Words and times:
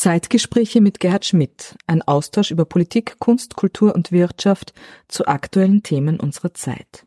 Zeitgespräche 0.00 0.80
mit 0.80 0.98
Gerhard 0.98 1.26
Schmidt, 1.26 1.76
ein 1.86 2.00
Austausch 2.00 2.50
über 2.50 2.64
Politik, 2.64 3.16
Kunst, 3.18 3.54
Kultur 3.54 3.94
und 3.94 4.12
Wirtschaft 4.12 4.72
zu 5.08 5.26
aktuellen 5.26 5.82
Themen 5.82 6.18
unserer 6.18 6.54
Zeit. 6.54 7.04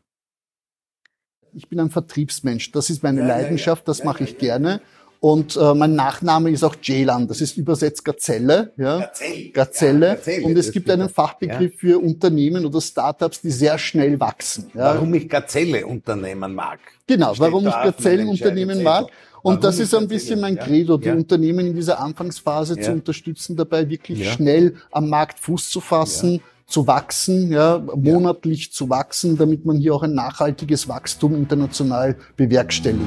Ich 1.52 1.68
bin 1.68 1.80
ein 1.80 1.90
Vertriebsmensch, 1.90 2.70
das 2.70 2.90
ist 2.90 3.02
meine 3.02 3.22
ja, 3.22 3.26
Leidenschaft, 3.26 3.88
das 3.88 4.04
mache 4.04 4.22
ich 4.22 4.38
gerne. 4.38 4.80
Und 5.18 5.56
äh, 5.56 5.74
mein 5.74 5.96
Nachname 5.96 6.50
ist 6.50 6.62
auch 6.62 6.76
Jelan, 6.80 7.26
das 7.26 7.40
ist 7.40 7.56
übersetzt 7.56 8.04
Gazelle. 8.04 8.72
Ja? 8.76 9.00
Gazelle. 9.00 9.50
Gazelle. 9.50 10.06
Ja, 10.06 10.14
Gazelle. 10.14 10.44
Und 10.44 10.56
es 10.56 10.70
gibt 10.70 10.88
einen 10.88 11.08
Fachbegriff 11.08 11.72
ja. 11.72 11.78
für 11.78 11.98
Unternehmen 11.98 12.64
oder 12.64 12.80
Startups, 12.80 13.40
die 13.40 13.50
sehr 13.50 13.76
schnell 13.76 14.20
wachsen. 14.20 14.70
Ja? 14.72 14.94
Warum 14.94 15.12
ich 15.14 15.28
Gazelle 15.28 15.84
unternehmen 15.84 16.54
mag. 16.54 16.78
Genau, 17.08 17.32
warum 17.38 17.66
ich 17.66 17.72
Gazelle 17.72 18.24
unternehmen 18.24 18.84
mag. 18.84 19.08
Und 19.44 19.62
das 19.62 19.78
ist 19.78 19.94
ein 19.94 20.08
bisschen 20.08 20.40
mein 20.40 20.58
Credo, 20.58 20.96
die. 20.96 21.10
Unternehmen 21.10 21.66
in 21.66 21.74
dieser 21.74 22.00
Anfangsphase 22.00 22.78
zu 22.78 22.92
unterstützen, 22.92 23.54
dabei 23.54 23.88
wirklich 23.90 24.32
schnell 24.32 24.76
am 24.90 25.10
Markt 25.10 25.38
Fuß 25.38 25.68
zu 25.68 25.82
fassen, 25.82 26.40
zu 26.66 26.86
wachsen, 26.86 27.52
ja, 27.52 27.78
monatlich 27.94 28.72
zu 28.72 28.88
wachsen, 28.88 29.36
damit 29.36 29.66
man 29.66 29.76
hier 29.76 29.94
auch 29.94 30.02
ein 30.02 30.14
nachhaltiges 30.14 30.88
Wachstum 30.88 31.34
international 31.34 32.16
bewerkstelligt. 32.36 33.04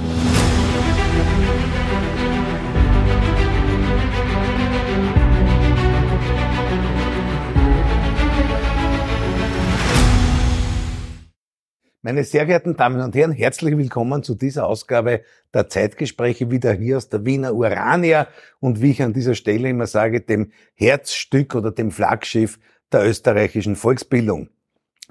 Meine 12.08 12.24
sehr 12.24 12.46
geehrten 12.46 12.78
Damen 12.78 13.02
und 13.02 13.16
Herren, 13.16 13.34
herzlich 13.34 13.78
willkommen 13.78 14.24
zu 14.24 14.34
dieser 14.34 14.66
Ausgabe 14.66 15.24
der 15.54 15.68
Zeitgespräche 15.68 16.50
wieder 16.50 16.72
hier 16.72 16.96
aus 16.96 17.10
der 17.10 17.26
Wiener 17.26 17.54
Urania 17.54 18.30
und 18.62 18.82
wie 18.82 18.92
ich 18.92 19.04
an 19.04 19.12
dieser 19.12 19.36
Stelle 19.36 19.68
immer 19.68 19.88
sage, 19.88 20.22
dem 20.22 20.54
Herzstück 20.74 21.54
oder 21.54 21.72
dem 21.72 21.92
Flaggschiff 21.92 22.60
der 22.94 23.06
österreichischen 23.06 23.76
Volksbildung. 23.76 24.48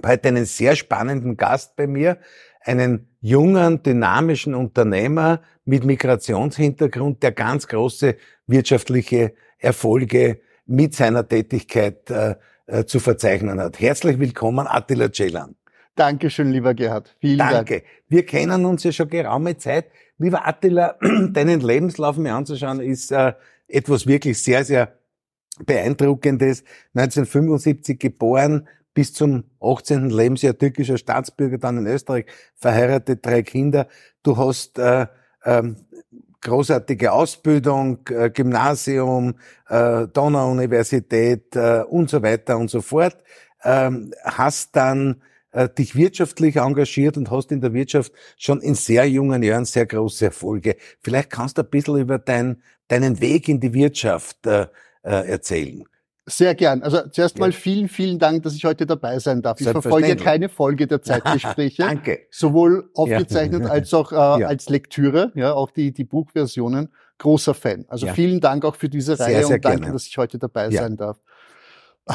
Heute 0.07 0.29
einen 0.29 0.47
sehr 0.47 0.75
spannenden 0.75 1.37
Gast 1.37 1.77
bei 1.77 1.87
mir, 1.87 2.17
einen 2.63 3.11
jungen, 3.21 3.83
dynamischen 3.83 4.55
Unternehmer 4.55 5.43
mit 5.67 5.85
Migrationshintergrund, 5.85 7.23
der 7.23 7.33
ganz 7.33 7.69
große 7.69 8.17
wirtschaftliche 8.47 9.35
Erfolge 9.59 10.41
mit 10.65 10.95
seiner 10.95 11.29
Tätigkeit 11.29 12.11
äh, 12.11 12.37
äh, 12.65 12.87
zu 12.87 13.01
verzeichnen 13.01 13.61
hat. 13.61 13.81
Herzlich 13.81 14.19
willkommen, 14.19 14.67
Attila 14.67 15.13
Celan. 15.13 15.57
Dankeschön, 15.97 16.53
lieber 16.53 16.75
Gerhard. 16.75 17.17
Vielen 17.21 17.39
Danke. 17.39 17.55
Dank. 17.55 17.69
Danke. 17.69 17.85
Wir 18.09 18.27
kennen 18.27 18.65
uns 18.65 18.85
ja 18.85 18.93
schon 18.93 19.09
geraume 19.09 19.57
Zeit. 19.57 19.87
Lieber 20.19 20.47
Attila, 20.47 20.97
deinen 21.31 21.61
Lebenslauf 21.61 22.17
mir 22.19 22.35
anzuschauen, 22.35 22.81
ist 22.81 23.11
äh, 23.11 23.33
etwas 23.67 24.07
wirklich 24.07 24.43
sehr, 24.43 24.65
sehr 24.65 24.93
beeindruckendes. 25.65 26.65
1975 26.95 27.99
geboren, 27.99 28.69
bis 28.93 29.13
zum 29.13 29.45
18. 29.61 30.11
Lebensjahr 30.11 30.57
türkischer 30.57 30.99
Staatsbürger, 30.99 31.59
dann 31.59 31.79
in 31.79 31.87
Österreich, 31.87 32.27
verheiratet, 32.55 33.25
drei 33.25 33.43
Kinder. 33.43 33.89
Du 34.23 34.37
hast 34.37 34.79
äh, 34.79 35.07
ähm, 35.45 35.77
großartige 36.43 37.13
Ausbildung, 37.13 38.01
äh, 38.09 38.31
Gymnasium, 38.31 39.35
äh, 39.69 40.07
Donau-Universität 40.09 41.57
äh, 41.57 41.83
und 41.89 42.11
so 42.11 42.23
weiter 42.23 42.57
und 42.57 42.71
so 42.71 42.81
fort. 42.83 43.17
Ähm, 43.65 44.13
hast 44.25 44.77
dann 44.77 45.23
äh, 45.57 45.69
dich 45.71 45.97
wirtschaftlich 45.97 46.57
engagiert 46.57 47.17
und 47.17 47.31
hast 47.31 47.51
in 47.51 47.63
der 47.63 47.73
Wirtschaft 47.73 48.13
schon 48.37 48.61
in 48.61 48.75
sehr 48.75 49.09
jungen 49.09 49.43
Jahren 49.43 49.65
sehr 49.65 49.87
große 49.87 50.27
Erfolge. 50.27 50.77
Vielleicht 51.01 51.31
kannst 51.31 51.57
du 51.57 51.63
ein 51.63 51.71
bisschen 51.71 51.97
über 51.97 52.19
dein, 52.19 52.63
deinen 52.89 53.21
Weg 53.21 53.49
in 53.49 53.59
die 53.59 53.73
Wirtschaft 53.73 54.47
äh, 54.47 54.67
äh, 55.03 55.29
erzählen. 55.31 55.85
Sehr 56.27 56.55
gern. 56.55 56.83
Also 56.83 57.09
zuerst 57.09 57.39
ja. 57.39 57.41
mal 57.41 57.53
vielen, 57.53 57.89
vielen 57.89 58.19
Dank, 58.19 58.43
dass 58.43 58.55
ich 58.55 58.65
heute 58.65 58.85
dabei 58.85 59.19
sein 59.19 59.41
darf. 59.41 59.61
Ich 59.61 59.69
verfolge 59.69 60.17
keine 60.17 60.49
Folge 60.49 60.87
der 60.87 61.01
Zeitgespräche. 61.01 61.83
Danke. 61.87 62.27
Sowohl 62.31 62.91
aufgezeichnet 62.95 63.63
ja. 63.63 63.69
als 63.71 63.95
auch 63.95 64.13
äh, 64.13 64.15
ja. 64.15 64.49
als 64.49 64.69
Lektüre, 64.69 65.33
ja, 65.37 65.55
auch 65.55 65.71
die, 65.71 65.93
die 65.93 66.05
Buchversionen. 66.05 66.89
Großer 67.19 67.55
Fan. 67.55 67.87
Also 67.89 68.09
vielen 68.09 68.41
Dank 68.41 68.67
auch 68.67 68.75
für 68.75 68.91
diese 68.91 69.19
Reihe 69.19 69.37
sehr, 69.37 69.47
sehr 69.47 69.57
und 69.57 69.65
danke, 69.65 69.81
gerne. 69.81 69.93
dass 69.95 70.07
ich 70.07 70.19
heute 70.19 70.39
dabei 70.39 70.71
sein 70.71 70.99
darf. 70.99 71.19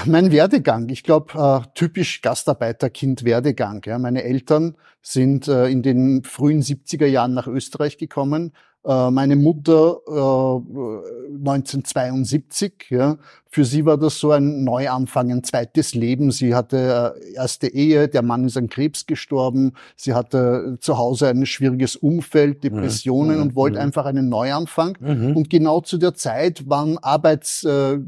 Mein 0.05 0.31
Werdegang, 0.31 0.87
ich 0.87 1.03
glaube, 1.03 1.33
äh, 1.37 1.67
typisch 1.75 2.21
Gastarbeiterkind-Werdegang. 2.21 3.81
Ja. 3.85 3.99
Meine 3.99 4.23
Eltern 4.23 4.75
sind 5.01 5.49
äh, 5.49 5.67
in 5.67 5.81
den 5.81 6.23
frühen 6.23 6.61
70er 6.61 7.07
Jahren 7.07 7.33
nach 7.33 7.47
Österreich 7.47 7.97
gekommen. 7.97 8.53
Äh, 8.85 9.11
meine 9.11 9.35
Mutter 9.35 9.99
äh, 10.07 11.35
1972. 11.39 12.85
Ja. 12.89 13.17
Für 13.49 13.65
sie 13.65 13.85
war 13.85 13.97
das 13.97 14.17
so 14.17 14.31
ein 14.31 14.63
Neuanfang, 14.63 15.29
ein 15.29 15.43
zweites 15.43 15.93
Leben. 15.93 16.31
Sie 16.31 16.55
hatte 16.55 17.13
äh, 17.19 17.33
erste 17.33 17.67
Ehe, 17.67 18.07
der 18.07 18.21
Mann 18.21 18.45
ist 18.45 18.55
an 18.55 18.69
Krebs 18.69 19.05
gestorben. 19.05 19.73
Sie 19.97 20.13
hatte 20.13 20.77
zu 20.79 20.97
Hause 20.97 21.27
ein 21.27 21.45
schwieriges 21.45 21.97
Umfeld, 21.97 22.63
Depressionen 22.63 23.35
mhm. 23.35 23.41
und 23.41 23.55
wollte 23.55 23.77
mhm. 23.77 23.83
einfach 23.83 24.05
einen 24.05 24.29
Neuanfang. 24.29 24.97
Mhm. 25.01 25.35
Und 25.35 25.49
genau 25.49 25.81
zu 25.81 25.97
der 25.97 26.13
Zeit 26.13 26.69
waren 26.69 26.97
Arbeits 26.97 27.65
äh, 27.65 27.99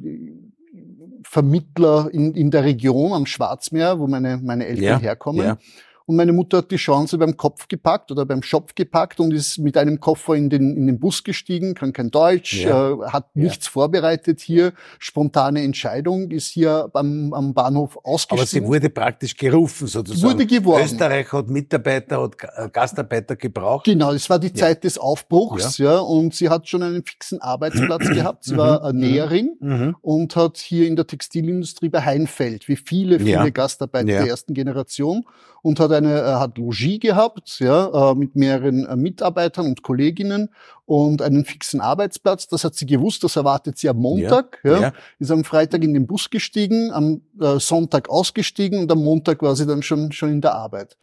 Vermittler 1.23 2.09
in, 2.11 2.33
in 2.33 2.51
der 2.51 2.63
Region 2.63 3.13
am 3.13 3.25
Schwarzmeer, 3.25 3.99
wo 3.99 4.07
meine, 4.07 4.37
meine 4.37 4.65
Eltern 4.65 4.83
ja, 4.83 4.99
herkommen. 4.99 5.45
Ja. 5.45 5.57
Und 6.05 6.17
meine 6.17 6.33
Mutter 6.33 6.57
hat 6.57 6.71
die 6.71 6.75
Chance 6.75 7.17
beim 7.17 7.37
Kopf 7.37 7.67
gepackt 7.67 8.11
oder 8.11 8.25
beim 8.25 8.43
Schopf 8.43 8.75
gepackt 8.75 9.19
und 9.19 9.33
ist 9.33 9.57
mit 9.59 9.77
einem 9.77 9.99
Koffer 9.99 10.35
in 10.35 10.49
den, 10.49 10.75
in 10.75 10.87
den 10.87 10.99
Bus 10.99 11.23
gestiegen, 11.23 11.73
kann 11.75 11.93
kein 11.93 12.11
Deutsch, 12.11 12.63
ja. 12.63 12.91
äh, 12.91 12.97
hat 13.07 13.35
nichts 13.35 13.67
vorbereitet 13.67 14.41
hier, 14.41 14.73
spontane 14.99 15.63
Entscheidung, 15.63 16.31
ist 16.31 16.47
hier 16.47 16.89
am, 16.93 17.33
am 17.33 17.53
Bahnhof 17.53 17.97
ausgestiegen. 18.03 18.39
Aber 18.39 18.47
sie 18.47 18.63
wurde 18.63 18.89
praktisch 18.89 19.37
gerufen 19.37 19.87
sozusagen. 19.87 20.33
Wurde 20.33 20.45
geworben. 20.45 20.83
Österreich 20.83 21.31
hat 21.31 21.49
Mitarbeiter, 21.49 22.21
hat 22.21 22.35
äh, 22.55 22.69
Gastarbeiter 22.69 23.35
gebraucht. 23.35 23.85
Genau, 23.85 24.11
es 24.11 24.29
war 24.29 24.39
die 24.39 24.53
Zeit 24.53 24.83
des 24.83 24.97
Aufbruchs, 24.97 25.77
ja. 25.77 25.99
und 25.99 26.35
sie 26.35 26.49
hat 26.49 26.67
schon 26.67 26.83
einen 26.83 27.03
fixen 27.03 27.41
Arbeitsplatz 27.41 28.09
gehabt. 28.13 28.43
Sie 28.43 28.57
war 28.57 28.91
mhm. 28.91 28.99
Näherin 28.99 29.57
mhm. 29.59 29.95
und 30.01 30.35
hat 30.35 30.57
hier 30.57 30.87
in 30.87 30.95
der 30.95 31.07
Textilindustrie 31.07 31.89
bei 31.89 32.01
Heinfeld, 32.01 32.67
wie 32.67 32.75
viele, 32.75 33.19
viele 33.19 33.51
Gastarbeiter 33.51 34.07
der 34.07 34.27
ersten 34.27 34.53
Generation 34.53 35.25
und 35.63 35.79
hat 35.79 35.91
eine 35.91 36.19
äh, 36.19 36.33
hat 36.33 36.57
Logis 36.59 36.99
gehabt, 36.99 37.59
ja, 37.59 38.11
äh, 38.11 38.15
mit 38.15 38.35
mehreren 38.35 38.85
äh, 38.85 38.95
Mitarbeitern 38.95 39.65
und 39.65 39.81
Kolleginnen 39.81 40.49
und 40.85 41.21
einen 41.21 41.45
fixen 41.45 41.81
Arbeitsplatz. 41.81 42.47
Das 42.47 42.63
hat 42.63 42.75
sie 42.75 42.85
gewusst, 42.85 43.23
das 43.23 43.37
erwartet 43.37 43.77
sie 43.79 43.89
am 43.89 43.97
Montag. 43.97 44.59
Ja, 44.63 44.71
ja. 44.71 44.81
ja. 44.81 44.93
Ist 45.17 45.31
am 45.31 45.45
Freitag 45.45 45.83
in 45.83 45.93
den 45.93 46.05
Bus 46.05 46.29
gestiegen, 46.29 46.91
am 46.91 47.21
äh, 47.39 47.59
Sonntag 47.59 48.09
ausgestiegen 48.09 48.81
und 48.81 48.91
am 48.91 49.03
Montag 49.03 49.41
war 49.41 49.55
sie 49.55 49.65
dann 49.65 49.81
schon 49.81 50.11
schon 50.11 50.29
in 50.29 50.41
der 50.41 50.53
Arbeit. 50.53 50.97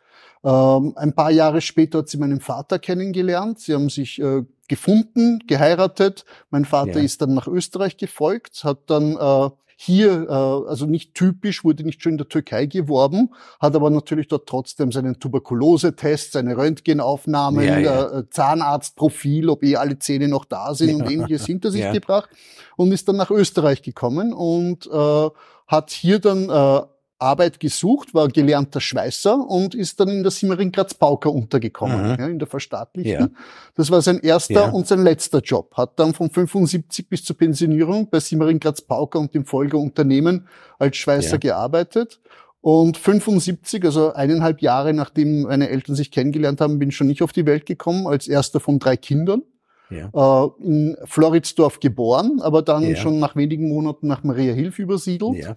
Ähm, 0.45 0.93
ein 0.97 1.15
paar 1.15 1.31
Jahre 1.31 1.63
später 1.63 1.99
hat 1.99 2.09
sie 2.09 2.19
meinen 2.19 2.41
Vater 2.41 2.79
kennengelernt. 2.79 3.61
Sie 3.61 3.75
haben 3.75 3.89
sich 3.89 4.21
äh, 4.21 4.43
gefunden, 4.69 5.41
geheiratet. 5.47 6.27
Mein 6.51 6.67
Vater 6.67 6.99
ja. 6.99 7.05
ist 7.05 7.23
dann 7.23 7.33
nach 7.33 7.47
Österreich 7.47 7.97
gefolgt, 7.97 8.63
hat 8.65 8.91
dann 8.91 9.17
äh, 9.17 9.51
hier, 9.83 10.29
äh, 10.29 10.69
also 10.69 10.85
nicht 10.85 11.15
typisch, 11.15 11.65
wurde 11.65 11.85
nicht 11.85 12.03
schon 12.03 12.13
in 12.13 12.19
der 12.19 12.29
Türkei 12.29 12.67
geworben, 12.67 13.31
hat 13.59 13.75
aber 13.75 13.89
natürlich 13.89 14.29
dort 14.29 14.47
trotzdem 14.47 14.93
seinen 14.93 15.19
Tuberkulosetest, 15.19 16.33
seine 16.33 16.55
Röntgenaufnahmen, 16.59 17.65
ja, 17.65 17.79
ja. 17.79 18.19
Äh, 18.19 18.29
Zahnarztprofil, 18.29 19.49
ob 19.49 19.65
eh 19.65 19.77
alle 19.77 19.99
Zähne 19.99 20.29
noch 20.29 20.45
da 20.45 20.75
sind 20.75 20.91
ja. 20.91 20.97
und 20.97 21.11
ähnliches 21.11 21.47
hinter 21.47 21.71
sich 21.71 21.91
gebracht 21.93 22.29
und 22.77 22.93
ist 22.93 23.09
dann 23.09 23.17
nach 23.17 23.31
Österreich 23.31 23.81
gekommen 23.81 24.35
und 24.35 24.87
äh, 24.87 25.29
hat 25.67 25.91
hier 25.93 26.19
dann 26.19 26.51
äh, 26.51 26.83
Arbeit 27.21 27.61
gesucht, 27.61 28.15
war 28.15 28.29
gelernter 28.29 28.81
Schweißer 28.81 29.37
und 29.37 29.75
ist 29.75 30.01
dann 30.01 30.09
in 30.09 30.23
der 30.23 30.31
Simmering 30.31 30.73
Graz 30.73 30.95
Pauker 30.95 31.33
untergekommen, 31.33 32.13
mhm. 32.13 32.17
ja, 32.19 32.27
in 32.27 32.39
der 32.39 32.49
verstaatlichten. 32.49 33.33
Ja. 33.35 33.43
Das 33.75 33.91
war 33.91 34.03
sein 34.03 34.21
erster 34.21 34.55
ja. 34.55 34.71
und 34.71 34.87
sein 34.87 35.03
letzter 35.03 35.41
Job. 35.41 35.77
Hat 35.77 35.99
dann 35.99 36.15
von 36.15 36.31
75 36.31 37.09
bis 37.09 37.25
zur 37.25 37.37
Pensionierung 37.37 38.09
bei 38.11 38.21
Simmering 38.21 38.59
Graz 38.59 38.81
Pauker 38.81 39.21
und 39.21 39.35
dem 39.35 39.45
Folgeunternehmen 39.45 40.49
als 40.79 40.97
Schweißer 40.97 41.39
gearbeitet. 41.39 42.21
Und 42.63 42.99
75, 42.99 43.85
also 43.85 44.13
eineinhalb 44.13 44.61
Jahre 44.61 44.93
nachdem 44.93 45.43
meine 45.43 45.71
Eltern 45.71 45.97
sich 45.97 46.11
kennengelernt 46.11 46.61
haben, 46.61 46.79
bin 46.79 46.91
ich 46.91 46.97
schon 46.97 47.07
nicht 47.07 47.23
auf 47.23 47.33
die 47.33 47.47
Welt 47.47 47.65
gekommen, 47.65 48.07
als 48.07 48.29
erster 48.29 48.61
von 48.61 48.79
drei 48.79 48.97
Kindern. 48.97 49.43
Ja. 49.91 50.11
Äh, 50.15 50.51
in 50.63 50.97
Floridsdorf 51.05 51.81
geboren, 51.81 52.41
aber 52.43 52.63
dann 52.63 52.95
schon 52.97 53.19
nach 53.19 53.35
wenigen 53.35 53.69
Monaten 53.69 54.07
nach 54.07 54.23
Maria 54.23 54.53
Hilf 54.53 54.79
übersiedelt. 54.79 55.57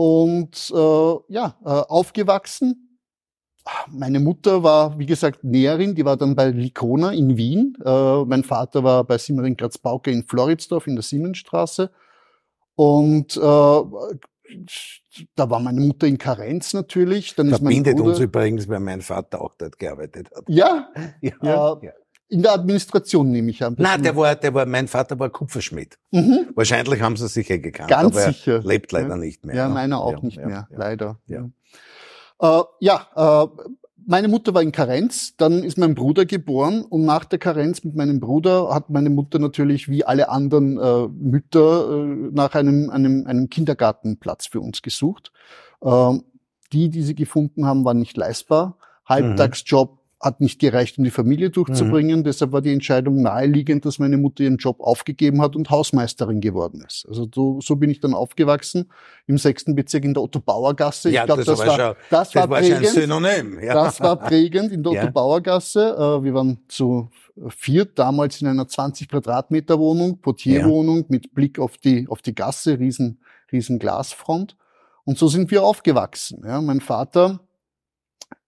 Und 0.00 0.72
äh, 0.74 1.14
ja, 1.28 1.58
äh, 1.62 1.68
aufgewachsen. 1.68 2.98
Meine 3.90 4.18
Mutter 4.18 4.62
war, 4.62 4.98
wie 4.98 5.04
gesagt, 5.04 5.44
Näherin, 5.44 5.94
die 5.94 6.06
war 6.06 6.16
dann 6.16 6.34
bei 6.34 6.48
Likona 6.48 7.12
in 7.12 7.36
Wien. 7.36 7.76
Äh, 7.84 8.24
mein 8.24 8.42
Vater 8.42 8.82
war 8.82 9.04
bei 9.04 9.18
Simmering 9.18 9.58
Graz-Pauke 9.58 10.10
in 10.10 10.26
Floridsdorf 10.26 10.86
in 10.86 10.96
der 10.96 11.02
Siemensstraße. 11.02 11.90
Und 12.76 13.36
äh, 13.36 13.40
da 13.40 13.84
war 15.50 15.60
meine 15.60 15.82
Mutter 15.82 16.06
in 16.06 16.16
Karenz 16.16 16.72
natürlich. 16.72 17.34
Dann 17.34 17.50
Verbindet 17.50 17.76
ist 17.76 17.84
mein 17.84 17.96
Bruder, 17.96 18.08
uns 18.08 18.20
übrigens, 18.20 18.68
weil 18.70 18.80
mein 18.80 19.02
Vater 19.02 19.42
auch 19.42 19.52
dort 19.58 19.78
gearbeitet 19.78 20.30
hat. 20.34 20.44
Ja, 20.48 20.88
ja, 21.20 21.34
ja. 21.42 21.92
In 22.30 22.42
der 22.42 22.52
Administration 22.52 23.30
nehme 23.30 23.50
ich 23.50 23.62
an. 23.62 23.74
Nein, 23.76 24.02
der 24.02 24.14
war, 24.16 24.36
der 24.36 24.54
war, 24.54 24.64
mein 24.64 24.86
Vater 24.86 25.18
war 25.18 25.30
Kupferschmied. 25.30 25.98
Mhm. 26.12 26.46
Wahrscheinlich 26.54 27.02
haben 27.02 27.16
sie 27.16 27.26
sicher 27.26 27.58
gekannt. 27.58 27.90
Ganz 27.90 28.16
aber 28.16 28.32
sicher. 28.32 28.60
lebt 28.60 28.92
leider 28.92 29.08
ja. 29.10 29.16
nicht 29.16 29.44
mehr. 29.44 29.56
Ja, 29.56 29.68
meiner 29.68 30.00
auch 30.00 30.12
ja, 30.12 30.20
nicht 30.20 30.36
ja, 30.36 30.46
mehr, 30.46 30.68
leider. 30.70 31.18
Ja, 31.26 31.50
äh, 32.40 32.62
ja 32.78 33.44
äh, 33.44 33.48
meine 34.06 34.28
Mutter 34.28 34.54
war 34.54 34.62
in 34.62 34.72
Karenz, 34.72 35.36
dann 35.36 35.62
ist 35.62 35.78
mein 35.78 35.94
Bruder 35.94 36.24
geboren 36.24 36.82
und 36.82 37.04
nach 37.04 37.24
der 37.24 37.38
Karenz 37.38 37.84
mit 37.84 37.94
meinem 37.94 38.20
Bruder 38.20 38.74
hat 38.74 38.90
meine 38.90 39.10
Mutter 39.10 39.38
natürlich 39.38 39.88
wie 39.88 40.04
alle 40.04 40.28
anderen 40.28 40.78
äh, 40.78 41.08
Mütter 41.08 41.90
äh, 41.90 42.30
nach 42.32 42.54
einem, 42.54 42.90
einem, 42.90 43.26
einem 43.26 43.48
Kindergartenplatz 43.50 44.46
für 44.46 44.60
uns 44.60 44.82
gesucht. 44.82 45.32
Äh, 45.82 46.18
die, 46.72 46.90
die 46.90 47.02
sie 47.02 47.14
gefunden 47.14 47.66
haben, 47.66 47.84
waren 47.84 47.98
nicht 47.98 48.16
leistbar. 48.16 48.78
Halbtagsjob 49.06 49.99
hat 50.20 50.40
nicht 50.42 50.58
gereicht, 50.58 50.98
um 50.98 51.04
die 51.04 51.10
Familie 51.10 51.48
durchzubringen. 51.48 52.20
Mhm. 52.20 52.24
Deshalb 52.24 52.52
war 52.52 52.60
die 52.60 52.72
Entscheidung 52.72 53.22
naheliegend, 53.22 53.86
dass 53.86 53.98
meine 53.98 54.18
Mutter 54.18 54.44
ihren 54.44 54.58
Job 54.58 54.80
aufgegeben 54.80 55.40
hat 55.40 55.56
und 55.56 55.70
Hausmeisterin 55.70 56.42
geworden 56.42 56.84
ist. 56.86 57.06
Also 57.08 57.26
so, 57.34 57.60
so 57.62 57.76
bin 57.76 57.88
ich 57.88 58.00
dann 58.00 58.12
aufgewachsen 58.12 58.90
im 59.26 59.38
sechsten 59.38 59.74
Bezirk 59.74 60.04
in 60.04 60.12
der 60.12 60.22
Otto-Bauer-Gasse. 60.22 61.10
Ja, 61.10 61.22
ich 61.22 61.26
glaube, 61.26 61.44
das, 61.44 61.58
das, 61.58 61.66
war, 61.66 61.76
schon, 61.78 61.94
das, 62.10 62.34
war, 62.34 62.48
das 62.48 62.60
prägend. 62.60 62.82
War 62.82 62.90
Synonym. 62.90 63.60
Ja. 63.62 63.74
Das 63.74 64.00
war 64.00 64.16
prägend 64.16 64.72
in 64.72 64.82
der 64.82 64.92
ja. 64.92 65.02
Otto-Bauer-Gasse. 65.04 65.96
Äh, 65.96 66.24
wir 66.24 66.34
waren 66.34 66.58
zu 66.68 67.08
viert 67.48 67.98
damals 67.98 68.42
in 68.42 68.48
einer 68.48 68.68
20 68.68 69.08
Quadratmeter 69.08 69.78
Wohnung, 69.78 70.18
Portierwohnung 70.18 70.98
ja. 70.98 71.04
mit 71.08 71.34
Blick 71.34 71.58
auf 71.58 71.78
die, 71.78 72.06
auf 72.08 72.20
die 72.20 72.34
Gasse, 72.34 72.78
riesen, 72.78 73.20
riesen 73.50 73.78
Glasfront. 73.78 74.56
Und 75.04 75.16
so 75.16 75.28
sind 75.28 75.50
wir 75.50 75.62
aufgewachsen. 75.62 76.42
Ja, 76.44 76.60
mein 76.60 76.80
Vater 76.80 77.40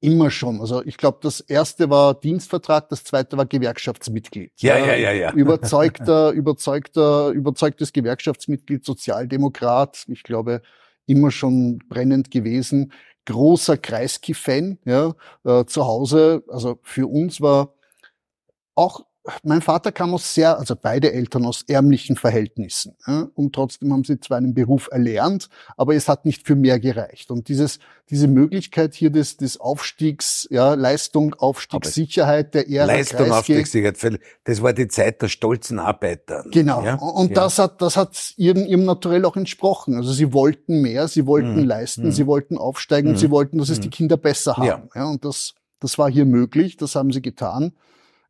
Immer 0.00 0.30
schon. 0.30 0.60
Also 0.60 0.82
ich 0.84 0.96
glaube, 0.96 1.18
das 1.22 1.40
erste 1.40 1.88
war 1.88 2.14
Dienstvertrag, 2.14 2.88
das 2.88 3.04
zweite 3.04 3.36
war 3.36 3.46
Gewerkschaftsmitglied. 3.46 4.52
Ja, 4.58 4.76
ja, 4.76 4.94
ja, 4.96 5.12
ja. 5.12 5.32
Überzeugter, 5.32 6.30
überzeugter, 6.32 7.28
überzeugtes 7.28 7.92
Gewerkschaftsmitglied, 7.92 8.84
Sozialdemokrat. 8.84 10.04
Ich 10.08 10.24
glaube, 10.24 10.62
immer 11.06 11.30
schon 11.30 11.78
brennend 11.88 12.30
gewesen. 12.32 12.92
Großer 13.26 13.76
Kreisky-Fan, 13.76 14.78
ja. 14.84 15.14
Äh, 15.44 15.66
zu 15.66 15.86
Hause, 15.86 16.42
also 16.48 16.80
für 16.82 17.06
uns 17.06 17.40
war 17.40 17.74
auch 18.74 19.04
mein 19.44 19.62
Vater 19.62 19.92
kam 19.92 20.14
aus 20.14 20.34
sehr, 20.34 20.58
also 20.58 20.74
beide 20.74 21.12
Eltern 21.12 21.46
aus 21.46 21.62
ärmlichen 21.68 22.16
Verhältnissen. 22.16 22.96
Ja, 23.06 23.28
und 23.34 23.54
trotzdem 23.54 23.92
haben 23.92 24.02
sie 24.02 24.18
zwar 24.18 24.38
einen 24.38 24.52
Beruf 24.52 24.88
erlernt, 24.90 25.48
aber 25.76 25.94
es 25.94 26.08
hat 26.08 26.24
nicht 26.24 26.44
für 26.46 26.56
mehr 26.56 26.80
gereicht. 26.80 27.30
Und 27.30 27.48
dieses, 27.48 27.78
diese 28.10 28.26
Möglichkeit 28.26 28.94
hier 28.94 29.10
des, 29.10 29.36
des 29.36 29.60
Aufstiegs, 29.60 30.48
ja, 30.50 30.74
Leistung, 30.74 31.34
Aufstiegssicherheit 31.34 32.54
der 32.54 32.68
Ära 32.68 32.86
Leistung, 32.86 33.30
Aufstiegssicherheit, 33.30 34.20
das 34.42 34.60
war 34.60 34.72
die 34.72 34.88
Zeit 34.88 35.22
der 35.22 35.28
stolzen 35.28 35.78
Arbeiter. 35.78 36.44
Genau. 36.50 36.84
Ja? 36.84 36.96
Und 36.96 37.30
ja. 37.30 37.34
das 37.34 37.60
hat, 37.60 37.80
das 37.80 37.96
hat 37.96 38.34
ihrem, 38.36 38.66
ihrem 38.66 38.84
Naturell 38.84 39.24
auch 39.24 39.36
entsprochen. 39.36 39.94
Also 39.94 40.12
sie 40.12 40.32
wollten 40.32 40.80
mehr, 40.80 41.06
sie 41.06 41.26
wollten 41.26 41.60
mhm. 41.60 41.64
leisten, 41.64 42.06
mhm. 42.06 42.12
sie 42.12 42.26
wollten 42.26 42.58
aufsteigen, 42.58 43.12
mhm. 43.12 43.16
sie 43.16 43.30
wollten, 43.30 43.58
dass 43.58 43.68
es 43.68 43.78
die 43.78 43.86
mhm. 43.86 43.92
Kinder 43.92 44.16
besser 44.16 44.56
haben. 44.56 44.66
Ja. 44.66 44.82
ja 44.96 45.04
und 45.04 45.24
das, 45.24 45.54
das 45.78 45.96
war 45.96 46.10
hier 46.10 46.24
möglich, 46.24 46.76
das 46.76 46.96
haben 46.96 47.12
sie 47.12 47.22
getan. 47.22 47.72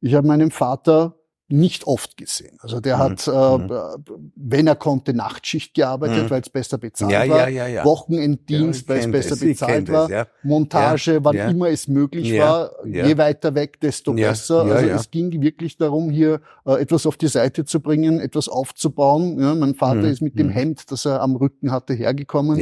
Ich 0.02 0.14
habe 0.14 0.26
meinen 0.26 0.50
Vater 0.50 1.14
nicht 1.52 1.86
oft 1.86 2.16
gesehen. 2.16 2.56
Also 2.60 2.80
der 2.80 2.96
mhm. 2.96 3.00
hat, 3.00 3.28
äh, 3.28 3.30
mhm. 3.30 4.32
wenn 4.36 4.66
er 4.66 4.74
konnte, 4.74 5.12
Nachtschicht 5.12 5.74
gearbeitet, 5.74 6.24
mhm. 6.24 6.30
weil 6.30 6.40
es 6.40 6.48
besser 6.48 6.78
bezahlt 6.78 7.12
ja, 7.12 7.28
war. 7.28 7.48
Ja, 7.48 7.66
ja, 7.66 7.84
Wochenenddienst, 7.84 8.88
weil 8.88 9.00
es 9.00 9.10
besser 9.10 9.36
bezahlt 9.36 9.92
war. 9.92 10.10
Es, 10.10 10.26
Montage, 10.42 11.22
wann 11.22 11.36
immer 11.36 11.68
es 11.68 11.88
möglich 11.88 12.38
war. 12.38 12.72
Je 12.84 13.16
weiter 13.18 13.54
weg, 13.54 13.80
desto 13.80 14.14
besser. 14.14 14.62
also 14.62 14.88
es 14.88 15.10
ging 15.10 15.42
wirklich 15.42 15.76
darum, 15.76 16.10
hier 16.10 16.40
äh, 16.64 16.80
etwas 16.80 17.06
auf 17.06 17.16
die 17.16 17.28
Seite 17.28 17.64
zu 17.64 17.80
bringen, 17.80 18.18
etwas 18.18 18.48
aufzubauen. 18.48 19.36
Mein 19.58 19.74
Vater 19.74 20.02
mhm. 20.02 20.06
ist 20.06 20.22
mit 20.22 20.38
dem 20.38 20.48
mhm. 20.48 20.52
Hemd, 20.52 20.90
das 20.90 21.04
er 21.04 21.20
am 21.20 21.36
Rücken 21.36 21.70
hatte, 21.70 21.92
hergekommen. 21.92 22.58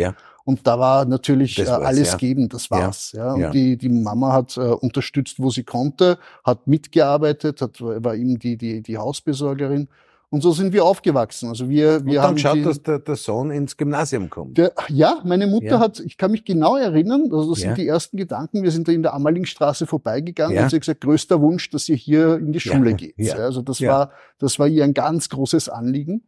Und 0.51 0.67
da 0.67 0.81
war 0.81 1.05
natürlich 1.05 1.61
äh, 1.61 1.69
alles 1.69 2.11
ja. 2.11 2.17
geben, 2.17 2.49
das 2.49 2.73
war's. 2.73 3.13
Ja. 3.13 3.27
ja. 3.27 3.33
Und 3.35 3.41
ja. 3.41 3.51
Die, 3.51 3.77
die 3.77 3.89
Mama 3.89 4.33
hat 4.33 4.57
äh, 4.57 4.61
unterstützt, 4.61 5.39
wo 5.39 5.49
sie 5.51 5.63
konnte, 5.63 6.19
hat 6.43 6.67
mitgearbeitet, 6.67 7.63
hat, 7.63 7.81
war 7.81 8.17
ihm 8.17 8.37
die, 8.41 8.57
die, 8.57 8.83
die 8.83 8.99
Hausbesorgerin. 8.99 9.87
Und 10.29 10.43
so 10.43 10.51
sind 10.51 10.73
wir 10.73 10.85
aufgewachsen. 10.85 11.49
Also 11.49 11.69
wir, 11.69 12.05
wir 12.05 12.11
und 12.11 12.15
dann 12.15 12.23
haben 12.25 12.35
geschaut, 12.35 12.67
dass 12.67 12.83
der, 12.83 12.99
der 12.99 13.15
Sohn 13.15 13.53
ins 13.53 13.77
Gymnasium 13.77 14.29
kommt. 14.29 14.59
Der, 14.59 14.73
ja, 14.89 15.21
meine 15.25 15.47
Mutter 15.47 15.67
ja. 15.67 15.79
hat, 15.79 16.01
ich 16.01 16.17
kann 16.17 16.33
mich 16.33 16.45
genau 16.45 16.77
erinnern, 16.77 17.29
also 17.33 17.51
das 17.51 17.63
ja. 17.63 17.69
sind 17.69 17.79
die 17.79 17.87
ersten 17.87 18.17
Gedanken. 18.17 18.65
Wir 18.65 18.73
sind 18.73 18.89
da 18.89 18.93
in 18.93 19.03
der 19.05 19.15
Ammerlingstraße 19.15 19.87
vorbeigegangen 19.87 20.57
ja. 20.57 20.65
und 20.65 20.71
sie 20.71 20.77
hat 20.77 20.83
gesagt, 20.83 21.01
größter 21.01 21.41
Wunsch, 21.41 21.71
dass 21.71 21.89
ihr 21.89 21.97
hier 21.97 22.39
in 22.39 22.53
die 22.53 22.61
Schule 22.61 22.95
geht. 22.95 23.33
Also 23.35 23.63
das 23.63 23.81
war, 23.83 24.11
das 24.39 24.59
war 24.59 24.67
ihr 24.67 24.83
ein 24.83 24.95
ganz 24.95 25.29
großes 25.29 25.69
Anliegen. 25.69 26.25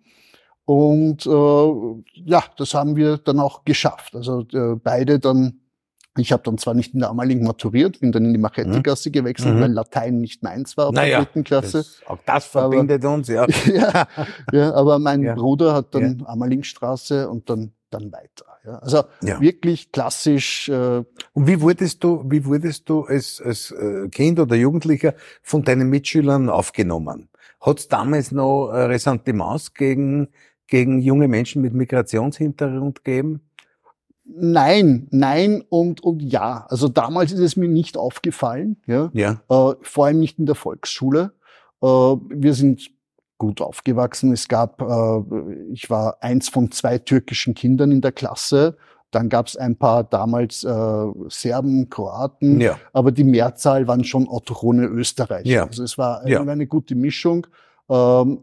Und 0.64 1.26
äh, 1.26 2.20
ja, 2.24 2.44
das 2.56 2.74
haben 2.74 2.96
wir 2.96 3.18
dann 3.18 3.40
auch 3.40 3.64
geschafft. 3.64 4.14
Also 4.14 4.46
äh, 4.52 4.76
beide 4.76 5.18
dann, 5.18 5.60
ich 6.16 6.30
habe 6.30 6.42
dann 6.44 6.58
zwar 6.58 6.74
nicht 6.74 6.94
in 6.94 7.00
der 7.00 7.10
Ammerling 7.10 7.42
maturiert, 7.42 8.00
bin 8.00 8.12
dann 8.12 8.24
in 8.24 8.32
die 8.32 8.38
Machettegasse 8.38 9.08
mhm. 9.08 9.12
gewechselt, 9.12 9.56
mhm. 9.56 9.60
weil 9.60 9.72
Latein 9.72 10.20
nicht 10.20 10.42
meins 10.42 10.76
war 10.76 10.88
ab 10.88 10.94
naja, 10.94 11.18
der 11.18 11.24
dritten 11.24 11.44
Klasse. 11.44 11.78
Das, 11.78 12.00
auch 12.06 12.18
das 12.24 12.46
verbindet 12.46 13.04
aber, 13.04 13.14
uns, 13.14 13.28
ja. 13.28 13.46
ja. 13.66 14.06
ja. 14.52 14.74
aber 14.74 14.98
mein 14.98 15.22
ja. 15.22 15.34
Bruder 15.34 15.74
hat 15.74 15.94
dann 15.94 16.20
ja. 16.20 16.26
Ammerlingstraße 16.26 17.28
und 17.28 17.50
dann 17.50 17.72
dann 17.92 18.12
weiter. 18.12 18.46
Ja. 18.64 18.78
Also 18.78 19.04
ja. 19.22 19.40
wirklich 19.40 19.92
klassisch. 19.92 20.68
Äh 20.68 21.04
und 21.32 21.46
wie 21.46 21.60
wurdest 21.60 22.02
du, 22.02 22.24
wie 22.26 22.44
wurdest 22.44 22.88
du 22.88 23.02
als, 23.02 23.40
als 23.44 23.70
äh, 23.70 24.08
Kind 24.08 24.40
oder 24.40 24.56
Jugendlicher 24.56 25.14
von 25.42 25.62
deinen 25.62 25.88
Mitschülern 25.88 26.48
aufgenommen? 26.48 27.28
Hat 27.60 27.78
es 27.78 27.88
damals 27.88 28.32
noch 28.32 28.70
äh, 28.70 28.84
Ressentiments 28.84 29.74
gegen 29.74 30.28
gegen 30.72 31.00
junge 31.02 31.28
Menschen 31.28 31.60
mit 31.60 31.74
Migrationshintergrund 31.74 33.04
geben? 33.04 33.42
Nein, 34.24 35.06
nein 35.10 35.62
und, 35.68 36.02
und 36.02 36.22
ja. 36.22 36.64
Also 36.70 36.88
damals 36.88 37.30
ist 37.30 37.40
es 37.40 37.56
mir 37.56 37.68
nicht 37.68 37.98
aufgefallen, 37.98 38.80
ja. 38.86 39.10
ja. 39.12 39.42
Äh, 39.50 39.74
vor 39.82 40.06
allem 40.06 40.18
nicht 40.18 40.38
in 40.38 40.46
der 40.46 40.54
Volksschule. 40.54 41.32
Äh, 41.82 41.86
wir 41.86 42.54
sind 42.54 42.90
gut 43.36 43.60
aufgewachsen. 43.60 44.32
Es 44.32 44.48
gab, 44.48 44.80
äh, 44.80 45.72
ich 45.74 45.90
war 45.90 46.16
eins 46.22 46.48
von 46.48 46.70
zwei 46.70 46.96
türkischen 46.96 47.52
Kindern 47.52 47.90
in 47.92 48.00
der 48.00 48.12
Klasse. 48.12 48.78
Dann 49.10 49.28
gab 49.28 49.48
es 49.48 49.58
ein 49.58 49.76
paar 49.76 50.04
damals 50.04 50.64
äh, 50.64 51.06
Serben, 51.28 51.90
Kroaten, 51.90 52.62
ja. 52.62 52.78
aber 52.94 53.12
die 53.12 53.24
Mehrzahl 53.24 53.86
waren 53.88 54.04
schon 54.04 54.26
autochthone 54.26 54.86
Österreicher. 54.86 55.46
Ja. 55.46 55.66
Also 55.66 55.82
es 55.84 55.98
war 55.98 56.26
ja. 56.26 56.40
eine 56.40 56.66
gute 56.66 56.94
Mischung. 56.94 57.46
Ähm, 57.90 58.38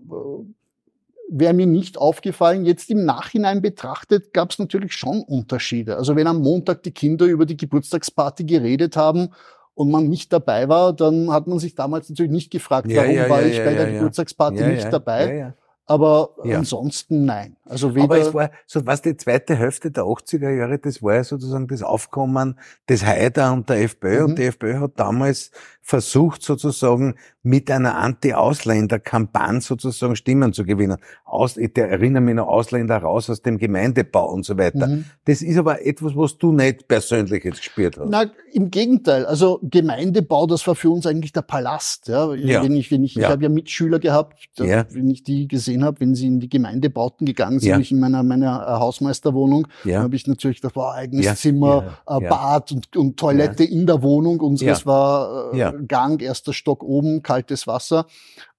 wäre 1.30 1.54
mir 1.54 1.68
nicht 1.68 1.98
aufgefallen. 1.98 2.66
Jetzt 2.66 2.90
im 2.90 3.06
Nachhinein 3.06 3.62
betrachtet 3.62 4.34
gab 4.34 4.52
es 4.52 4.60
natürlich 4.60 4.94
schon 4.94 5.22
Unterschiede. 5.22 5.98
Also 5.98 6.16
wenn 6.16 6.28
am 6.28 6.42
Montag 6.42 6.84
die 6.84 6.92
Kinder 6.92 7.26
über 7.26 7.46
die 7.46 7.58
Geburtstagsparty 7.58 8.44
geredet 8.44 8.98
haben 8.98 9.30
und 9.76 9.92
man 9.92 10.08
nicht 10.08 10.34
dabei 10.34 10.68
war, 10.68 10.94
dann 10.94 11.32
hat 11.32 11.48
man 11.48 11.60
sich 11.60 11.76
damals 11.76 12.10
natürlich 12.10 12.32
nicht 12.32 12.52
gefragt, 12.52 12.92
ja, 12.92 13.04
warum 13.04 13.16
ja, 13.16 13.30
war 13.30 13.42
ja, 13.42 13.48
ich 13.48 13.58
bei 13.58 13.74
der 13.74 13.92
Geburtstagsparty 13.92 14.64
nicht 14.64 14.92
dabei. 14.92 15.54
Aber 15.90 16.36
ansonsten 16.44 17.26
nein. 17.26 17.56
Also 17.66 17.96
weder 17.96 18.04
Aber 18.04 18.20
es 18.20 18.32
war 18.32 18.52
so, 18.68 18.86
was 18.86 19.02
die 19.02 19.18
zweite 19.18 19.56
Hälfte 19.56 19.90
der 19.90 20.04
80er 20.04 20.52
Jahre, 20.52 20.78
das 20.78 21.02
war 21.02 21.16
ja 21.16 21.24
sozusagen 21.24 21.68
das 21.68 21.82
Aufkommen 21.82 22.60
des 22.88 23.04
Haider 23.04 23.52
und 23.54 23.70
der 23.70 23.82
FPÖ. 23.82 24.20
Mhm. 24.20 24.26
Und 24.26 24.38
die 24.38 24.44
FPÖ 24.44 24.82
hat 24.82 24.92
damals 24.98 25.50
versucht, 25.90 26.44
sozusagen 26.44 27.16
mit 27.42 27.72
einer 27.72 27.98
Anti-Ausländer-Kampagne 27.98 29.62
sozusagen 29.62 30.16
Stimmen 30.16 30.54
zu 30.54 30.64
gewinnen. 30.64 30.98
Aus, 31.26 31.58
ich 31.58 31.76
erinnere 31.76 32.22
mich 32.22 32.36
noch 32.36 32.48
Ausländer 32.48 32.98
raus 32.98 33.28
aus 33.30 33.42
dem 33.42 33.58
Gemeindebau 33.58 34.32
und 34.32 34.46
so 34.46 34.56
weiter. 34.58 34.86
Mhm. 34.86 35.06
Das 35.26 35.42
ist 35.42 35.58
aber 35.58 35.84
etwas, 35.84 36.16
was 36.16 36.38
du 36.38 36.52
nicht 36.52 36.88
persönlich 36.88 37.44
jetzt 37.44 37.58
gespürt 37.58 37.98
hast. 37.98 38.10
Na, 38.10 38.26
im 38.52 38.70
Gegenteil. 38.70 39.26
Also 39.26 39.60
Gemeindebau, 39.64 40.46
das 40.46 40.68
war 40.68 40.76
für 40.76 40.92
uns 40.92 41.08
eigentlich 41.08 41.32
der 41.32 41.42
Palast. 41.42 42.08
Ja, 42.08 42.36
ja. 42.36 42.64
wenn 42.64 42.76
ich, 42.76 42.92
wenn 42.92 43.04
ich, 43.04 43.16
ja. 43.16 43.24
ich 43.24 43.30
habe 43.30 43.42
ja 43.42 43.50
Mitschüler 43.50 43.98
gehabt, 43.98 44.36
ja. 44.58 44.86
wenn 44.92 45.10
ich 45.10 45.24
die 45.24 45.48
gesehen 45.48 45.84
habe, 45.84 46.02
wenn 46.02 46.14
sie 46.14 46.28
in 46.28 46.40
die 46.40 46.50
Gemeindebauten 46.50 47.26
gegangen 47.26 47.60
sind, 47.60 47.70
ja. 47.70 47.80
ich 47.80 47.92
in 47.92 48.00
meiner 48.00 48.22
meiner 48.22 48.62
äh, 48.68 48.72
Hausmeisterwohnung, 48.80 49.68
ja. 49.86 50.04
habe 50.04 50.16
ich 50.16 50.28
natürlich, 50.28 50.62
das 50.62 50.76
war 50.76 50.94
eigenes. 50.94 51.40
Zimmer, 51.40 51.98
äh, 52.06 52.20
Bad 52.20 52.74
und, 52.74 52.96
und 52.96 53.18
Toilette 53.18 53.64
in 53.64 53.88
der 53.88 54.04
Wohnung. 54.04 54.40
Unseres 54.40 54.86
war 54.86 55.54
äh, 55.54 55.79
Gang, 55.88 56.22
erster 56.22 56.54
Stock 56.54 56.84
oben, 56.84 57.24
kaltes 57.24 57.68
Wasser. 57.68 58.06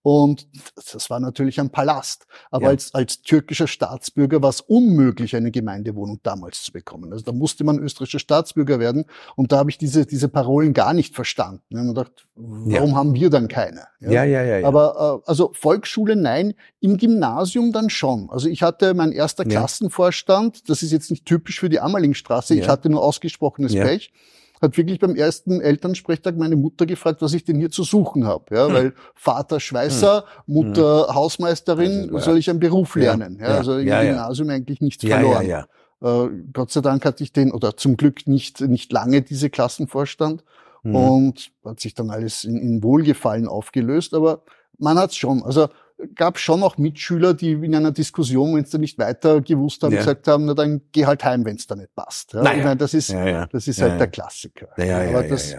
Und 0.02 0.48
das 0.92 1.10
war 1.10 1.20
natürlich 1.20 1.60
ein 1.60 1.70
Palast. 1.70 2.26
Aber 2.50 2.64
ja. 2.64 2.68
als, 2.70 2.94
als 2.94 3.20
türkischer 3.20 3.66
Staatsbürger 3.66 4.40
war 4.40 4.48
es 4.48 4.62
unmöglich, 4.62 5.36
eine 5.36 5.50
Gemeindewohnung 5.50 6.20
damals 6.22 6.62
zu 6.62 6.72
bekommen. 6.72 7.12
Also 7.12 7.24
da 7.24 7.32
musste 7.32 7.64
man 7.64 7.78
österreichischer 7.78 8.18
Staatsbürger 8.18 8.80
werden. 8.80 9.04
Und 9.36 9.52
da 9.52 9.58
habe 9.58 9.70
ich 9.70 9.76
diese, 9.76 10.06
diese 10.06 10.28
Parolen 10.28 10.72
gar 10.72 10.94
nicht 10.94 11.14
verstanden. 11.14 11.62
Ich 11.68 11.76
habe 11.76 11.88
gedacht, 11.88 12.26
warum 12.34 12.90
ja. 12.90 12.94
haben 12.94 13.14
wir 13.14 13.28
dann 13.28 13.48
keine? 13.48 13.88
Ja, 14.00 14.10
ja, 14.10 14.24
ja. 14.24 14.42
ja, 14.42 14.58
ja. 14.60 14.66
Aber 14.66 15.22
äh, 15.22 15.28
also 15.28 15.50
Volksschule 15.52 16.16
nein, 16.16 16.54
im 16.80 16.96
Gymnasium 16.96 17.72
dann 17.72 17.90
schon. 17.90 18.30
Also 18.30 18.48
ich 18.48 18.62
hatte 18.62 18.94
mein 18.94 19.12
erster 19.12 19.44
Klassenvorstand, 19.44 20.70
das 20.70 20.82
ist 20.82 20.92
jetzt 20.92 21.10
nicht 21.10 21.26
typisch 21.26 21.60
für 21.60 21.68
die 21.68 21.80
Ammerlingstraße, 21.80 22.54
ich 22.54 22.68
hatte 22.68 22.88
nur 22.88 23.02
ausgesprochenes 23.02 23.74
Pech. 23.74 24.12
Hat 24.60 24.76
wirklich 24.76 24.98
beim 24.98 25.16
ersten 25.16 25.60
Elternsprechtag 25.60 26.36
meine 26.36 26.56
Mutter 26.56 26.86
gefragt, 26.86 27.22
was 27.22 27.32
ich 27.32 27.44
denn 27.44 27.58
hier 27.58 27.70
zu 27.70 27.82
suchen 27.82 28.26
habe. 28.26 28.54
Ja, 28.54 28.66
hm. 28.66 28.74
weil 28.74 28.94
Vater 29.14 29.60
Schweißer, 29.60 30.24
hm. 30.44 30.54
Mutter 30.54 31.08
hm. 31.08 31.14
Hausmeisterin, 31.14 32.10
soll 32.18 32.38
ich 32.38 32.50
einen 32.50 32.60
Beruf 32.60 32.94
lernen. 32.94 33.38
Ja, 33.40 33.48
ja 33.48 33.56
also 33.56 33.78
im 33.78 33.86
ja, 33.86 34.02
Gymnasium 34.02 34.50
eigentlich 34.50 34.80
nichts 34.80 35.04
verloren. 35.04 35.46
Ja, 35.46 35.66
ja, 36.02 36.24
äh, 36.24 36.30
Gott 36.52 36.70
sei 36.70 36.80
Dank 36.80 37.04
hatte 37.04 37.22
ich 37.24 37.32
den, 37.32 37.52
oder 37.52 37.76
zum 37.76 37.96
Glück 37.96 38.26
nicht, 38.26 38.60
nicht 38.60 38.92
lange 38.92 39.22
diese 39.22 39.50
Klassenvorstand. 39.50 40.44
Und 40.82 41.52
hat 41.62 41.78
sich 41.78 41.92
dann 41.92 42.08
alles 42.08 42.44
in, 42.44 42.56
in 42.56 42.82
Wohlgefallen 42.82 43.46
aufgelöst. 43.46 44.14
Aber 44.14 44.44
man 44.78 44.98
hat's 44.98 45.16
schon. 45.16 45.42
Also 45.42 45.68
gab 46.14 46.38
schon 46.38 46.62
auch 46.62 46.78
Mitschüler, 46.78 47.35
die 47.35 47.52
in 47.52 47.75
einer 47.75 47.92
Diskussion, 47.92 48.54
wenn 48.54 48.64
es 48.64 48.71
da 48.71 48.78
nicht 48.78 48.99
weiter 48.99 49.40
gewusst 49.40 49.83
haben, 49.83 49.92
ja. 49.92 49.99
gesagt 49.99 50.28
haben, 50.28 50.47
na 50.47 50.54
dann 50.54 50.83
geh 50.92 51.07
halt 51.07 51.25
heim, 51.25 51.45
wenn 51.45 51.57
es 51.57 51.66
da 51.66 51.76
nicht 51.76 51.95
passt. 51.95 52.33
Ja? 52.33 52.42
Naja. 52.42 52.59
Ich 52.59 52.64
meine, 52.64 52.76
das 52.76 52.95
ist, 52.95 53.11
ja, 53.11 53.26
ja. 53.26 53.47
das 53.47 53.69
ist 53.69 53.80
halt 53.80 54.00
der 54.00 54.09
Klassiker. 54.09 54.69
Ja, 54.76 55.02
ja, 55.02 55.09
Aber, 55.11 55.23
das, 55.23 55.54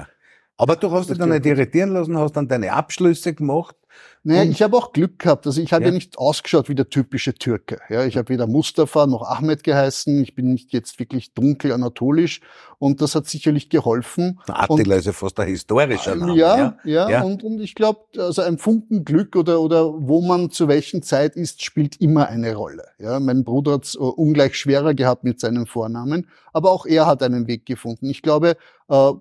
Aber 0.58 0.76
du 0.76 0.92
hast 0.92 1.10
dich 1.10 1.18
dann 1.18 1.30
nicht 1.30 1.46
irritieren 1.46 1.92
lassen, 1.92 2.18
hast 2.18 2.34
dann 2.34 2.48
deine 2.48 2.74
Abschlüsse 2.74 3.34
gemacht 3.34 3.76
naja, 4.24 4.44
ich 4.44 4.62
habe 4.62 4.78
auch 4.78 4.94
Glück 4.94 5.18
gehabt. 5.18 5.48
Also 5.48 5.62
ich 5.62 5.74
habe 5.74 5.84
ja. 5.84 5.90
ja. 5.90 5.96
nicht 5.96 6.20
ausgeschaut 6.20 6.70
wie 6.70 6.76
der 6.76 6.90
typische 6.90 7.34
Türke. 7.34 7.80
Ja, 7.90 8.06
ich 8.06 8.18
habe 8.18 8.30
weder 8.30 8.46
Mustafa 8.46 9.08
noch 9.08 9.24
Ahmed 9.24 9.64
geheißen. 9.64 10.22
Ich 10.22 10.36
bin 10.36 10.54
nicht 10.54 10.74
jetzt 10.74 11.00
wirklich 11.00 11.34
dunkel 11.34 11.72
anatolisch 11.72 12.40
und 12.78 13.02
das 13.02 13.16
hat 13.16 13.26
sicherlich 13.26 13.70
geholfen. 13.70 14.40
Attila 14.48 14.98
ist 14.98 15.06
ja 15.06 15.14
fast 15.14 15.40
ein 15.40 15.48
historischer 15.48 16.16
Name. 16.16 16.36
Ja, 16.36 16.58
ja, 16.58 16.78
ja, 16.84 17.10
ja. 17.10 17.24
Und, 17.24 17.44
und 17.44 17.62
ich 17.62 17.74
glaube, 17.74 18.02
also 18.16 18.44
ein 18.44 18.60
Funken 18.60 19.06
Glück 19.06 19.36
oder, 19.36 19.60
oder 19.60 19.86
wo 19.86 20.22
man 20.22 20.52
zu 20.52 20.68
welchen 20.68 21.02
Zeit 21.02 21.36
ist, 21.36 21.64
spielt 21.64 22.00
immer 22.00 22.28
eine 22.28 22.54
Rolle. 22.54 22.86
Ja, 23.00 23.20
mein 23.20 23.44
Bruder 23.44 23.74
hat 23.74 23.86
es 23.86 23.96
äh, 23.96 24.00
ungleich 24.00 24.56
schwerer 24.56 24.94
gehabt 24.94 25.24
mit 25.24 25.40
seinem 25.40 25.66
Vornamen, 25.66 26.28
aber 26.54 26.72
auch 26.72 26.86
er 26.86 27.08
hat 27.08 27.24
einen 27.24 27.48
Weg 27.48 27.66
gefunden. 27.66 28.08
Ich 28.08 28.22
glaube, 28.22 28.56
äh, 28.88 29.12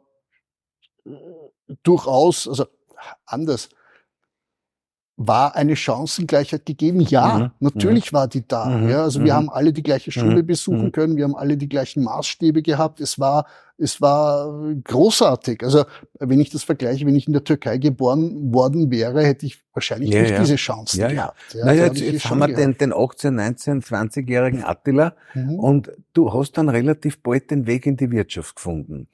durchaus, 1.82 2.46
also 2.46 2.66
anders 3.24 3.70
war 5.22 5.54
eine 5.54 5.76
Chancengleichheit 5.76 6.64
gegeben? 6.64 7.00
Ja, 7.00 7.38
mhm. 7.38 7.50
natürlich 7.60 8.10
mhm. 8.10 8.16
war 8.16 8.26
die 8.26 8.48
da. 8.48 8.64
Mhm. 8.64 8.88
Ja, 8.88 9.02
also 9.02 9.20
wir 9.20 9.34
mhm. 9.34 9.36
haben 9.36 9.50
alle 9.50 9.74
die 9.74 9.82
gleiche 9.82 10.10
Schule 10.10 10.42
mhm. 10.42 10.46
besuchen 10.46 10.84
mhm. 10.84 10.92
können, 10.92 11.16
wir 11.18 11.24
haben 11.24 11.36
alle 11.36 11.58
die 11.58 11.68
gleichen 11.68 12.02
Maßstäbe 12.04 12.62
gehabt. 12.62 13.00
Es 13.00 13.18
war, 13.18 13.44
es 13.76 14.00
war 14.00 14.72
großartig. 14.82 15.62
Also 15.62 15.84
wenn 16.18 16.40
ich 16.40 16.48
das 16.48 16.62
vergleiche, 16.62 17.04
wenn 17.04 17.16
ich 17.16 17.26
in 17.26 17.34
der 17.34 17.44
Türkei 17.44 17.76
geboren 17.76 18.54
worden 18.54 18.90
wäre, 18.90 19.22
hätte 19.22 19.44
ich 19.44 19.62
wahrscheinlich 19.74 20.08
ja, 20.08 20.22
nicht 20.22 20.30
ja. 20.30 20.40
diese 20.40 20.56
Chancen 20.56 21.00
ja, 21.00 21.08
gehabt. 21.08 21.36
Ja, 21.52 21.66
naja, 21.66 21.84
jetzt, 21.84 22.00
jetzt 22.00 22.30
haben 22.30 22.38
wir 22.38 22.48
den, 22.48 22.78
den 22.78 22.94
18, 22.94 23.34
19, 23.34 23.82
20-jährigen 23.82 24.64
Attila 24.64 25.14
und 25.34 25.92
du 26.14 26.32
hast 26.32 26.52
dann 26.52 26.70
relativ 26.70 27.22
bald 27.22 27.50
den 27.50 27.66
Weg 27.66 27.84
in 27.84 27.98
die 27.98 28.10
Wirtschaft 28.10 28.56
gefunden. 28.56 29.06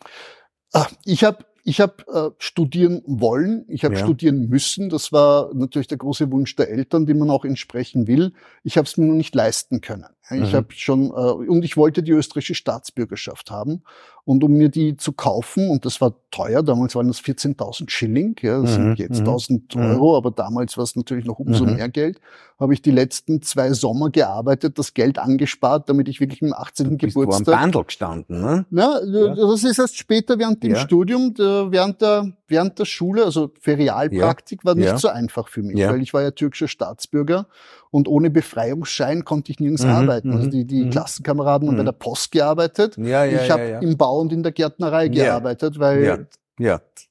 Ah, 0.72 0.86
ich 1.04 1.24
habe 1.24 1.38
ich 1.66 1.80
habe 1.80 2.04
äh, 2.06 2.30
studieren 2.38 3.02
wollen, 3.06 3.64
ich 3.66 3.84
habe 3.84 3.96
ja. 3.96 4.00
studieren 4.00 4.48
müssen. 4.48 4.88
Das 4.88 5.10
war 5.10 5.52
natürlich 5.52 5.88
der 5.88 5.98
große 5.98 6.30
Wunsch 6.30 6.54
der 6.54 6.70
Eltern, 6.70 7.06
den 7.06 7.18
man 7.18 7.28
auch 7.28 7.44
entsprechen 7.44 8.06
will. 8.06 8.32
Ich 8.62 8.78
habe 8.78 8.86
es 8.86 8.96
mir 8.96 9.06
nur 9.06 9.16
nicht 9.16 9.34
leisten 9.34 9.80
können. 9.80 10.06
Ich 10.30 10.52
mhm. 10.52 10.56
habe 10.56 10.66
schon 10.70 11.06
äh, 11.06 11.10
und 11.10 11.64
ich 11.64 11.76
wollte 11.76 12.02
die 12.02 12.10
österreichische 12.10 12.56
Staatsbürgerschaft 12.56 13.50
haben 13.50 13.82
und 14.24 14.42
um 14.42 14.54
mir 14.54 14.68
die 14.68 14.96
zu 14.96 15.12
kaufen 15.12 15.70
und 15.70 15.84
das 15.84 16.00
war 16.00 16.14
teuer. 16.32 16.64
Damals 16.64 16.96
waren 16.96 17.06
das 17.06 17.20
14.000 17.20 17.88
Schilling, 17.88 18.34
ja, 18.42 18.60
das 18.60 18.72
mhm. 18.72 18.96
sind 18.96 18.98
jetzt 18.98 19.22
1.000 19.22 19.76
mhm. 19.78 19.84
Euro, 19.84 20.16
aber 20.16 20.32
damals 20.32 20.76
war 20.76 20.82
es 20.82 20.96
natürlich 20.96 21.24
noch 21.26 21.38
umso 21.38 21.64
mhm. 21.64 21.76
mehr 21.76 21.88
Geld. 21.88 22.20
Habe 22.58 22.74
ich 22.74 22.82
die 22.82 22.90
letzten 22.90 23.40
zwei 23.40 23.72
Sommer 23.72 24.10
gearbeitet, 24.10 24.78
das 24.78 24.94
Geld 24.94 25.18
angespart, 25.20 25.88
damit 25.88 26.08
ich 26.08 26.18
wirklich 26.18 26.42
im 26.42 26.52
18. 26.52 26.90
Du 26.90 26.96
bist 26.96 27.14
Geburtstag. 27.14 27.44
Du 27.44 27.52
am 27.52 27.60
Bandel 27.60 27.84
gestanden, 27.84 28.40
ne? 28.40 28.66
Ja, 28.70 28.98
ja, 29.04 29.34
das 29.34 29.62
ist 29.62 29.78
erst 29.78 29.96
später 29.96 30.38
während 30.40 30.60
dem 30.62 30.72
ja. 30.72 30.80
Studium, 30.80 31.34
während 31.36 32.00
der 32.00 32.32
während 32.48 32.78
der 32.78 32.84
Schule, 32.84 33.24
also 33.24 33.52
Ferialpraktik, 33.60 34.60
ja. 34.62 34.64
war 34.64 34.74
nicht 34.74 34.86
ja. 34.86 34.98
so 34.98 35.08
einfach 35.08 35.48
für 35.48 35.62
mich, 35.62 35.78
ja. 35.78 35.90
weil 35.90 36.02
ich 36.02 36.14
war 36.14 36.22
ja 36.22 36.30
türkischer 36.30 36.68
Staatsbürger 36.68 37.46
und 37.90 38.08
ohne 38.08 38.30
Befreiungsschein 38.30 39.24
konnte 39.24 39.52
ich 39.52 39.60
nirgends 39.60 39.84
mhm, 39.84 39.90
arbeiten. 39.90 40.32
Also 40.32 40.46
mhm, 40.46 40.50
die, 40.50 40.64
die 40.64 40.84
mhm. 40.84 40.90
Klassenkameraden 40.90 41.68
haben 41.68 41.76
bei 41.76 41.82
mhm. 41.82 41.86
der 41.86 41.92
Post 41.92 42.32
gearbeitet. 42.32 42.96
Ja, 42.96 43.24
ja, 43.24 43.42
ich 43.42 43.50
habe 43.50 43.78
im 43.82 43.96
Bau 43.96 44.20
und 44.20 44.32
in 44.32 44.42
der 44.42 44.52
Gärtnerei 44.52 45.08
gearbeitet, 45.08 45.78
weil 45.78 46.28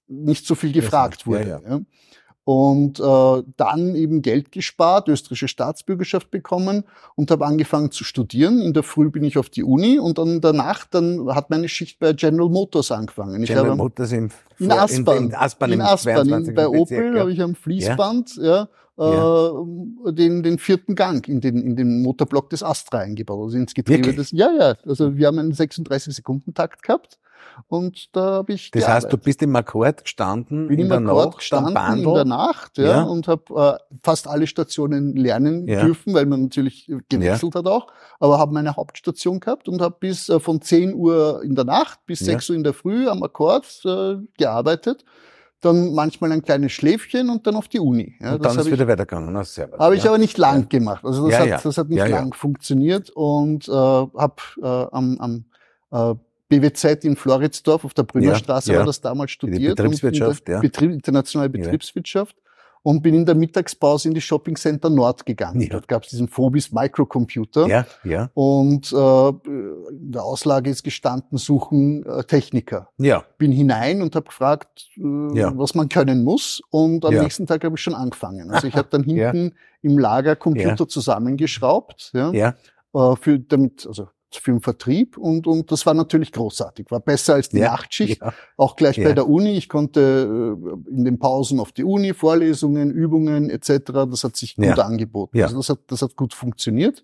nicht 0.08 0.46
so 0.46 0.56
viel 0.56 0.72
gefragt 0.72 1.28
wurde. 1.28 1.86
Und 2.46 3.00
äh, 3.00 3.44
dann 3.58 3.96
eben 3.96 4.22
Geld 4.22 4.52
gespart, 4.52 5.08
österreichische 5.08 5.48
Staatsbürgerschaft 5.48 6.30
bekommen 6.30 6.84
und 7.16 7.32
habe 7.32 7.44
angefangen 7.44 7.90
zu 7.90 8.04
studieren. 8.04 8.62
In 8.62 8.74
der 8.74 8.84
Früh 8.84 9.10
bin 9.10 9.24
ich 9.24 9.40
auf 9.40 9.50
die 9.50 9.64
Uni 9.64 9.98
und 9.98 10.20
dann 10.20 10.42
danach 10.42 10.86
dann 10.86 11.28
hat 11.34 11.50
meine 11.50 11.68
Schicht 11.68 11.98
bei 11.98 12.14
General 12.14 12.48
Motors 12.48 12.92
angefangen. 12.92 13.42
Ich 13.42 13.48
General 13.48 13.70
habe, 13.70 13.78
Motors 13.78 14.12
in, 14.12 14.32
in 14.60 14.72
Aspern. 14.72 15.18
In, 15.18 15.24
in 15.24 15.34
Aspern, 15.34 15.72
in, 15.72 15.82
Aspern 15.82 16.46
in, 16.46 16.54
bei 16.54 16.68
Opel 16.68 17.16
ja. 17.16 17.22
habe 17.22 17.34
ich 17.34 17.42
am 17.42 17.56
Fließband 17.56 18.36
ja. 18.38 18.44
ja 18.44 18.68
äh, 18.98 20.14
den, 20.14 20.44
den 20.44 20.58
vierten 20.58 20.96
Gang 20.96 21.28
in 21.28 21.42
den, 21.42 21.58
in 21.58 21.76
den 21.76 22.02
Motorblock 22.02 22.50
des 22.50 22.64
Astra 22.64 23.00
eingebaut, 23.00 23.46
also 23.46 23.58
ins 23.58 23.74
Getriebe 23.74 24.14
des, 24.14 24.32
ja, 24.32 24.50
ja, 24.58 24.76
also 24.86 25.18
wir 25.18 25.28
haben 25.28 25.40
einen 25.40 25.52
36-Sekunden-Takt 25.52 26.84
gehabt 26.84 27.18
und 27.68 28.16
da 28.16 28.22
habe 28.22 28.54
ich 28.54 28.72
Das 28.72 28.82
gearbeitet. 28.82 29.04
heißt, 29.06 29.14
du 29.14 29.18
bist 29.18 29.42
im 29.42 29.56
Akkord 29.56 30.04
gestanden 30.04 30.68
Bin 30.68 30.80
in 30.80 30.86
im 30.86 30.90
der 30.90 30.98
Akkord 31.00 31.26
Nacht, 31.26 31.38
gestanden 31.38 31.98
in 31.98 32.14
der 32.14 32.26
Nacht, 32.26 32.78
ja, 32.78 32.86
ja. 32.86 33.04
und 33.04 33.28
habe 33.28 33.80
äh, 33.80 33.98
fast 34.04 34.28
alle 34.28 34.48
Stationen 34.48 35.16
lernen 35.16 35.68
ja. 35.68 35.84
dürfen, 35.84 36.14
weil 36.14 36.26
man 36.26 36.44
natürlich 36.44 36.92
gewechselt 37.10 37.54
ja. 37.54 37.60
hat 37.60 37.68
auch, 37.68 37.88
aber 38.20 38.40
habe 38.40 38.54
meine 38.54 38.76
Hauptstation 38.76 39.40
gehabt 39.40 39.68
und 39.68 39.82
habe 39.82 39.96
bis 40.00 40.30
äh, 40.30 40.40
von 40.40 40.62
10 40.62 40.94
Uhr 40.94 41.42
in 41.44 41.56
der 41.56 41.66
Nacht 41.66 42.00
bis 42.06 42.20
6 42.20 42.50
Uhr 42.50 42.56
in 42.56 42.64
der 42.64 42.74
Früh 42.74 43.08
am 43.08 43.24
Akkord 43.24 43.66
äh, 43.86 44.18
gearbeitet 44.38 45.06
dann 45.66 45.94
manchmal 45.94 46.32
ein 46.32 46.44
kleines 46.44 46.72
Schläfchen 46.72 47.30
und 47.30 47.48
dann 47.48 47.56
auf 47.56 47.68
die 47.68 47.80
Uni. 47.80 48.16
Ja, 48.20 48.36
und 48.36 48.46
dann 48.46 48.58
ist 48.58 48.72
wieder 48.72 48.88
weitergegangen. 48.88 49.36
Habe 49.36 49.48
ja. 49.80 49.92
ich 49.94 50.08
aber 50.08 50.18
nicht 50.18 50.38
lang 50.38 50.62
ja. 50.62 50.68
gemacht. 50.68 51.04
Also 51.04 51.28
das, 51.28 51.48
ja, 51.48 51.56
hat, 51.56 51.66
das 51.66 51.78
hat 51.78 51.90
nicht 51.90 52.08
lang 52.08 52.34
funktioniert 52.34 53.10
und 53.10 53.68
äh, 53.68 53.72
habe 53.72 54.36
äh, 54.62 54.96
am, 54.96 55.18
am 55.20 55.46
äh, 55.92 56.16
BWZ 56.50 57.06
in 57.06 57.16
Floridsdorf 57.16 57.86
auf 57.86 57.94
der 57.94 58.04
Brünnerstraße 58.04 58.70
ja, 58.70 58.74
ja. 58.76 58.80
war 58.80 58.86
das 58.86 59.02
damals 59.02 59.32
studiert. 59.32 59.62
Die 59.62 59.68
Betriebswirtschaft, 59.68 60.48
ja. 60.48 60.60
Betrieb, 60.60 60.92
internationale 60.92 61.50
Betriebswirtschaft. 61.50 62.36
Und 62.84 63.02
bin 63.02 63.16
in 63.16 63.26
der 63.26 63.34
Mittagspause 63.34 64.08
in 64.08 64.14
die 64.14 64.22
Shopping 64.22 64.56
Center 64.56 64.92
Nord 64.92 65.26
gegangen. 65.26 65.60
Ja. 65.60 65.70
Dort 65.70 65.88
gab 65.88 66.04
es 66.04 66.10
diesen 66.12 66.28
Phobis 66.28 66.72
Microcomputer. 66.72 67.66
Ja, 67.66 67.88
ja. 68.04 68.30
Und 68.36 68.94
äh, 68.94 69.30
in 69.90 70.12
der 70.12 70.24
Auslage 70.24 70.70
ist 70.70 70.84
gestanden, 70.84 71.40
suchen 71.40 72.06
äh, 72.06 72.24
Techniker. 72.26 72.90
Ja. 73.00 73.24
Bin 73.40 73.52
hinein 73.52 74.04
und 74.04 74.16
habe 74.16 74.28
gefragt, 74.28 74.88
äh, 74.98 75.02
ja. 75.36 75.52
was 75.58 75.74
man 75.74 75.90
können 75.90 76.24
muss. 76.24 76.62
Und 76.70 77.06
am 77.06 77.16
nächsten 77.16 77.48
Tag 77.48 77.64
habe 77.64 77.76
ich 77.76 77.82
schon 77.82 77.96
angefangen. 77.96 78.52
Also 78.52 78.68
ich 78.68 78.76
habe 78.76 78.88
dann 78.92 79.02
hinten 79.04 79.56
im 79.82 79.98
Lager 79.98 80.36
Computer 80.36 80.88
zusammengeschraubt. 80.88 82.12
Ja. 82.14 82.32
ja. 82.34 82.54
Äh, 82.94 83.16
für, 83.16 83.40
damit, 83.40 83.88
also 83.88 84.10
für 84.40 84.52
den 84.52 84.62
Vertrieb 84.62 85.18
und, 85.18 85.48
und 85.48 85.72
das 85.72 85.86
war 85.86 85.94
natürlich 85.94 86.32
großartig. 86.32 86.92
War 86.92 87.00
besser 87.00 87.36
als 87.36 87.50
die 87.50 87.58
ja, 87.58 87.72
Nachtschicht, 87.72 88.22
ja. 88.22 88.34
auch 88.58 88.76
gleich 88.76 88.98
ja. 88.98 89.08
bei 89.08 89.14
der 89.14 89.28
Uni. 89.28 89.52
Ich 89.52 89.70
konnte 89.70 90.58
äh, 90.58 90.90
in 90.92 91.06
den 91.06 91.20
Pausen 91.20 91.60
auf 91.60 91.72
die 91.72 91.84
Uni, 91.84 92.14
Vorlesungen, 92.14 92.92
Übungen 92.92 93.50
etc. 93.50 93.92
Das 94.10 94.24
hat 94.24 94.36
sich 94.36 94.56
gut 94.56 94.80
angeboten. 94.80 95.42
Also 95.42 95.58
das 95.58 95.70
hat, 95.70 95.80
das 95.88 96.02
hat 96.02 96.16
gut 96.16 96.34
funktioniert. 96.34 97.04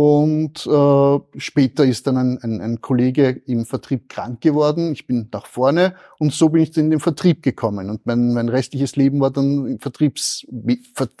Und 0.00 0.64
äh, 0.64 1.40
später 1.40 1.84
ist 1.84 2.06
dann 2.06 2.16
ein, 2.16 2.38
ein, 2.40 2.60
ein 2.60 2.80
Kollege 2.80 3.42
im 3.46 3.66
Vertrieb 3.66 4.08
krank 4.08 4.40
geworden. 4.40 4.92
Ich 4.92 5.08
bin 5.08 5.28
nach 5.32 5.46
vorne 5.46 5.96
und 6.20 6.32
so 6.32 6.50
bin 6.50 6.62
ich 6.62 6.70
dann 6.70 6.84
in 6.84 6.90
den 6.90 7.00
Vertrieb 7.00 7.42
gekommen. 7.42 7.90
Und 7.90 8.06
mein, 8.06 8.32
mein 8.32 8.48
restliches 8.48 8.94
Leben 8.94 9.18
war 9.20 9.32
dann 9.32 9.66
im, 9.66 9.80
Vertriebs, 9.80 10.46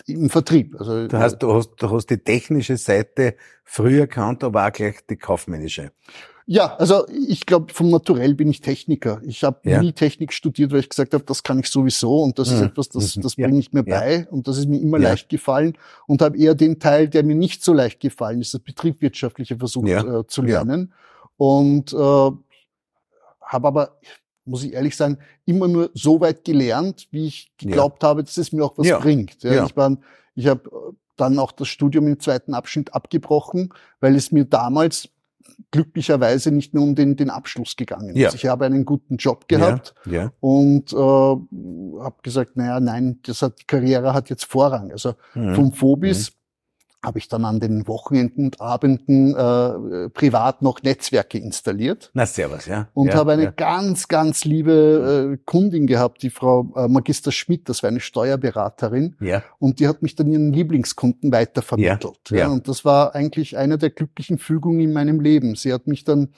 im 0.06 0.30
Vertrieb. 0.30 0.76
Also, 0.78 1.08
du, 1.08 1.18
hast, 1.18 1.38
du, 1.38 1.54
hast, 1.54 1.74
du 1.76 1.90
hast 1.90 2.06
die 2.06 2.18
technische 2.18 2.76
Seite 2.76 3.34
früher 3.64 4.02
erkannt, 4.02 4.44
aber 4.44 4.68
auch 4.68 4.72
gleich 4.72 5.04
die 5.10 5.16
kaufmännische. 5.16 5.90
Ja, 6.50 6.76
also 6.76 7.06
ich 7.08 7.44
glaube, 7.44 7.74
vom 7.74 7.90
Naturell 7.90 8.34
bin 8.34 8.48
ich 8.48 8.62
Techniker. 8.62 9.20
Ich 9.22 9.44
habe 9.44 9.58
ja. 9.68 9.82
nie 9.82 9.92
Technik 9.92 10.32
studiert, 10.32 10.72
weil 10.72 10.80
ich 10.80 10.88
gesagt 10.88 11.12
habe, 11.12 11.22
das 11.24 11.42
kann 11.42 11.58
ich 11.58 11.68
sowieso 11.68 12.22
und 12.22 12.38
das 12.38 12.48
mhm. 12.48 12.56
ist 12.56 12.62
etwas, 12.62 12.88
das, 12.88 13.16
mhm. 13.16 13.20
das 13.20 13.36
ja. 13.36 13.46
bringe 13.46 13.60
ich 13.60 13.74
mir 13.74 13.84
ja. 13.86 14.00
bei 14.00 14.26
und 14.30 14.48
das 14.48 14.56
ist 14.56 14.66
mir 14.66 14.80
immer 14.80 14.98
leicht 14.98 15.28
gefallen 15.28 15.76
und 16.06 16.22
habe 16.22 16.38
eher 16.38 16.54
den 16.54 16.78
Teil, 16.78 17.06
der 17.06 17.22
mir 17.22 17.34
nicht 17.34 17.62
so 17.62 17.74
leicht 17.74 18.00
gefallen 18.00 18.40
ist, 18.40 18.54
das 18.54 18.62
betriebswirtschaftliche 18.62 19.58
versucht 19.58 19.88
äh, 19.88 20.26
zu 20.26 20.40
lernen 20.40 20.94
und 21.36 21.92
äh, 21.92 21.96
habe 21.96 22.38
aber 23.68 23.98
muss 24.46 24.64
ich 24.64 24.72
ehrlich 24.72 24.96
sagen, 24.96 25.18
immer 25.44 25.68
nur 25.68 25.90
so 25.92 26.18
weit 26.22 26.46
gelernt, 26.46 27.08
wie 27.10 27.26
ich 27.26 27.52
geglaubt 27.58 28.02
habe, 28.02 28.24
dass 28.24 28.38
es 28.38 28.52
mir 28.52 28.64
auch 28.64 28.78
was 28.78 28.88
bringt. 29.02 29.42
Ja, 29.42 29.66
Ich, 29.66 29.76
war, 29.76 29.98
ich 30.34 30.46
habe 30.46 30.62
äh, 30.70 30.94
dann 31.16 31.38
auch 31.38 31.52
das 31.52 31.68
Studium 31.68 32.06
im 32.06 32.18
zweiten 32.18 32.54
Abschnitt 32.54 32.94
abgebrochen, 32.94 33.68
weil 34.00 34.16
es 34.16 34.32
mir 34.32 34.46
damals 34.46 35.10
glücklicherweise 35.70 36.50
nicht 36.50 36.74
nur 36.74 36.84
um 36.84 36.94
den, 36.94 37.16
den 37.16 37.30
Abschluss 37.30 37.76
gegangen. 37.76 38.16
Ja. 38.16 38.26
Also 38.26 38.36
ich 38.36 38.46
habe 38.46 38.64
einen 38.64 38.84
guten 38.84 39.16
Job 39.16 39.48
gehabt 39.48 39.94
ja, 40.06 40.12
ja. 40.12 40.32
und 40.40 40.92
äh, 40.92 40.96
habe 40.96 42.16
gesagt, 42.22 42.56
naja, 42.56 42.80
nein, 42.80 43.20
das 43.24 43.42
hat, 43.42 43.60
die 43.60 43.66
Karriere 43.66 44.14
hat 44.14 44.30
jetzt 44.30 44.44
Vorrang. 44.44 44.90
Also 44.92 45.14
mhm. 45.34 45.54
vom 45.54 45.72
Phobis 45.72 46.37
habe 47.04 47.18
ich 47.18 47.28
dann 47.28 47.44
an 47.44 47.60
den 47.60 47.86
Wochenenden 47.86 48.46
und 48.46 48.60
Abenden 48.60 49.34
äh, 49.34 50.08
privat 50.10 50.62
noch 50.62 50.82
Netzwerke 50.82 51.38
installiert. 51.38 52.10
Na 52.12 52.26
servus, 52.26 52.66
ja. 52.66 52.88
Und 52.92 53.08
ja, 53.08 53.14
habe 53.14 53.32
eine 53.32 53.44
ja. 53.44 53.50
ganz, 53.52 54.08
ganz 54.08 54.44
liebe 54.44 55.36
äh, 55.36 55.38
Kundin 55.44 55.86
gehabt, 55.86 56.22
die 56.22 56.30
Frau 56.30 56.72
äh, 56.74 56.88
Magister 56.88 57.30
Schmidt, 57.30 57.68
das 57.68 57.82
war 57.82 57.88
eine 57.88 58.00
Steuerberaterin. 58.00 59.16
Ja. 59.20 59.44
Und 59.58 59.78
die 59.78 59.86
hat 59.86 60.02
mich 60.02 60.16
dann 60.16 60.26
ihren 60.26 60.52
Lieblingskunden 60.52 61.30
weitervermittelt. 61.30 62.30
Ja, 62.30 62.36
ja. 62.36 62.42
ja. 62.44 62.48
Und 62.48 62.66
das 62.66 62.84
war 62.84 63.14
eigentlich 63.14 63.56
eine 63.56 63.78
der 63.78 63.90
glücklichen 63.90 64.38
Fügungen 64.38 64.80
in 64.80 64.92
meinem 64.92 65.20
Leben. 65.20 65.54
Sie 65.54 65.72
hat 65.72 65.86
mich 65.86 66.02
dann 66.02 66.30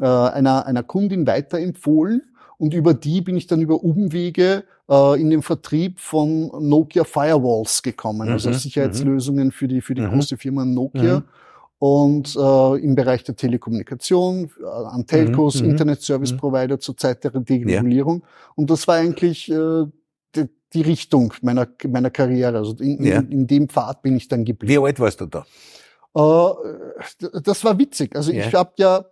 äh, 0.00 0.04
einer, 0.04 0.66
einer 0.66 0.82
Kundin 0.82 1.28
weiterempfohlen 1.28 2.22
und 2.58 2.74
über 2.74 2.92
die 2.94 3.20
bin 3.20 3.36
ich 3.36 3.46
dann 3.46 3.60
über 3.60 3.82
Umwege 3.82 4.64
äh, 4.90 5.20
in 5.20 5.30
den 5.30 5.42
Vertrieb 5.42 6.00
von 6.00 6.50
Nokia 6.68 7.04
Firewalls 7.04 7.82
gekommen, 7.82 8.28
also 8.28 8.50
Mhm, 8.50 8.54
Sicherheitslösungen 8.54 9.52
für 9.52 9.68
die, 9.68 9.80
für 9.80 9.94
die 9.94 10.02
Mhm. 10.02 10.10
große 10.10 10.36
Firma 10.36 10.64
Nokia. 10.64 11.20
Mhm. 11.20 11.24
Und 11.80 12.34
äh, 12.34 12.84
im 12.84 12.96
Bereich 12.96 13.22
der 13.22 13.36
Telekommunikation, 13.36 14.50
äh, 14.60 14.64
an 14.66 15.06
Telcos, 15.06 15.56
Mhm, 15.60 15.62
mhm, 15.66 15.70
Internet 15.70 16.02
Service 16.02 16.32
mhm. 16.32 16.38
Provider 16.38 16.80
zur 16.80 16.96
Zeit 16.96 17.22
der 17.22 17.30
Deregulierung. 17.30 18.24
Und 18.56 18.68
das 18.70 18.88
war 18.88 18.96
eigentlich 18.96 19.48
äh, 19.48 19.84
die, 20.34 20.48
die 20.74 20.80
Richtung 20.82 21.32
meiner, 21.42 21.68
meiner 21.88 22.10
Karriere. 22.10 22.58
Also 22.58 22.74
in, 22.82 23.04
Ja. 23.04 23.20
in, 23.20 23.30
in 23.30 23.46
dem 23.46 23.68
Pfad 23.68 24.02
bin 24.02 24.16
ich 24.16 24.26
dann 24.26 24.44
geblieben. 24.44 24.82
Wie 24.82 24.84
alt 24.84 24.98
warst 24.98 25.20
du 25.20 25.26
da? 25.26 25.46
Äh, 26.16 27.40
das 27.44 27.62
war 27.64 27.78
witzig. 27.78 28.16
Also 28.16 28.32
Ja. 28.32 28.46
ich 28.46 28.54
habe 28.54 28.72
ja 28.78 29.04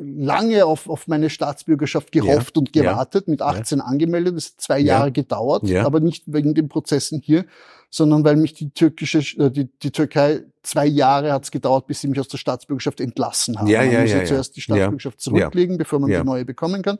lange 0.00 0.64
auf, 0.66 0.88
auf 0.88 1.06
meine 1.08 1.30
Staatsbürgerschaft 1.30 2.12
gehofft 2.12 2.56
und 2.58 2.74
Ja. 2.74 2.82
gewartet, 2.82 3.28
mit 3.28 3.42
18 3.42 3.80
angemeldet. 3.80 4.36
Das 4.36 4.46
hat 4.46 4.60
zwei 4.60 4.78
Ja. 4.80 4.98
Jahre 4.98 5.12
gedauert, 5.12 5.64
Ja. 5.68 5.84
aber 5.86 6.00
nicht 6.00 6.24
wegen 6.26 6.54
den 6.54 6.68
Prozessen 6.68 7.20
hier, 7.24 7.44
sondern 7.90 8.24
weil 8.24 8.36
mich 8.36 8.54
die 8.54 8.70
türkische, 8.70 9.18
äh, 9.42 9.50
die, 9.50 9.66
die 9.82 9.90
Türkei 9.90 10.42
zwei 10.62 10.86
Jahre 10.86 11.32
hat 11.32 11.44
es 11.44 11.50
gedauert, 11.50 11.86
bis 11.86 12.00
sie 12.00 12.08
mich 12.08 12.20
aus 12.20 12.28
der 12.28 12.38
Staatsbürgerschaft 12.38 13.00
entlassen 13.00 13.58
haben. 13.58 13.66
Ja, 13.68 13.80
Man 13.82 13.92
ja, 13.92 14.00
muss 14.02 14.10
ja, 14.10 14.18
ja. 14.18 14.24
zuerst 14.24 14.56
die 14.56 14.60
Staatsbürgerschaft 14.60 15.16
Ja. 15.18 15.22
zurücklegen, 15.22 15.78
bevor 15.78 15.98
man 16.00 16.10
Ja. 16.10 16.20
die 16.20 16.26
neue 16.26 16.44
bekommen 16.44 16.82
kann. 16.82 16.98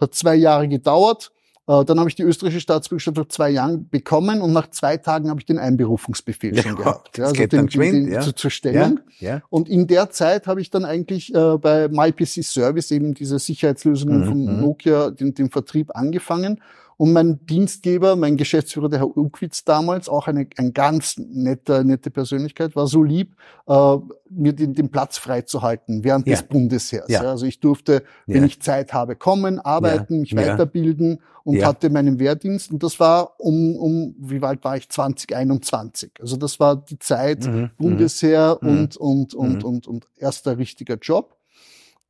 Hat 0.00 0.14
zwei 0.14 0.34
Jahre 0.36 0.68
gedauert. 0.68 1.32
Äh, 1.68 1.84
Dann 1.84 1.98
habe 2.00 2.08
ich 2.08 2.16
die 2.16 2.22
österreichische 2.24 2.60
Staatsbürgerschaft 2.60 3.16
vor 3.16 3.28
zwei 3.28 3.50
Jahren 3.50 3.88
bekommen 3.88 4.40
und 4.40 4.52
nach 4.52 4.70
zwei 4.70 4.96
Tagen 4.96 5.30
habe 5.30 5.38
ich 5.40 5.46
den 5.46 5.58
Einberufungsbefehl 5.58 6.56
Ja, 6.56 6.62
schon 6.62 6.76
gehabt. 6.76 7.16
das 7.18 7.32
geht 7.32 7.52
den, 7.52 7.66
geschwind, 7.66 7.94
den, 8.08 8.12
ja. 8.12 8.20
zur, 8.20 8.34
zur 8.34 8.50
Stellung. 8.50 9.00
Ja. 9.20 9.42
Und 9.48 9.68
in 9.68 9.86
der 9.86 10.10
Zeit 10.10 10.46
habe 10.46 10.60
ich 10.60 10.70
dann 10.70 10.84
eigentlich 10.84 11.32
äh, 11.34 11.58
bei 11.58 11.88
MyPC 11.88 12.42
Service 12.44 12.90
eben 12.90 13.14
diese 13.14 13.38
Sicherheitslösungen 13.38 14.20
Mhm, 14.20 14.24
von 14.26 14.38
mhm. 14.44 14.60
Nokia, 14.60 15.10
den, 15.10 15.34
den 15.34 15.50
Vertrieb 15.50 15.94
angefangen. 15.94 16.60
Und 17.02 17.12
mein 17.14 17.44
Dienstgeber, 17.46 18.14
mein 18.14 18.36
Geschäftsführer, 18.36 18.88
der 18.88 19.00
Herr 19.00 19.16
Ukwitz 19.16 19.64
damals, 19.64 20.08
auch 20.08 20.28
eine, 20.28 20.46
ein 20.56 20.72
ganz 20.72 21.16
netter, 21.18 21.82
nette 21.82 22.12
Persönlichkeit, 22.12 22.76
war 22.76 22.86
so 22.86 23.02
lieb, 23.02 23.34
äh, 23.66 23.96
mir 24.30 24.52
den, 24.52 24.72
den 24.74 24.88
Platz 24.88 25.18
freizuhalten 25.18 26.04
während 26.04 26.28
Ja. 26.28 26.36
des 26.36 26.44
Bundesheers. 26.44 27.08
Ja. 27.08 27.22
Also 27.22 27.44
ich 27.44 27.58
durfte, 27.58 28.04
wenn 28.28 28.44
ich 28.44 28.62
Zeit 28.62 28.92
habe, 28.92 29.16
kommen, 29.16 29.58
arbeiten, 29.58 30.20
mich 30.20 30.36
weiterbilden 30.36 31.18
und 31.42 31.64
hatte 31.64 31.90
meinen 31.90 32.20
Wehrdienst. 32.20 32.70
Und 32.70 32.84
das 32.84 33.00
war 33.00 33.40
um, 33.40 33.74
um, 33.74 34.14
wie 34.20 34.40
alt 34.40 34.62
war 34.62 34.76
ich? 34.76 34.88
2021. 34.88 36.12
Also 36.20 36.36
das 36.36 36.60
war 36.60 36.76
die 36.76 37.00
Zeit, 37.00 37.44
Mhm. 37.46 37.70
Bundesheer 37.78 38.58
Mhm. 38.60 38.68
und, 38.68 38.96
und, 38.96 39.34
und, 39.34 39.58
Mhm. 39.58 39.64
und, 39.64 39.86
und 39.88 40.06
erster 40.18 40.56
richtiger 40.56 40.98
Job. 41.02 41.36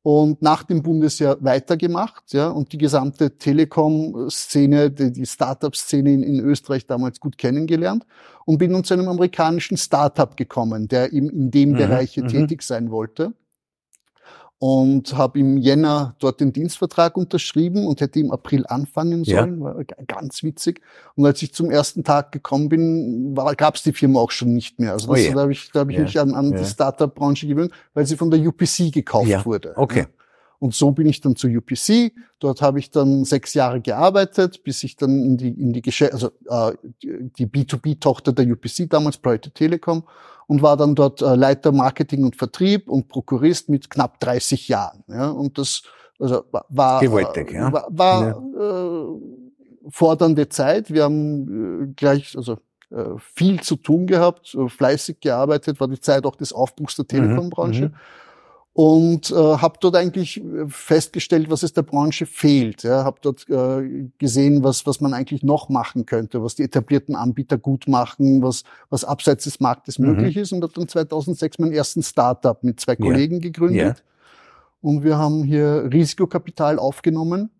Und 0.03 0.41
nach 0.41 0.63
dem 0.63 0.83
Bundesheer 0.83 1.37
weitergemacht, 1.39 2.33
ja, 2.33 2.49
und 2.49 2.73
die 2.73 2.77
gesamte 2.77 3.37
Telekom-Szene, 3.37 4.91
die, 4.91 5.13
die 5.13 5.25
Startup-Szene 5.25 6.11
in, 6.11 6.23
in 6.23 6.39
Österreich 6.41 6.85
damals 6.85 7.21
gut 7.21 7.37
kennengelernt 7.37 8.05
und 8.43 8.57
bin 8.57 8.73
nun 8.73 8.83
zu 8.83 8.93
einem 8.93 9.07
amerikanischen 9.07 9.77
Startup 9.77 10.35
gekommen, 10.35 10.89
der 10.89 11.13
eben 11.13 11.29
in 11.29 11.51
dem 11.51 11.71
Mhm, 11.71 11.77
Bereich 11.77 12.17
mhm. 12.17 12.27
tätig 12.27 12.63
sein 12.63 12.91
wollte. 12.91 13.33
Und 14.65 15.17
habe 15.17 15.39
im 15.39 15.57
Jänner 15.57 16.15
dort 16.19 16.39
den 16.39 16.53
Dienstvertrag 16.53 17.17
unterschrieben 17.17 17.85
und 17.85 17.99
hätte 17.99 18.21
im 18.21 18.31
April 18.31 18.65
anfangen 18.65 19.25
Ja. 19.25 19.39
sollen. 19.39 19.59
War 19.59 19.83
g- 19.83 19.93
ganz 20.07 20.41
witzig. 20.41 20.79
Und 21.15 21.25
als 21.25 21.41
ich 21.41 21.53
zum 21.53 21.69
ersten 21.69 22.05
Tag 22.05 22.31
gekommen 22.31 22.69
bin, 22.69 23.35
gab 23.57 23.75
es 23.75 23.83
die 23.83 23.91
Firma 23.91 24.21
auch 24.21 24.31
schon 24.31 24.53
nicht 24.53 24.79
mehr. 24.79 24.93
Also 24.93 25.09
Oh 25.09 25.15
das, 25.15 25.23
je. 25.25 25.33
da 25.33 25.41
habe 25.41 25.51
ich, 25.51 25.69
da 25.73 25.81
hab 25.81 25.89
ich 25.89 25.97
Ja. 25.97 26.03
mich 26.03 26.17
an, 26.17 26.33
an 26.33 26.53
Ja. 26.53 26.59
die 26.59 26.63
Startup-Branche 26.65 27.45
gewöhnt, 27.45 27.73
weil 27.93 28.05
sie 28.05 28.15
von 28.15 28.31
der 28.31 28.39
UPC 28.39 28.89
gekauft 28.89 29.27
Ja. 29.27 29.43
wurde. 29.43 29.73
Okay. 29.75 29.99
Ja. 29.99 30.05
Und 30.63 30.73
so 30.73 30.91
bin 30.91 31.07
ich 31.07 31.19
dann 31.19 31.35
zu 31.35 31.49
UPC. 31.49 32.13
Dort 32.39 32.61
habe 32.61 32.79
ich 32.79 32.89
dann 32.89 33.25
sechs 33.25 33.53
Jahre 33.53 33.81
gearbeitet, 33.81 34.63
bis 34.63 34.81
ich 34.85 34.95
dann 34.95 35.21
in 35.21 35.35
die, 35.35 35.49
in 35.49 35.73
die 35.73 35.81
Geschäft, 35.81 36.13
also 36.13 36.27
äh, 36.47 36.71
die 37.03 37.47
B2B-Tochter 37.47 38.31
der 38.31 38.49
UPC 38.49 38.89
damals, 38.89 39.17
Project 39.17 39.55
Telekom, 39.55 40.03
und 40.47 40.61
war 40.61 40.77
dann 40.77 40.95
dort 40.95 41.21
äh, 41.21 41.35
Leiter 41.35 41.73
Marketing 41.73 42.23
und 42.23 42.37
Vertrieb 42.37 42.89
und 42.89 43.09
Prokurist 43.09 43.67
mit 43.67 43.89
knapp 43.89 44.21
30 44.21 44.69
Jahren. 44.69 45.03
Ja, 45.09 45.31
und 45.31 45.57
das 45.57 45.83
also, 46.17 46.45
war, 46.69 47.01
Gewaltig, 47.01 47.51
äh, 47.51 47.55
ja. 47.55 47.73
war, 47.73 47.87
war 47.89 48.29
äh, 48.29 49.19
fordernde 49.89 50.47
Zeit. 50.47 50.93
Wir 50.93 51.03
haben 51.03 51.89
äh, 51.89 51.93
gleich, 51.93 52.37
also 52.37 52.53
äh, 52.89 53.17
viel 53.35 53.59
zu 53.59 53.75
tun 53.75 54.07
gehabt, 54.07 54.57
fleißig 54.69 55.19
gearbeitet, 55.19 55.81
war 55.81 55.89
die 55.89 55.99
Zeit 55.99 56.25
auch 56.25 56.37
des 56.37 56.53
Aufbruchs 56.53 56.95
der 56.95 57.05
Telekombranche. 57.05 57.89
mhm. 57.89 57.95
Und 58.75 59.29
äh, 59.29 59.35
habe 59.35 59.77
dort 59.79 59.95
eigentlich 59.95 60.43
äh, 60.43 60.65
festgestellt, 60.67 61.51
was 61.51 61.61
es 61.61 61.73
der 61.73 61.83
Branche 61.83 62.25
fehlt. 62.25 62.81
Ja, 62.81 63.03
habe 63.03 63.19
dort 63.21 63.47
äh, 63.47 64.09
gesehen, 64.17 64.63
was 64.63 64.87
was 64.87 64.99
man 64.99 65.13
eigentlich 65.13 65.43
noch 65.43 65.69
machen 65.69 66.07
könnte, 66.07 66.43
was 66.43 66.55
die 66.55 66.63
etablierten 66.63 67.15
Anbieter 67.15 67.59
gut 67.59 67.87
machen, 67.87 68.41
was 68.41 68.63
was 68.89 69.03
abseits 69.05 69.43
des 69.43 69.59
Marktes 69.59 69.99
Mhm. 69.99 70.07
möglich 70.07 70.37
ist. 70.37 70.53
Und 70.53 70.63
habe 70.63 70.73
dann 70.73 70.87
2006 70.87 71.59
meinen 71.59 71.71
ersten 71.73 72.01
Startup 72.01 72.63
mit 72.63 72.79
zwei 72.79 72.93
Ja. 72.93 73.05
Kollegen 73.05 73.41
gegründet. 73.41 73.97
Ja. 73.99 74.03
Und 74.81 75.03
wir 75.03 75.17
haben 75.19 75.43
hier 75.43 75.87
Risikokapital 75.93 76.79
aufgenommen 76.79 77.51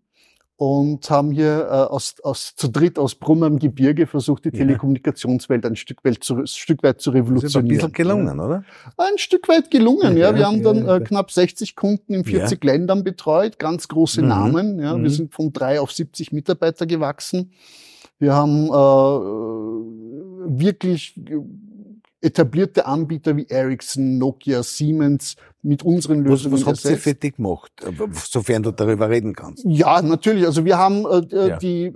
und 0.55 1.09
haben 1.09 1.31
hier 1.31 1.67
äh, 1.67 1.71
aus, 1.91 2.15
aus, 2.23 2.53
zu 2.55 2.67
dritt 2.67 2.99
aus 2.99 3.15
Brunn 3.15 3.43
am 3.43 3.57
Gebirge 3.59 4.05
versucht, 4.07 4.45
die 4.45 4.49
Ja. 4.49 4.59
Telekommunikationswelt 4.59 5.65
ein 5.65 5.75
Stück 5.75 6.05
weit 6.05 6.23
zu, 6.23 6.45
Stück 6.45 6.83
weit 6.83 7.01
zu 7.01 7.11
Das 7.11 7.19
ist 7.19 7.25
ein 7.25 7.27
revolutionieren. 7.27 7.67
bisschen 7.77 7.91
gelungen, 7.93 8.39
oder? 8.39 8.63
Ein 8.97 9.17
Stück 9.17 9.47
weit 9.49 9.71
gelungen, 9.71 10.15
ja. 10.15 10.29
Ja, 10.31 10.35
Wir 10.35 10.45
haben 10.47 10.57
ja, 10.57 10.63
dann 10.73 10.85
ja. 10.85 10.95
äh, 10.97 10.99
knapp 11.01 11.31
60 11.31 11.75
Kunden 11.75 12.13
in 12.13 12.23
40 12.23 12.63
Ländern 12.63 13.03
betreut, 13.03 13.57
ganz 13.59 13.87
große 13.87 14.21
Mhm. 14.21 14.27
Namen. 14.27 14.79
Ja. 14.79 14.95
Mhm. 14.95 15.03
Wir 15.03 15.09
sind 15.09 15.33
von 15.33 15.51
drei 15.51 15.81
auf 15.81 15.91
70 15.91 16.31
Mitarbeiter 16.31 16.85
gewachsen. 16.85 17.51
Wir 18.19 18.33
haben 18.33 18.67
äh, 18.67 20.59
wirklich 20.59 21.19
etablierte 22.21 22.85
Anbieter 22.85 23.35
wie 23.35 23.47
Ericsson, 23.49 24.17
Nokia, 24.17 24.63
Siemens 24.63 25.35
mit 25.65 25.81
unseren 25.83 26.23
Was, 26.25 26.43
Lösungen 26.43 26.53
was 26.55 26.65
habt 26.65 26.85
ihr 26.85 26.97
für 26.97 27.13
dich 27.13 27.35
gemacht, 27.37 27.71
sofern 28.29 28.63
du 28.63 28.71
darüber 28.71 29.09
reden 29.09 29.33
kannst? 29.33 29.63
Ja, 29.65 30.01
natürlich. 30.01 30.45
Also 30.45 30.65
wir 30.65 30.77
haben 30.77 31.05
äh, 31.05 31.35
äh, 31.35 31.47
Ja. 31.49 31.57
die, 31.57 31.85
äh, 31.85 31.93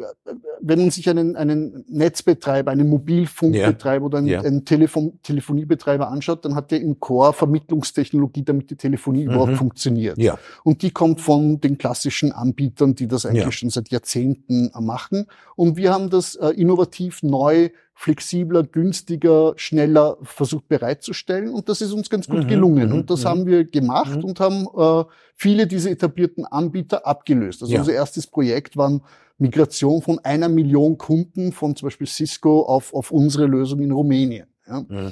wenn 0.61 0.79
man 0.79 0.89
sich 0.91 1.09
einen, 1.09 1.35
einen 1.35 1.83
Netzbetreiber, 1.89 2.71
einen 2.71 2.87
Mobilfunkbetreiber 2.89 4.05
oder 4.05 4.17
einen, 4.19 4.27
Ja. 4.27 4.41
einen 4.41 4.63
Telefon 4.65 5.19
Telefoniebetreiber 5.21 6.09
anschaut, 6.09 6.45
dann 6.45 6.55
hat 6.55 6.71
der 6.71 6.81
im 6.81 6.99
Core 6.99 7.33
Vermittlungstechnologie, 7.33 8.43
damit 8.43 8.69
die 8.69 8.75
Telefonie 8.75 9.23
überhaupt 9.23 9.51
Mhm. 9.51 9.55
funktioniert. 9.57 10.17
Ja. 10.17 10.37
Und 10.63 10.81
die 10.81 10.91
kommt 10.91 11.21
von 11.21 11.59
den 11.59 11.77
klassischen 11.77 12.31
Anbietern, 12.31 12.95
die 12.95 13.07
das 13.07 13.25
eigentlich 13.25 13.43
Ja. 13.43 13.51
schon 13.51 13.69
seit 13.69 13.89
Jahrzehnten 13.89 14.71
äh, 14.73 14.81
machen. 14.81 15.25
Und 15.55 15.77
wir 15.77 15.93
haben 15.93 16.09
das 16.09 16.35
äh, 16.35 16.49
innovativ 16.51 17.21
neu, 17.23 17.69
flexibler, 17.99 18.61
günstiger, 18.61 19.53
schneller 19.55 20.17
versucht 20.21 20.67
bereitzustellen. 20.67 21.49
Und 21.49 21.67
das 21.67 21.81
ist 21.81 21.91
uns 21.93 22.11
ganz 22.11 22.27
gut 22.27 22.43
Mhm, 22.43 22.47
gelungen. 22.47 22.89
mhm, 22.89 22.95
Und 22.95 23.09
das 23.09 23.23
mhm. 23.23 23.27
haben 23.29 23.45
wir 23.47 23.56
gemacht 23.65 24.17
Mhm. 24.17 24.23
und 24.23 24.39
haben 24.39 24.67
äh, 24.77 25.03
viele 25.35 25.67
dieser 25.67 25.91
etablierten 25.91 26.45
Anbieter 26.45 27.05
abgelöst. 27.05 27.61
Also 27.61 27.73
Ja. 27.73 27.79
unser 27.79 27.93
erstes 27.93 28.27
Projekt 28.27 28.77
waren 28.77 29.01
Migration 29.37 30.01
von 30.01 30.19
einer 30.19 30.49
Million 30.49 30.97
Kunden 30.97 31.51
von 31.51 31.75
zum 31.75 31.87
Beispiel 31.87 32.07
Cisco 32.07 32.61
auf, 32.63 32.93
auf 32.93 33.11
unsere 33.11 33.45
Lösung 33.45 33.79
in 33.81 33.91
Rumänien. 33.91 34.47
Ja. 34.67 34.81
Mhm. 34.87 35.11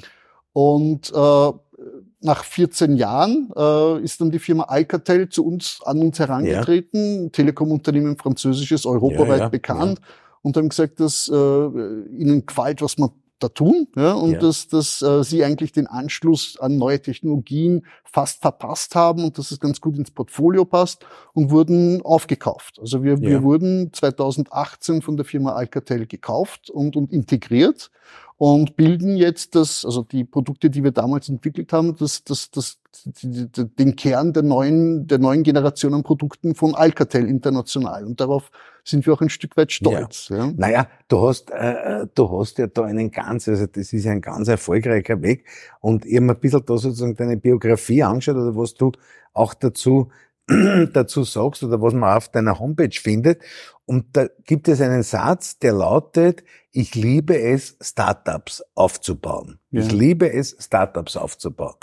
Und 0.53 1.11
äh, 1.13 1.51
nach 2.21 2.43
14 2.43 2.95
Jahren 2.95 3.51
äh, 3.55 4.01
ist 4.01 4.19
dann 4.21 4.31
die 4.31 4.39
Firma 4.39 4.63
Alcatel 4.63 5.29
zu 5.29 5.45
uns 5.45 5.79
an 5.85 5.99
uns 5.99 6.17
herangetreten, 6.17 7.31
Telekom-Unternehmen, 7.31 8.17
französisches, 8.17 8.85
europaweit 8.85 9.37
Ja, 9.37 9.43
ja, 9.43 9.49
bekannt, 9.49 9.99
und 10.41 10.55
haben 10.57 10.69
gesagt, 10.69 10.99
dass 10.99 11.27
äh, 11.27 11.35
ihnen 11.35 12.45
gefällt, 12.45 12.81
was 12.81 12.97
wir 12.97 13.11
da 13.39 13.49
tun, 13.49 13.87
ja, 13.95 14.13
und 14.13 14.31
Ja. 14.33 14.39
dass, 14.39 14.67
dass 14.67 15.01
äh, 15.01 15.23
sie 15.23 15.43
eigentlich 15.43 15.71
den 15.71 15.87
Anschluss 15.87 16.57
an 16.59 16.77
neue 16.77 17.01
Technologien 17.01 17.85
fast 18.05 18.41
verpasst 18.41 18.95
haben 18.95 19.23
und 19.23 19.37
dass 19.37 19.51
es 19.51 19.59
ganz 19.59 19.81
gut 19.81 19.97
ins 19.97 20.11
Portfolio 20.11 20.63
passt 20.65 21.05
und 21.33 21.51
wurden 21.51 22.01
aufgekauft. 22.03 22.79
Also 22.79 23.03
wir, 23.03 23.13
Ja. 23.15 23.21
wir 23.21 23.43
wurden 23.43 23.91
2018 23.93 25.01
von 25.01 25.17
der 25.17 25.25
Firma 25.25 25.53
Alcatel 25.53 26.07
gekauft 26.07 26.69
und, 26.69 26.95
und 26.95 27.11
integriert 27.11 27.91
und 28.37 28.75
bilden 28.75 29.15
jetzt 29.17 29.55
das, 29.55 29.85
also 29.85 30.03
die 30.03 30.23
Produkte, 30.23 30.69
die 30.69 30.83
wir 30.83 30.91
damals 30.91 31.29
entwickelt 31.29 31.71
haben, 31.73 31.95
das, 31.97 32.23
das, 32.23 32.51
das, 32.51 32.79
den 33.05 33.95
Kern 33.95 34.33
der 34.33 34.43
neuen, 34.43 35.07
der 35.07 35.19
neuen 35.19 35.43
Generation 35.43 35.93
an 35.93 36.03
Produkten 36.03 36.55
von 36.55 36.75
Alcatel 36.75 37.27
international. 37.27 38.05
Und 38.05 38.19
darauf 38.19 38.51
sind 38.85 39.05
wir 39.05 39.13
auch 39.13 39.21
ein 39.21 39.29
Stück 39.29 39.57
weit 39.57 39.71
stolz. 39.71 40.29
Ja. 40.29 40.37
Ja. 40.37 40.53
Naja, 40.55 40.87
du 41.07 41.27
hast, 41.27 41.51
äh, 41.51 42.03
äh, 42.03 42.07
du 42.13 42.39
hast 42.39 42.59
ja 42.59 42.67
da 42.67 42.83
einen 42.83 43.11
ganz, 43.11 43.47
also 43.47 43.65
das 43.65 43.91
ist 43.91 44.05
ja 44.05 44.11
ein 44.11 44.21
ganz 44.21 44.47
erfolgreicher 44.47 45.21
Weg. 45.21 45.45
Und 45.81 46.05
ich 46.05 46.15
habe 46.15 46.25
mir 46.27 46.33
ein 46.33 46.39
bisschen 46.39 46.63
da 46.65 46.77
sozusagen 46.77 47.15
deine 47.15 47.37
Biografie 47.37 48.03
angeschaut 48.03 48.35
oder 48.35 48.55
was 48.55 48.75
du 48.75 48.91
auch 49.33 49.53
dazu 49.53 50.09
dazu 50.93 51.23
sagst 51.23 51.63
oder 51.63 51.81
was 51.81 51.93
man 51.93 52.15
auf 52.15 52.29
deiner 52.29 52.59
Homepage 52.59 52.91
findet. 52.93 53.41
Und 53.85 54.15
da 54.15 54.27
gibt 54.45 54.67
es 54.67 54.79
einen 54.81 55.03
Satz, 55.03 55.57
der 55.57 55.73
lautet, 55.73 56.43
ich 56.71 56.93
liebe 56.93 57.39
es, 57.39 57.77
Startups 57.81 58.63
aufzubauen. 58.75 59.59
Ja. 59.71 59.81
Ich 59.81 59.91
liebe 59.91 60.31
es, 60.31 60.55
Startups 60.59 61.17
aufzubauen. 61.17 61.75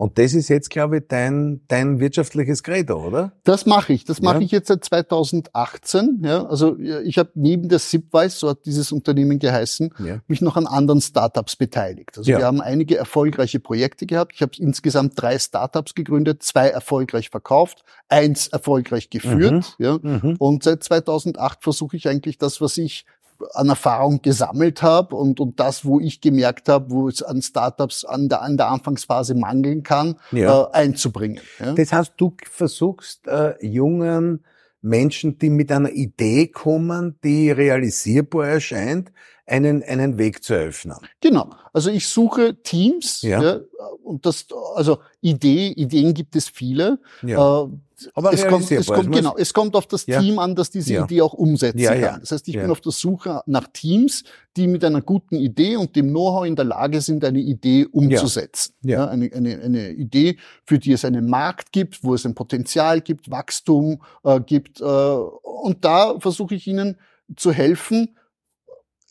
Und 0.00 0.16
das 0.16 0.32
ist 0.32 0.48
jetzt, 0.48 0.70
glaube 0.70 0.98
ich, 0.98 1.08
dein, 1.08 1.60
dein 1.66 1.98
wirtschaftliches 1.98 2.62
Credo, 2.62 3.04
oder? 3.04 3.32
Das 3.42 3.66
mache 3.66 3.92
ich. 3.92 4.04
Das 4.04 4.22
mache 4.22 4.44
ich 4.44 4.52
jetzt 4.52 4.68
seit 4.68 4.84
2018. 4.84 6.22
Ja, 6.22 6.46
also 6.46 6.78
ich 6.78 7.18
habe 7.18 7.30
neben 7.34 7.68
der 7.68 7.80
Zipwise, 7.80 8.36
so 8.36 8.48
hat 8.50 8.64
dieses 8.64 8.92
Unternehmen 8.92 9.40
geheißen, 9.40 9.92
ja. 9.98 10.20
mich 10.28 10.40
noch 10.40 10.56
an 10.56 10.68
anderen 10.68 11.00
Startups 11.00 11.56
beteiligt. 11.56 12.16
Also 12.16 12.30
ja. 12.30 12.38
wir 12.38 12.46
haben 12.46 12.60
einige 12.60 12.96
erfolgreiche 12.96 13.58
Projekte 13.58 14.06
gehabt. 14.06 14.34
Ich 14.36 14.40
habe 14.42 14.52
insgesamt 14.58 15.20
drei 15.20 15.36
Startups 15.36 15.96
gegründet, 15.96 16.44
zwei 16.44 16.68
erfolgreich 16.68 17.30
verkauft, 17.30 17.82
eins 18.08 18.46
erfolgreich 18.46 19.10
geführt. 19.10 19.74
Mhm. 19.80 19.84
Ja. 19.84 19.98
Mhm. 20.00 20.36
Und 20.38 20.62
seit 20.62 20.84
2008 20.84 21.64
versuche 21.64 21.96
ich 21.96 22.06
eigentlich 22.06 22.38
das, 22.38 22.60
was 22.60 22.78
ich 22.78 23.04
an 23.52 23.68
Erfahrung 23.68 24.22
gesammelt 24.22 24.82
habe 24.82 25.16
und, 25.16 25.40
und 25.40 25.60
das, 25.60 25.84
wo 25.84 26.00
ich 26.00 26.20
gemerkt 26.20 26.68
habe, 26.68 26.90
wo 26.90 27.08
es 27.08 27.22
an 27.22 27.42
Startups 27.42 28.04
an 28.04 28.28
der, 28.28 28.42
an 28.42 28.56
der 28.56 28.68
Anfangsphase 28.68 29.34
mangeln 29.34 29.82
kann, 29.82 30.16
ja. 30.32 30.64
äh, 30.64 30.72
einzubringen. 30.72 31.40
Ja? 31.58 31.74
Das 31.74 31.92
heißt, 31.92 32.14
du 32.16 32.36
versuchst 32.50 33.26
äh, 33.28 33.54
jungen 33.64 34.44
Menschen, 34.80 35.38
die 35.38 35.50
mit 35.50 35.72
einer 35.72 35.90
Idee 35.90 36.48
kommen, 36.48 37.18
die 37.24 37.50
realisierbar 37.50 38.48
erscheint, 38.48 39.12
einen, 39.48 39.82
einen 39.82 40.18
Weg 40.18 40.44
zu 40.44 40.54
eröffnen. 40.54 40.96
Genau. 41.20 41.50
Also 41.72 41.90
ich 41.90 42.06
suche 42.06 42.62
Teams, 42.62 43.22
ja. 43.22 43.42
ja 43.42 43.60
und 44.04 44.24
das, 44.26 44.46
also 44.74 44.98
Idee, 45.20 45.68
Ideen 45.68 46.14
gibt 46.14 46.36
es 46.36 46.48
viele. 46.48 46.98
Ja. 47.22 47.64
Äh, 47.64 47.68
aber 48.14 48.32
es 48.32 48.46
kommt, 48.46 48.70
es 48.70 48.86
kommt, 48.86 49.12
genau, 49.12 49.36
es 49.36 49.52
kommt 49.52 49.74
auf 49.74 49.86
das 49.86 50.06
ja. 50.06 50.20
Team 50.20 50.38
an, 50.38 50.54
das 50.54 50.70
diese 50.70 50.94
ja. 50.94 51.04
Idee 51.04 51.20
auch 51.20 51.32
umsetzen 51.32 51.80
ja, 51.80 51.94
kann. 51.96 52.20
Das 52.20 52.30
heißt, 52.30 52.46
ich 52.48 52.54
bin 52.54 52.70
auf 52.70 52.80
der 52.80 52.92
Suche 52.92 53.42
nach 53.46 53.66
Teams, 53.72 54.22
die 54.56 54.68
mit 54.68 54.84
einer 54.84 55.02
guten 55.02 55.34
Idee 55.34 55.76
und 55.76 55.96
dem 55.96 56.08
Know-how 56.08 56.46
in 56.46 56.54
der 56.54 56.64
Lage 56.64 57.00
sind, 57.00 57.24
eine 57.24 57.40
Idee 57.40 57.86
umzusetzen. 57.90 58.74
Ja. 58.82 59.06
eine, 59.08 59.32
eine, 59.32 59.60
eine 59.60 59.90
Idee, 59.90 60.38
für 60.64 60.78
die 60.78 60.92
es 60.92 61.04
einen 61.04 61.28
Markt 61.28 61.72
gibt, 61.72 62.04
wo 62.04 62.14
es 62.14 62.24
ein 62.24 62.34
Potenzial 62.34 63.00
gibt, 63.00 63.30
Wachstum 63.30 64.00
äh, 64.22 64.40
gibt. 64.40 64.80
Äh, 64.80 64.84
und 64.84 65.84
da 65.84 66.20
versuche 66.20 66.54
ich 66.54 66.66
ihnen 66.68 66.96
zu 67.36 67.52
helfen, 67.52 68.16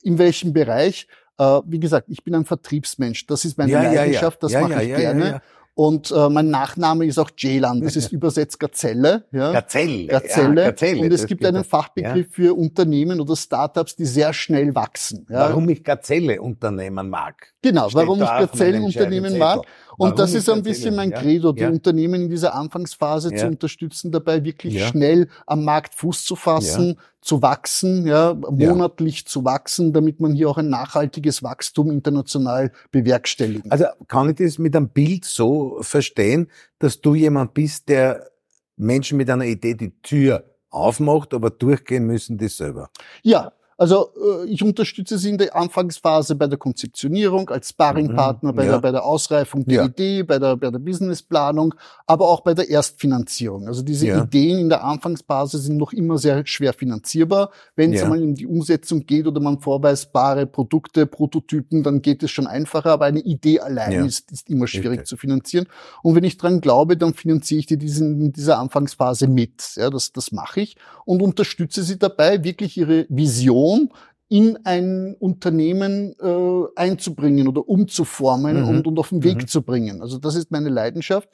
in 0.08 0.17
welchem 0.17 0.54
Bereich. 0.54 1.08
Äh, 1.38 1.60
wie 1.65 1.80
gesagt, 1.80 2.08
ich 2.10 2.24
bin 2.24 2.34
ein 2.34 2.46
Vertriebsmensch. 2.46 3.28
Das 3.28 3.46
ist 3.46 3.58
meine 3.58 3.74
Leidenschaft, 3.74 4.41
das 4.41 4.54
mache 4.54 4.84
ich 4.84 4.96
gerne. 4.96 5.41
Und 5.78 6.10
äh, 6.10 6.28
mein 6.30 6.50
Nachname 6.50 7.06
ist 7.06 7.20
auch 7.20 7.30
Ceylan. 7.30 7.82
Das 7.82 7.96
ist 7.96 8.12
übersetzt 8.12 8.60
Gazelle. 8.60 9.26
Ja. 9.32 9.52
Gazelle. 9.52 10.08
Gazelle. 10.08 10.62
Ja, 10.62 10.70
Gazelle. 10.72 11.02
Und 11.02 11.13
es 11.13 11.28
gibt 11.28 11.46
einen 11.46 11.63
Fachbegriff 11.63 12.30
ja. 12.30 12.34
für 12.34 12.58
Unternehmen 12.58 13.22
oder 13.22 13.36
Startups, 13.36 13.96
die 13.96 14.06
sehr 14.06 14.34
schnell 14.34 14.74
wachsen. 14.74 15.28
Ja. 15.30 15.41
Warum 15.41 15.70
ich 15.70 15.84
Gazelle 15.84 16.41
unternehmen 16.41 17.12
mag. 17.12 17.54
Genau, 17.62 17.89
warum 17.93 18.24
ich 18.24 18.28
Gazellenunternehmen 18.28 19.38
mag. 19.38 19.67
Und 19.98 20.20
das 20.20 20.34
ist 20.34 20.48
ein 20.50 20.62
bisschen 20.62 20.96
mein 20.96 21.12
Credo, 21.12 21.52
die 21.52 21.62
ja. 21.62 21.70
Unternehmen 21.70 22.24
in 22.24 22.30
dieser 22.30 22.54
Anfangsphase 22.54 23.32
ja. 23.32 23.38
zu 23.38 23.48
unterstützen, 23.48 24.12
dabei 24.12 24.44
wirklich 24.44 24.86
schnell 24.86 25.28
am 25.48 25.64
Markt 25.64 25.96
Fuß 25.96 26.24
zu 26.24 26.36
fassen, 26.36 27.00
zu 27.22 27.42
wachsen, 27.42 28.06
ja, 28.06 28.34
monatlich 28.34 29.26
zu 29.26 29.44
wachsen, 29.44 29.94
damit 29.94 30.20
man 30.20 30.34
hier 30.34 30.50
auch 30.50 30.58
ein 30.58 30.70
nachhaltiges 30.70 31.42
Wachstum 31.42 31.90
international 31.92 32.72
bewerkstelligen. 32.92 33.72
Also 33.72 33.86
kann 34.08 34.30
ich 34.30 34.36
das 34.36 34.60
mit 34.60 34.76
einem 34.76 34.90
Bild 34.90 35.26
so 35.26 35.78
verstehen, 35.82 36.48
dass 36.80 37.02
du 37.02 37.16
jemand 37.16 37.54
bist, 37.54 37.90
der 37.90 38.30
Menschen 38.76 39.18
mit 39.18 39.30
einer 39.30 39.46
Idee 39.46 39.74
die 39.74 40.00
Tür 40.02 40.46
aufmacht, 40.70 41.34
aber 41.34 41.50
durchgehen 41.50 42.06
müssen 42.06 42.38
die 42.38 42.50
selber. 42.50 42.90
Ja, 43.24 43.52
also 43.78 44.10
äh, 44.16 44.48
ich 44.48 44.63
unterstütze 44.63 45.20
Sie 45.20 45.30
in 45.30 45.38
der 45.38 45.56
Anfangsphase 45.56 46.36
bei 46.36 46.48
der 46.48 46.58
Konzeptionierung, 46.58 47.50
als 47.50 47.70
Sparringpartner, 47.70 48.52
mhm, 48.52 48.56
bei, 48.56 48.66
ja. 48.66 48.72
der, 48.72 48.80
bei 48.80 48.92
der 48.92 49.06
Ausreifung 49.06 49.66
der 49.66 49.76
ja. 49.76 49.86
Idee, 49.86 50.24
bei 50.24 50.40
der, 50.40 50.58
bei 50.58 50.72
der 50.72 50.80
Businessplanung, 50.80 51.76
aber 52.08 52.28
auch 52.28 52.42
bei 52.42 52.56
der 52.56 52.70
Erstfinanzierung. 52.70 53.68
Also 53.68 53.84
diese 53.84 54.08
ja. 54.08 54.24
Ideen 54.24 54.58
in 54.58 54.70
der 54.70 54.84
Anfangsphase 54.84 55.60
sind 55.60 55.78
noch 55.78 55.94
immer 55.94 56.18
sehr 56.18 56.46
schwer 56.48 56.74
finanzierbar. 56.74 57.52
Wenn 57.76 57.94
es 57.94 58.02
einmal 58.02 58.22
in 58.22 58.34
die 58.34 58.48
Umsetzung 58.48 59.06
geht 59.06 59.28
oder 59.28 59.40
man 59.40 59.60
vorweisbare 59.60 60.48
Produkte, 60.48 61.06
Prototypen, 61.06 61.84
dann 61.84 62.02
geht 62.02 62.24
es 62.24 62.32
schon 62.32 62.48
einfacher, 62.48 62.92
aber 62.94 63.06
eine 63.06 63.20
Idee 63.20 63.60
allein 63.60 64.06
ist, 64.06 64.32
ist 64.32 64.50
immer 64.50 64.66
schwierig 64.66 65.00
okay. 65.00 65.04
zu 65.04 65.18
finanzieren. 65.18 65.68
Und 66.02 66.16
wenn 66.16 66.24
ich 66.24 66.38
dran 66.38 66.62
glaube, 66.62 66.98
dann 66.98 67.13
finanziere 67.13 67.60
ich 67.60 67.68
die 67.68 67.78
diesen, 67.78 68.22
in 68.22 68.34
dieser 68.34 68.58
Anfangsphase 68.58 69.28
mit. 69.28 69.76
Ja, 69.76 69.92
das, 69.92 70.12
das 70.12 70.32
mache 70.32 70.62
ich 70.62 70.78
und 71.06 71.22
unterstütze 71.22 71.84
sie 71.84 72.00
dabei, 72.00 72.44
wirklich 72.44 72.76
ihre 72.78 73.06
Vision 73.10 73.66
Vision 73.67 73.89
in 74.30 74.58
ein 74.65 75.15
Unternehmen 75.19 76.13
äh, 76.19 76.63
einzubringen 76.75 77.47
oder 77.47 77.67
umzuformen 77.67 78.62
mhm. 78.62 78.67
und, 78.67 78.88
und 78.88 78.99
auf 78.99 79.10
den 79.10 79.23
Weg 79.23 79.38
mhm. 79.38 79.47
zu 79.47 79.62
bringen. 79.62 80.01
Also 80.01 80.17
das 80.17 80.36
ist 80.36 80.51
meine 80.51 80.69
Leidenschaft. 80.69 81.30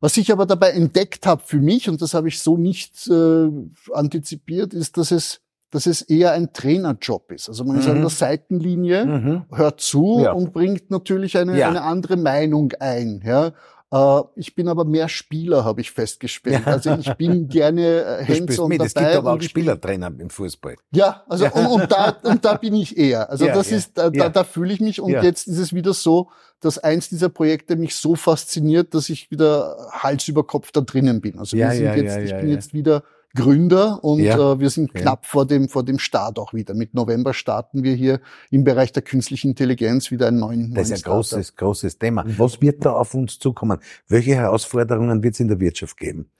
Was 0.00 0.16
ich 0.16 0.30
aber 0.30 0.46
dabei 0.46 0.70
entdeckt 0.70 1.26
habe 1.26 1.42
für 1.44 1.58
mich, 1.58 1.88
und 1.88 2.00
das 2.00 2.14
habe 2.14 2.28
ich 2.28 2.38
so 2.38 2.56
nicht 2.56 3.08
äh, 3.08 3.48
antizipiert, 3.92 4.72
ist, 4.72 4.98
dass 4.98 5.10
es, 5.10 5.40
dass 5.70 5.86
es 5.86 6.02
eher 6.02 6.32
ein 6.32 6.52
Trainerjob 6.52 7.32
ist. 7.32 7.48
Also 7.48 7.64
man 7.64 7.76
mhm. 7.76 7.82
ist 7.82 7.88
an 7.88 8.00
der 8.00 8.10
Seitenlinie, 8.10 9.06
mhm. 9.06 9.44
hört 9.50 9.80
zu 9.80 10.20
ja. 10.22 10.32
und 10.32 10.52
bringt 10.52 10.90
natürlich 10.90 11.36
eine, 11.38 11.58
ja. 11.58 11.68
eine 11.68 11.82
andere 11.82 12.16
Meinung 12.16 12.72
ein. 12.78 13.20
Ja? 13.24 13.52
Äh, 13.94 14.22
ich 14.34 14.54
bin 14.56 14.66
aber 14.68 14.84
mehr 14.84 15.08
Spieler, 15.08 15.64
habe 15.64 15.80
ich 15.80 15.92
festgestellt. 15.92 16.66
Also 16.66 16.96
ich 16.98 17.14
bin 17.14 17.48
gerne 17.48 18.00
äh, 18.20 18.24
hands-on 18.26 18.70
dabei. 18.70 18.86
Es 18.86 18.94
gibt 18.94 19.06
aber 19.06 19.32
auch 19.34 19.40
Spielertrainer 19.40 20.12
im 20.18 20.30
Fußball. 20.30 20.74
Ja, 20.90 21.22
also 21.28 21.46
und, 21.46 21.66
und, 21.66 21.92
da, 21.92 22.16
und 22.24 22.44
da 22.44 22.54
bin 22.54 22.74
ich 22.74 22.98
eher. 22.98 23.30
Also 23.30 23.46
ja, 23.46 23.54
das 23.54 23.70
ja, 23.70 23.76
ist, 23.76 23.96
da, 23.96 24.10
ja. 24.12 24.28
da 24.28 24.42
fühle 24.42 24.74
ich 24.74 24.80
mich 24.80 25.00
und 25.00 25.12
jetzt 25.12 25.46
ist 25.46 25.58
es 25.58 25.72
wieder 25.72 25.94
so, 25.94 26.30
dass 26.60 26.78
eins 26.78 27.08
dieser 27.08 27.28
Projekte 27.28 27.76
mich 27.76 27.94
so 27.94 28.16
fasziniert, 28.16 28.94
dass 28.94 29.08
ich 29.10 29.30
wieder 29.30 29.76
Hals 29.92 30.26
über 30.26 30.44
Kopf 30.44 30.72
da 30.72 30.80
drinnen 30.80 31.20
bin. 31.20 31.38
Also 31.38 31.56
wir 31.56 31.70
sind 31.70 31.94
jetzt, 31.96 32.16
ich 32.16 32.36
bin 32.36 32.48
jetzt 32.50 32.74
wieder 32.74 33.04
Gründer 33.34 34.02
und 34.04 34.20
ja. 34.20 34.52
äh, 34.52 34.60
wir 34.60 34.70
sind 34.70 34.92
ja. 34.94 35.00
knapp 35.00 35.26
vor 35.26 35.46
dem, 35.46 35.68
vor 35.68 35.84
dem 35.84 35.98
Start 35.98 36.38
auch 36.38 36.54
wieder. 36.54 36.74
Mit 36.74 36.94
November 36.94 37.34
starten 37.34 37.82
wir 37.82 37.94
hier 37.94 38.20
im 38.50 38.64
Bereich 38.64 38.92
der 38.92 39.02
künstlichen 39.02 39.48
Intelligenz 39.48 40.10
wieder 40.10 40.28
einen 40.28 40.38
neuen 40.38 40.74
Das 40.74 40.90
ist 40.90 41.04
ein 41.04 41.12
großes, 41.12 41.56
großes 41.56 41.98
Thema. 41.98 42.24
Was 42.38 42.60
wird 42.60 42.84
da 42.84 42.92
auf 42.92 43.14
uns 43.14 43.38
zukommen? 43.38 43.78
Welche 44.08 44.36
Herausforderungen 44.36 45.22
wird 45.22 45.34
es 45.34 45.40
in 45.40 45.48
der 45.48 45.58
Wirtschaft 45.58 45.96
geben? 45.96 46.30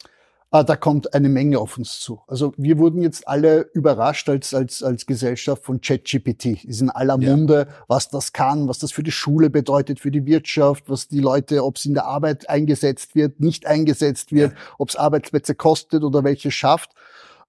Ah, 0.54 0.62
da 0.62 0.76
kommt 0.76 1.14
eine 1.14 1.28
Menge 1.28 1.58
auf 1.58 1.78
uns 1.78 1.98
zu. 1.98 2.20
Also 2.28 2.52
wir 2.56 2.78
wurden 2.78 3.02
jetzt 3.02 3.26
alle 3.26 3.62
überrascht 3.74 4.28
als, 4.28 4.54
als, 4.54 4.84
als 4.84 5.04
Gesellschaft 5.04 5.64
von 5.64 5.80
ChatGPT. 5.80 6.62
Ist 6.62 6.80
in 6.80 6.90
aller 6.90 7.18
Munde, 7.18 7.66
ja. 7.68 7.84
was 7.88 8.08
das 8.08 8.32
kann, 8.32 8.68
was 8.68 8.78
das 8.78 8.92
für 8.92 9.02
die 9.02 9.10
Schule 9.10 9.50
bedeutet, 9.50 9.98
für 9.98 10.12
die 10.12 10.26
Wirtschaft, 10.26 10.88
was 10.88 11.08
die 11.08 11.18
Leute, 11.18 11.64
ob 11.64 11.74
es 11.74 11.86
in 11.86 11.94
der 11.94 12.04
Arbeit 12.04 12.48
eingesetzt 12.48 13.16
wird, 13.16 13.40
nicht 13.40 13.66
eingesetzt 13.66 14.30
wird, 14.30 14.52
ja. 14.52 14.58
ob 14.78 14.90
es 14.90 14.94
Arbeitsplätze 14.94 15.56
kostet 15.56 16.04
oder 16.04 16.22
welche 16.22 16.52
schafft. 16.52 16.92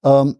Ähm, 0.04 0.38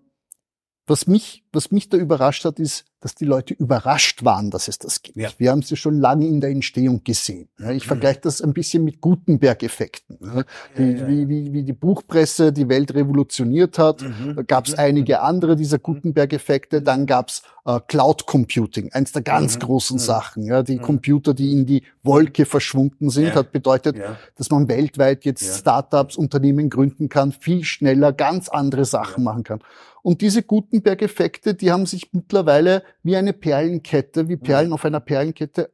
was 0.88 1.06
mich, 1.06 1.44
was 1.54 1.70
mich 1.70 1.90
da 1.90 1.98
überrascht 1.98 2.46
hat, 2.46 2.58
ist, 2.60 2.86
dass 3.06 3.14
die 3.14 3.26
Leute 3.26 3.54
überrascht 3.54 4.26
waren, 4.26 4.50
dass 4.50 4.68
es 4.68 4.80
das 4.80 5.04
gibt. 5.04 5.16
Ja. 5.16 5.30
Wir 5.38 5.52
haben 5.52 5.60
es 5.60 5.70
ja 5.70 5.78
schon 5.78 6.00
lange 6.00 6.26
in 6.26 6.42
der 6.42 6.50
Entstehung 6.50 7.04
gesehen. 7.04 7.50
Ja, 7.60 7.70
ich 7.70 7.84
mhm. 7.84 7.90
vergleiche 7.90 8.22
das 8.22 8.42
ein 8.42 8.52
bisschen 8.52 8.84
mit 8.84 9.00
Gutenberg-Effekten. 9.00 10.18
Ja, 10.24 10.38
ja, 10.84 11.08
wie, 11.08 11.30
wie, 11.30 11.54
wie 11.54 11.62
die 11.62 11.74
Buchpresse 11.74 12.52
die 12.52 12.68
Welt 12.68 12.96
revolutioniert 12.96 13.78
hat. 13.78 14.02
Mhm. 14.02 14.38
Da 14.38 14.42
gab 14.42 14.66
es 14.66 14.72
mhm. 14.72 14.80
einige 14.80 15.22
andere 15.22 15.56
dieser 15.56 15.78
Gutenberg-Effekte. 15.78 16.82
Dann 16.82 17.06
gab 17.06 17.30
es 17.30 17.44
äh, 17.66 17.80
Cloud 17.88 18.26
Computing, 18.26 18.92
eins 18.92 19.12
der 19.12 19.22
ganz 19.22 19.54
mhm. 19.54 19.60
großen 19.60 19.98
mhm. 19.98 20.02
Sachen. 20.02 20.44
Ja, 20.44 20.64
die 20.64 20.78
mhm. 20.78 20.82
Computer, 20.82 21.36
die 21.36 21.52
in 21.52 21.68
die 21.68 21.84
Wolke 22.02 22.46
verschwunden 22.48 23.12
sind, 23.12 23.36
hat 23.36 23.52
bedeutet, 23.52 23.98
dass 24.36 24.50
man 24.50 24.68
weltweit 24.68 25.26
jetzt 25.26 25.60
Startups, 25.60 26.16
Unternehmen 26.16 26.72
gründen 26.72 27.08
kann, 27.08 27.32
viel 27.32 27.64
schneller 27.66 28.14
ganz 28.14 28.50
andere 28.50 28.86
Sachen 28.86 29.24
machen 29.24 29.44
kann. 29.44 29.60
Und 30.06 30.22
diese 30.22 30.44
Gutenberg-Effekte, 30.44 31.56
die 31.56 31.72
haben 31.72 31.88
sich 31.88 32.14
mittlerweile 32.14 32.84
wie 33.04 33.16
eine 33.16 33.34
Perlenkette, 33.34 34.28
wie 34.28 34.38
Perlen 34.38 34.74
auf 34.74 34.86
einer 34.86 35.00
Perlenkette 35.00 35.72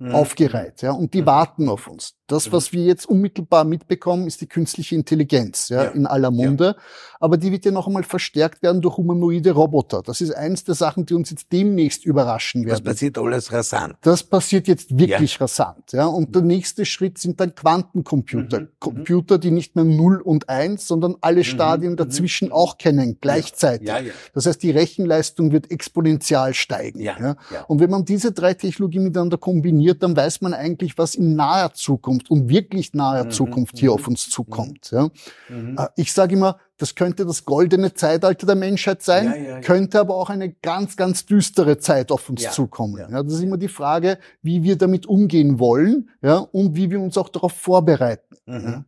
aufgereiht. 0.00 0.82
Ja, 0.82 0.92
und 0.92 1.14
die 1.14 1.24
warten 1.24 1.68
auf 1.68 1.86
uns. 1.86 2.16
Das, 2.26 2.52
was 2.52 2.72
wir 2.72 2.84
jetzt 2.84 3.06
unmittelbar 3.06 3.64
mitbekommen, 3.64 4.26
ist 4.26 4.40
die 4.40 4.46
künstliche 4.46 4.94
Intelligenz, 4.94 5.68
ja, 5.68 5.84
ja. 5.84 5.90
in 5.90 6.06
aller 6.06 6.30
Munde. 6.30 6.74
Ja. 6.76 6.82
Aber 7.20 7.36
die 7.36 7.52
wird 7.52 7.64
ja 7.64 7.70
noch 7.70 7.86
einmal 7.86 8.02
verstärkt 8.02 8.62
werden 8.62 8.82
durch 8.82 8.96
humanoide 8.96 9.52
Roboter. 9.52 10.02
Das 10.02 10.20
ist 10.20 10.30
eins 10.30 10.64
der 10.64 10.74
Sachen, 10.74 11.06
die 11.06 11.14
uns 11.14 11.30
jetzt 11.30 11.52
demnächst 11.52 12.04
überraschen 12.04 12.66
werden. 12.66 12.82
Das 12.84 12.94
passiert 12.94 13.18
alles 13.18 13.52
rasant. 13.52 13.96
Das 14.02 14.22
passiert 14.22 14.68
jetzt 14.68 14.98
wirklich 14.98 15.34
ja. 15.34 15.40
rasant, 15.40 15.92
ja. 15.92 16.06
Und 16.06 16.34
der 16.34 16.42
nächste 16.42 16.84
Schritt 16.84 17.18
sind 17.18 17.40
dann 17.40 17.54
Quantencomputer. 17.54 18.60
Mhm. 18.60 18.68
Computer, 18.78 19.38
die 19.38 19.50
nicht 19.50 19.76
mehr 19.76 19.84
0 19.84 20.20
und 20.20 20.48
1, 20.48 20.86
sondern 20.86 21.16
alle 21.20 21.38
mhm. 21.38 21.44
Stadien 21.44 21.92
mhm. 21.92 21.96
dazwischen 21.96 22.52
auch 22.52 22.78
kennen, 22.78 23.18
gleichzeitig. 23.20 23.88
Ja. 23.88 24.00
Das 24.34 24.46
heißt, 24.46 24.62
die 24.62 24.70
Rechenleistung 24.70 25.52
wird 25.52 25.70
exponentiell 25.70 26.54
steigen. 26.54 27.00
Ja. 27.00 27.36
Und 27.68 27.80
wenn 27.80 27.90
man 27.90 28.04
diese 28.04 28.32
drei 28.32 28.54
Technologien 28.54 29.04
miteinander 29.04 29.38
kombiniert, 29.38 30.02
dann 30.02 30.16
weiß 30.16 30.40
man 30.40 30.54
eigentlich, 30.54 30.98
was 30.98 31.14
in 31.14 31.36
naher 31.36 31.72
Zukunft 31.72 32.23
Zukunft 32.24 32.30
und 32.30 32.48
wirklich 32.48 32.94
naher 32.94 33.24
mhm. 33.24 33.30
Zukunft 33.30 33.78
hier 33.78 33.90
mhm. 33.90 33.94
auf 33.94 34.08
uns 34.08 34.28
zukommt. 34.28 34.90
Ja. 34.90 35.08
Mhm. 35.48 35.76
Äh, 35.78 35.88
ich 35.96 36.12
sage 36.12 36.34
immer, 36.34 36.58
das 36.76 36.94
könnte 36.94 37.24
das 37.24 37.44
goldene 37.44 37.94
Zeitalter 37.94 38.46
der 38.46 38.56
Menschheit 38.56 39.02
sein, 39.02 39.26
ja, 39.26 39.36
ja, 39.36 39.48
ja. 39.50 39.60
könnte 39.60 40.00
aber 40.00 40.16
auch 40.16 40.28
eine 40.28 40.52
ganz, 40.52 40.96
ganz 40.96 41.24
düstere 41.24 41.78
Zeit 41.78 42.10
auf 42.10 42.28
uns 42.28 42.50
zukommen. 42.50 42.98
Ja. 42.98 43.22
das 43.22 43.34
ist 43.34 43.42
immer 43.42 43.58
die 43.58 43.68
Frage, 43.68 44.18
wie 44.42 44.62
wir 44.62 44.76
damit 44.76 45.06
umgehen 45.06 45.58
wollen 45.58 46.10
ja, 46.20 46.38
und 46.38 46.74
wie 46.74 46.90
wir 46.90 47.00
uns 47.00 47.16
auch 47.16 47.28
darauf 47.28 47.52
vorbereiten. 47.52 48.36
Mhm. 48.46 48.84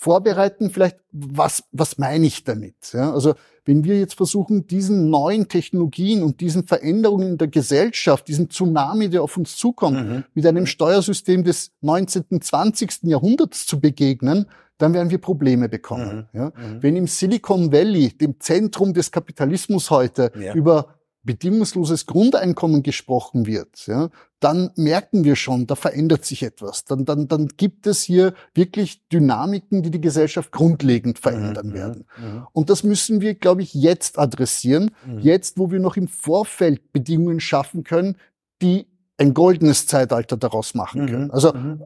Vorbereiten, 0.00 0.70
vielleicht, 0.70 0.96
was, 1.10 1.64
was 1.72 1.98
meine 1.98 2.24
ich 2.24 2.44
damit? 2.44 2.92
Ja, 2.92 3.12
also 3.12 3.34
wenn 3.64 3.82
wir 3.82 3.98
jetzt 3.98 4.14
versuchen, 4.14 4.68
diesen 4.68 5.10
neuen 5.10 5.48
Technologien 5.48 6.22
und 6.22 6.40
diesen 6.40 6.68
Veränderungen 6.68 7.30
in 7.30 7.38
der 7.38 7.48
Gesellschaft, 7.48 8.28
diesen 8.28 8.48
Tsunami, 8.48 9.10
der 9.10 9.24
auf 9.24 9.36
uns 9.36 9.56
zukommt, 9.56 10.08
mhm. 10.08 10.24
mit 10.34 10.46
einem 10.46 10.66
Steuersystem 10.66 11.42
des 11.42 11.72
19., 11.80 12.40
20. 12.40 13.02
Jahrhunderts 13.02 13.66
zu 13.66 13.80
begegnen, 13.80 14.46
dann 14.78 14.94
werden 14.94 15.10
wir 15.10 15.18
Probleme 15.18 15.68
bekommen. 15.68 16.28
Mhm. 16.32 16.38
Ja? 16.38 16.46
Mhm. 16.46 16.80
Wenn 16.80 16.94
im 16.94 17.08
Silicon 17.08 17.72
Valley, 17.72 18.16
dem 18.16 18.38
Zentrum 18.38 18.94
des 18.94 19.10
Kapitalismus 19.10 19.90
heute, 19.90 20.30
ja. 20.40 20.54
über 20.54 20.94
bedingungsloses 21.24 22.06
Grundeinkommen 22.06 22.84
gesprochen 22.84 23.46
wird, 23.46 23.84
ja, 23.88 24.10
dann 24.40 24.70
merken 24.76 25.24
wir 25.24 25.34
schon, 25.34 25.66
da 25.66 25.74
verändert 25.74 26.24
sich 26.24 26.42
etwas. 26.42 26.84
Dann, 26.84 27.04
dann, 27.04 27.26
dann 27.26 27.48
gibt 27.48 27.86
es 27.86 28.02
hier 28.02 28.34
wirklich 28.54 29.06
Dynamiken, 29.08 29.82
die 29.82 29.90
die 29.90 30.00
Gesellschaft 30.00 30.52
grundlegend 30.52 31.18
verändern 31.18 31.68
mhm, 31.68 31.74
werden. 31.74 32.04
Mhm. 32.16 32.24
mhm. 32.24 32.46
Und 32.52 32.70
das 32.70 32.84
müssen 32.84 33.20
wir, 33.20 33.34
glaube 33.34 33.62
ich, 33.62 33.74
jetzt 33.74 34.18
adressieren. 34.18 34.92
Mhm. 35.04 35.18
Jetzt, 35.18 35.58
wo 35.58 35.70
wir 35.70 35.80
noch 35.80 35.96
im 35.96 36.06
Vorfeld 36.06 36.92
Bedingungen 36.92 37.40
schaffen 37.40 37.82
können, 37.82 38.16
die 38.62 38.86
ein 39.16 39.34
goldenes 39.34 39.86
Zeitalter 39.86 40.36
daraus 40.36 40.74
machen 40.74 41.06
können. 41.06 41.24
Mhm, 41.24 41.30
also 41.32 41.52
mhm. 41.52 41.82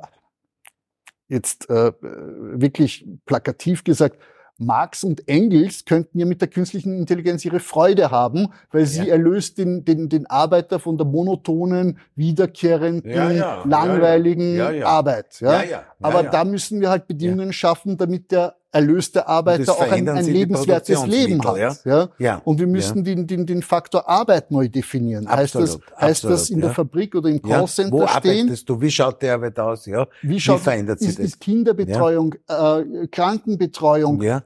jetzt 1.29 1.71
äh, 1.71 1.93
wirklich 2.01 3.07
plakativ 3.25 3.85
gesagt, 3.85 4.19
Marx 4.59 5.03
und 5.05 5.29
Engels 5.29 5.85
könnten 5.85 6.19
ja 6.19 6.27
mit 6.27 6.41
der 6.41 6.49
künstlichen 6.49 6.97
Intelligenz 6.97 7.45
ihre 7.45 7.61
Freude 7.61 8.11
haben, 8.11 8.49
weil 8.71 8.87
sie 8.87 9.07
ja. 9.07 9.12
erlöst 9.12 9.59
den, 9.59 9.85
den, 9.85 10.09
den 10.09 10.27
Arbeiter 10.27 10.79
von 10.79 10.97
der 10.97 11.07
monotonen, 11.07 11.99
wiederkehrenden, 12.15 13.11
ja, 13.11 13.31
ja. 13.31 13.65
langweiligen 13.65 14.61
Arbeit. 14.83 15.41
Ja? 15.41 15.62
Aber 16.01 16.23
da 16.23 16.45
müssen 16.45 16.81
wir 16.81 16.91
halt 16.91 17.07
Bedingungen 17.07 17.53
schaffen, 17.53 17.97
damit 17.97 18.31
der 18.31 18.57
erlöste 18.73 19.29
Arbeiter 19.29 19.73
auch 19.73 19.81
ein, 19.83 20.09
ein 20.09 20.25
lebenswertes 20.25 21.07
Leben 21.07 21.45
hat. 21.45 21.57
Ja? 21.59 21.77
Ja? 21.85 22.09
ja? 22.19 22.43
Und 22.45 22.59
wir 22.59 22.67
müssen 22.67 22.99
ja. 22.99 23.15
den, 23.15 23.27
den, 23.27 23.47
den 23.47 23.63
Faktor 23.63 24.09
Arbeit 24.09 24.51
neu 24.51 24.69
definieren. 24.69 25.27
Absolut, 25.27 25.69
heißt 25.69 25.81
das, 25.93 26.01
heißt 26.01 26.25
das 26.25 26.51
in 26.51 26.59
ja. 26.59 26.67
der 26.67 26.75
Fabrik 26.75 27.15
oder 27.15 27.29
im 27.29 27.43
Callcenter 27.43 27.93
Wo 27.93 28.07
stehen? 28.07 28.39
Arbeitest 28.41 28.69
du? 28.69 28.81
Wie 28.81 28.91
schaut 28.91 29.21
die 29.21 29.29
Arbeit 29.29 29.59
aus? 29.59 29.85
Ja? 29.87 30.07
Wie, 30.23 30.41
schaut, 30.41 30.61
Wie 30.61 30.65
verändert 30.65 31.01
sich 31.01 31.11
ist, 31.11 31.19
das? 31.19 31.27
Ist 31.27 31.41
Kinderbetreuung, 31.41 32.35
äh, 32.49 33.07
Krankenbetreuung, 33.09 34.23
äh, 34.23 34.41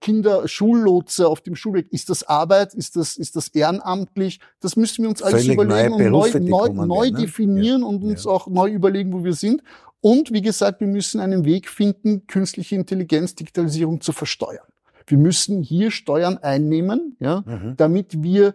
Kinder, 0.00 0.48
Schullotse 0.48 1.28
auf 1.28 1.42
dem 1.42 1.54
Schulweg. 1.54 1.92
Ist 1.92 2.08
das 2.08 2.22
Arbeit? 2.22 2.72
Ist 2.74 2.96
das, 2.96 3.16
ist 3.16 3.36
das 3.36 3.48
ehrenamtlich? 3.48 4.40
Das 4.60 4.76
müssen 4.76 5.02
wir 5.02 5.10
uns 5.10 5.22
alles 5.22 5.42
Völlig 5.42 5.54
überlegen 5.54 5.92
und 5.92 6.10
neu, 6.10 6.30
neu, 6.40 6.68
neu 6.86 7.02
werden, 7.02 7.14
ne? 7.14 7.20
definieren 7.20 7.82
und 7.82 8.02
uns 8.02 8.26
auch 8.26 8.46
neu 8.46 8.70
überlegen, 8.70 9.12
wo 9.12 9.22
wir 9.22 9.34
sind. 9.34 9.62
Und 10.06 10.32
wie 10.32 10.40
gesagt, 10.40 10.80
wir 10.80 10.86
müssen 10.86 11.18
einen 11.18 11.44
Weg 11.44 11.68
finden, 11.68 12.28
künstliche 12.28 12.76
Intelligenz, 12.76 13.34
Digitalisierung 13.34 14.00
zu 14.00 14.12
versteuern. 14.12 14.68
Wir 15.08 15.18
müssen 15.18 15.64
hier 15.64 15.90
Steuern 15.90 16.38
einnehmen, 16.38 17.16
ja, 17.18 17.42
mhm. 17.44 17.74
damit 17.76 18.22
wir 18.22 18.54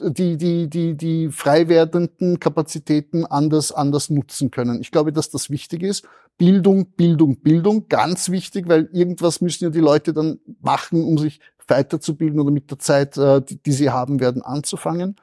die, 0.00 0.36
die, 0.36 0.70
die, 0.70 0.96
die 0.96 1.28
frei 1.30 1.66
werdenden 1.66 2.38
Kapazitäten 2.38 3.26
anders, 3.26 3.72
anders 3.72 4.10
nutzen 4.10 4.52
können. 4.52 4.80
Ich 4.80 4.92
glaube, 4.92 5.12
dass 5.12 5.28
das 5.28 5.50
wichtig 5.50 5.82
ist. 5.82 6.06
Bildung, 6.38 6.92
Bildung, 6.92 7.40
Bildung, 7.40 7.88
ganz 7.88 8.30
wichtig, 8.30 8.68
weil 8.68 8.88
irgendwas 8.92 9.40
müssen 9.40 9.64
ja 9.64 9.70
die 9.70 9.80
Leute 9.80 10.12
dann 10.12 10.38
machen, 10.60 11.02
um 11.02 11.18
sich 11.18 11.40
weiterzubilden 11.66 12.38
oder 12.38 12.52
mit 12.52 12.70
der 12.70 12.78
Zeit, 12.78 13.16
äh, 13.16 13.42
die, 13.42 13.60
die 13.60 13.72
sie 13.72 13.90
haben 13.90 14.20
werden, 14.20 14.42
anzufangen. 14.42 15.16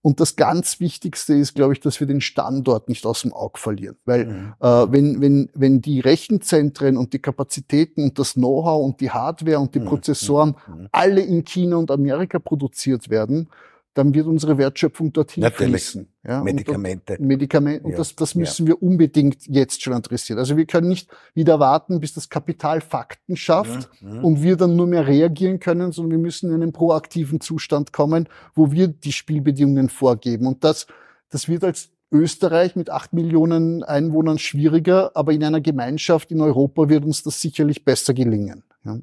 Und 0.00 0.20
das 0.20 0.36
ganz 0.36 0.78
Wichtigste 0.78 1.34
ist, 1.34 1.54
glaube 1.54 1.72
ich, 1.72 1.80
dass 1.80 1.98
wir 1.98 2.06
den 2.06 2.20
Standort 2.20 2.88
nicht 2.88 3.04
aus 3.04 3.22
dem 3.22 3.32
Auge 3.32 3.58
verlieren. 3.58 3.96
Weil 4.04 4.26
mhm. 4.26 4.54
äh, 4.60 4.66
wenn, 4.92 5.20
wenn, 5.20 5.50
wenn 5.54 5.80
die 5.82 6.00
Rechenzentren 6.00 6.96
und 6.96 7.12
die 7.12 7.18
Kapazitäten 7.18 8.04
und 8.04 8.18
das 8.18 8.34
Know-how 8.34 8.84
und 8.84 9.00
die 9.00 9.10
Hardware 9.10 9.58
und 9.58 9.74
die 9.74 9.80
mhm. 9.80 9.86
Prozessoren 9.86 10.54
mhm. 10.66 10.88
alle 10.92 11.20
in 11.20 11.44
China 11.44 11.76
und 11.76 11.90
Amerika 11.90 12.38
produziert 12.38 13.10
werden, 13.10 13.48
dann 13.94 14.14
wird 14.14 14.26
unsere 14.26 14.58
Wertschöpfung 14.58 15.12
dorthin 15.12 15.42
Natürlich. 15.42 15.82
fließen. 15.82 16.08
Ja, 16.24 16.42
Medikamente. 16.42 17.16
Und, 17.18 17.26
Medikamente. 17.26 17.84
Und 17.84 17.92
ja. 17.92 17.96
das, 17.96 18.14
das 18.14 18.34
müssen 18.34 18.66
ja. 18.66 18.68
wir 18.68 18.82
unbedingt 18.82 19.46
jetzt 19.46 19.82
schon 19.82 19.92
adressieren. 19.92 20.38
Also 20.38 20.56
wir 20.56 20.66
können 20.66 20.88
nicht 20.88 21.10
wieder 21.34 21.58
warten, 21.58 21.98
bis 21.98 22.14
das 22.14 22.28
Kapital 22.28 22.80
Fakten 22.80 23.36
schafft 23.36 23.90
ja. 24.00 24.20
Und 24.20 24.42
wir 24.42 24.56
dann 24.56 24.76
nur 24.76 24.86
mehr 24.86 25.06
reagieren 25.06 25.58
können, 25.58 25.90
sondern 25.90 26.12
wir 26.12 26.18
müssen 26.18 26.50
in 26.50 26.62
einen 26.62 26.72
proaktiven 26.72 27.40
Zustand 27.40 27.92
kommen, 27.92 28.28
wo 28.54 28.70
wir 28.70 28.88
die 28.88 29.12
Spielbedingungen 29.12 29.88
vorgeben. 29.88 30.46
Und 30.46 30.62
das, 30.64 30.86
das 31.30 31.48
wird 31.48 31.64
als 31.64 31.90
Österreich 32.10 32.76
mit 32.76 32.90
acht 32.90 33.12
Millionen 33.12 33.82
Einwohnern 33.82 34.38
schwieriger, 34.38 35.10
aber 35.14 35.32
in 35.32 35.44
einer 35.44 35.60
Gemeinschaft 35.60 36.30
in 36.30 36.40
Europa 36.40 36.88
wird 36.88 37.04
uns 37.04 37.22
das 37.22 37.40
sicherlich 37.40 37.84
besser 37.84 38.14
gelingen. 38.14 38.64
Ja. 38.84 38.98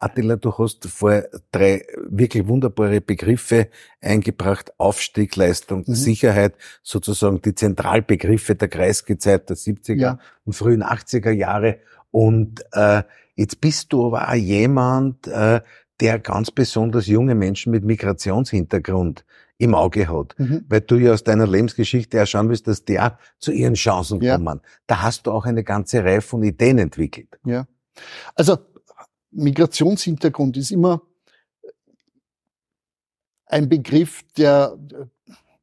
Attila, 0.00 0.36
du 0.36 0.56
hast 0.56 0.86
vorher 0.88 1.28
drei 1.52 1.84
wirklich 2.08 2.48
wunderbare 2.48 3.02
Begriffe 3.02 3.68
eingebracht. 4.00 4.72
Aufstieg, 4.78 5.36
Leistung, 5.36 5.84
mhm. 5.86 5.94
Sicherheit, 5.94 6.54
sozusagen 6.82 7.42
die 7.42 7.54
Zentralbegriffe 7.54 8.54
der 8.54 8.68
Kreisgezeit 8.68 9.50
der 9.50 9.56
70er 9.56 9.94
ja. 9.94 10.18
und 10.44 10.54
frühen 10.54 10.82
80er 10.82 11.30
Jahre. 11.30 11.80
Und 12.10 12.64
äh, 12.72 13.02
jetzt 13.36 13.60
bist 13.60 13.92
du 13.92 14.06
aber 14.06 14.30
auch 14.30 14.34
jemand, 14.34 15.26
äh, 15.28 15.60
der 16.00 16.18
ganz 16.18 16.50
besonders 16.50 17.06
junge 17.06 17.34
Menschen 17.34 17.70
mit 17.70 17.84
Migrationshintergrund 17.84 19.26
im 19.58 19.74
Auge 19.74 20.08
hat, 20.08 20.34
mhm. 20.38 20.64
weil 20.70 20.80
du 20.80 20.96
ja 20.96 21.12
aus 21.12 21.22
deiner 21.22 21.46
Lebensgeschichte 21.46 22.16
ja 22.16 22.24
schauen 22.24 22.48
willst, 22.48 22.66
dass 22.66 22.86
der 22.86 23.18
zu 23.38 23.52
ihren 23.52 23.74
Chancen 23.74 24.22
ja. 24.22 24.36
kommen. 24.36 24.62
Da 24.86 25.02
hast 25.02 25.26
du 25.26 25.32
auch 25.32 25.44
eine 25.44 25.62
ganze 25.62 26.02
Reihe 26.02 26.22
von 26.22 26.42
Ideen 26.42 26.78
entwickelt. 26.78 27.38
Ja. 27.44 27.66
Also 28.34 28.56
Migrationshintergrund 29.30 30.56
ist 30.56 30.70
immer 30.70 31.02
ein 33.46 33.68
Begriff, 33.68 34.22
der, 34.36 34.78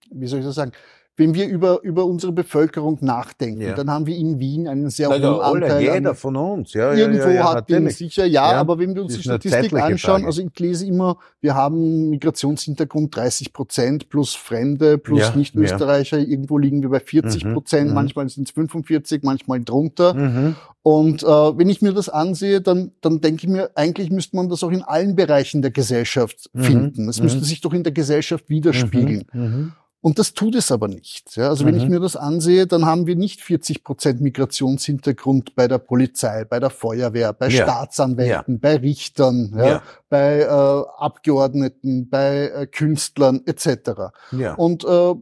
wie 0.10 0.28
soll 0.28 0.40
ich 0.40 0.46
das 0.46 0.56
sagen, 0.56 0.74
wenn 1.18 1.34
wir 1.34 1.48
über, 1.48 1.82
über 1.82 2.06
unsere 2.06 2.32
Bevölkerung 2.32 3.00
nachdenken, 3.02 3.62
ja. 3.62 3.74
dann 3.74 3.90
haben 3.90 4.06
wir 4.06 4.16
in 4.16 4.40
Wien 4.40 4.68
einen 4.68 4.92
sehr 4.92 5.10
hohen 5.10 5.24
alle, 5.24 5.44
Anteil. 5.44 5.82
Jeder 5.82 6.14
von 6.14 6.36
uns, 6.36 6.74
ja. 6.74 6.94
Irgendwo 6.94 7.30
ja, 7.30 7.34
ja, 7.34 7.54
hat 7.56 7.70
den 7.70 7.90
sicher, 7.90 8.26
ja, 8.26 8.44
aber 8.44 8.78
wenn 8.78 8.94
wir 8.94 9.02
uns 9.02 9.16
die 9.16 9.24
Statistik 9.24 9.74
anschauen, 9.74 10.22
Frage. 10.22 10.26
also 10.28 10.44
ich 10.44 10.60
lese 10.60 10.86
immer, 10.86 11.18
wir 11.42 11.56
haben 11.56 12.12
Migrationshintergrund 12.12 13.16
30 13.16 13.52
Prozent 13.52 14.10
plus 14.10 14.36
Fremde 14.36 15.00
plus 15.00 15.34
Nicht-Österreicher, 15.36 16.20
irgendwo 16.20 16.60
liegen 16.60 16.84
wir 16.84 16.90
bei 16.90 17.00
40 17.00 17.46
mhm, 17.46 17.54
Prozent, 17.54 17.90
mhm. 17.90 17.96
manchmal 17.96 18.30
sind 18.30 18.48
es 18.48 18.54
45, 18.54 19.24
manchmal 19.24 19.60
drunter. 19.62 20.14
Mhm. 20.14 20.56
Und 20.84 21.24
äh, 21.24 21.26
wenn 21.26 21.68
ich 21.68 21.82
mir 21.82 21.94
das 21.94 22.10
ansehe, 22.10 22.62
dann, 22.62 22.92
dann 23.02 23.22
denke 23.22 23.48
ich 23.48 23.52
mir, 23.52 23.72
eigentlich 23.74 24.12
müsste 24.12 24.36
man 24.36 24.50
das 24.50 24.64
auch 24.64 24.72
in 24.72 24.84
allen 24.84 25.16
Bereichen 25.16 25.64
der 25.64 25.72
Gesellschaft 25.72 26.50
mhm. 26.54 26.62
finden. 26.62 27.10
Es 27.10 27.20
müsste 27.20 27.40
mhm. 27.40 27.44
sich 27.44 27.62
doch 27.62 27.74
in 27.74 27.84
der 27.84 27.92
Gesellschaft 27.92 28.50
widerspiegeln. 28.50 29.74
Und 30.00 30.20
das 30.20 30.34
tut 30.34 30.56
es 30.56 30.72
aber 30.72 30.88
nicht. 30.88 31.36
Ja, 31.36 31.50
also 31.50 31.64
mhm. 31.64 31.68
wenn 31.68 31.76
ich 31.78 31.84
mhm. 31.86 31.90
mir 31.90 32.00
das 32.00 32.16
ansehe, 32.16 32.68
dann 32.68 32.86
haben 32.86 33.08
wir 33.08 33.16
nicht 33.16 33.42
40 33.42 33.84
Prozent 33.84 34.22
Migrationshintergrund 34.22 35.56
bei 35.56 35.68
der 35.68 35.80
Polizei, 35.80 36.46
bei 36.46 36.60
der 36.60 36.70
Feuerwehr, 36.70 37.34
bei 37.34 37.50
ja. 37.50 37.64
Staatsanwälten, 37.64 38.56
ja. 38.56 38.60
bei 38.62 38.76
Richtern, 38.78 39.54
ja, 39.58 39.66
ja. 39.66 39.84
bei 40.10 40.42
äh, 40.42 40.46
Abgeordneten, 40.46 42.10
bei 42.10 42.50
äh, 42.50 42.68
Künstlern 42.68 43.42
etc. 43.46 44.14
Ja. 44.32 44.54
Und 44.54 44.86
äh, 44.86 45.16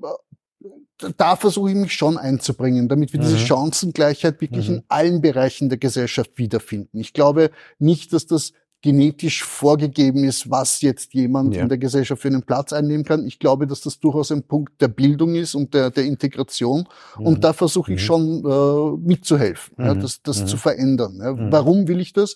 da 1.18 1.36
versuche 1.36 1.70
ich 1.70 1.76
mich 1.76 1.94
schon 1.94 2.18
einzubringen, 2.18 2.88
damit 2.88 3.14
wir 3.14 3.20
mhm. 3.20 3.26
diese 3.26 3.40
Chancengleichheit 3.40 4.42
wirklich 4.42 4.70
mhm. 4.70 4.76
in 4.76 4.84
allen 4.88 5.22
Bereichen 5.22 5.70
der 5.70 5.78
Gesellschaft 5.78 6.38
wiederfinden. 6.38 7.00
Ich 7.00 7.14
glaube 7.14 7.52
nicht, 7.80 8.14
dass 8.14 8.28
das 8.28 8.54
genetisch 8.86 9.44
vorgegeben 9.44 10.24
ist, 10.26 10.52
was 10.52 10.82
jetzt 10.82 11.16
jemand 11.16 11.56
ja. 11.56 11.64
in 11.64 11.70
der 11.70 11.80
Gesellschaft 11.80 12.22
für 12.22 12.28
einen 12.28 12.44
Platz 12.44 12.72
einnehmen 12.72 13.04
kann. 13.04 13.26
Ich 13.26 13.40
glaube, 13.40 13.66
dass 13.66 13.82
das 13.82 14.00
durchaus 14.00 14.32
ein 14.32 14.44
Punkt 14.44 14.80
der 14.80 14.90
Bildung 14.90 15.34
ist 15.34 15.56
und 15.56 15.74
der, 15.74 15.90
der 15.90 16.06
Integration. 16.06 16.88
Mhm. 17.18 17.26
Und 17.26 17.44
da 17.44 17.54
versuche 17.54 17.94
ich 17.94 18.02
mhm. 18.02 18.06
schon 18.06 18.46
äh, 18.46 18.98
mitzuhelfen, 19.08 19.74
mhm. 19.76 19.86
ja, 19.86 19.96
das, 19.96 20.22
das 20.22 20.42
mhm. 20.42 20.46
zu 20.46 20.58
verändern. 20.58 21.18
Ja. 21.20 21.34
Mhm. 21.34 21.52
Warum 21.52 21.88
will 21.88 22.00
ich 22.00 22.14
das? 22.14 22.36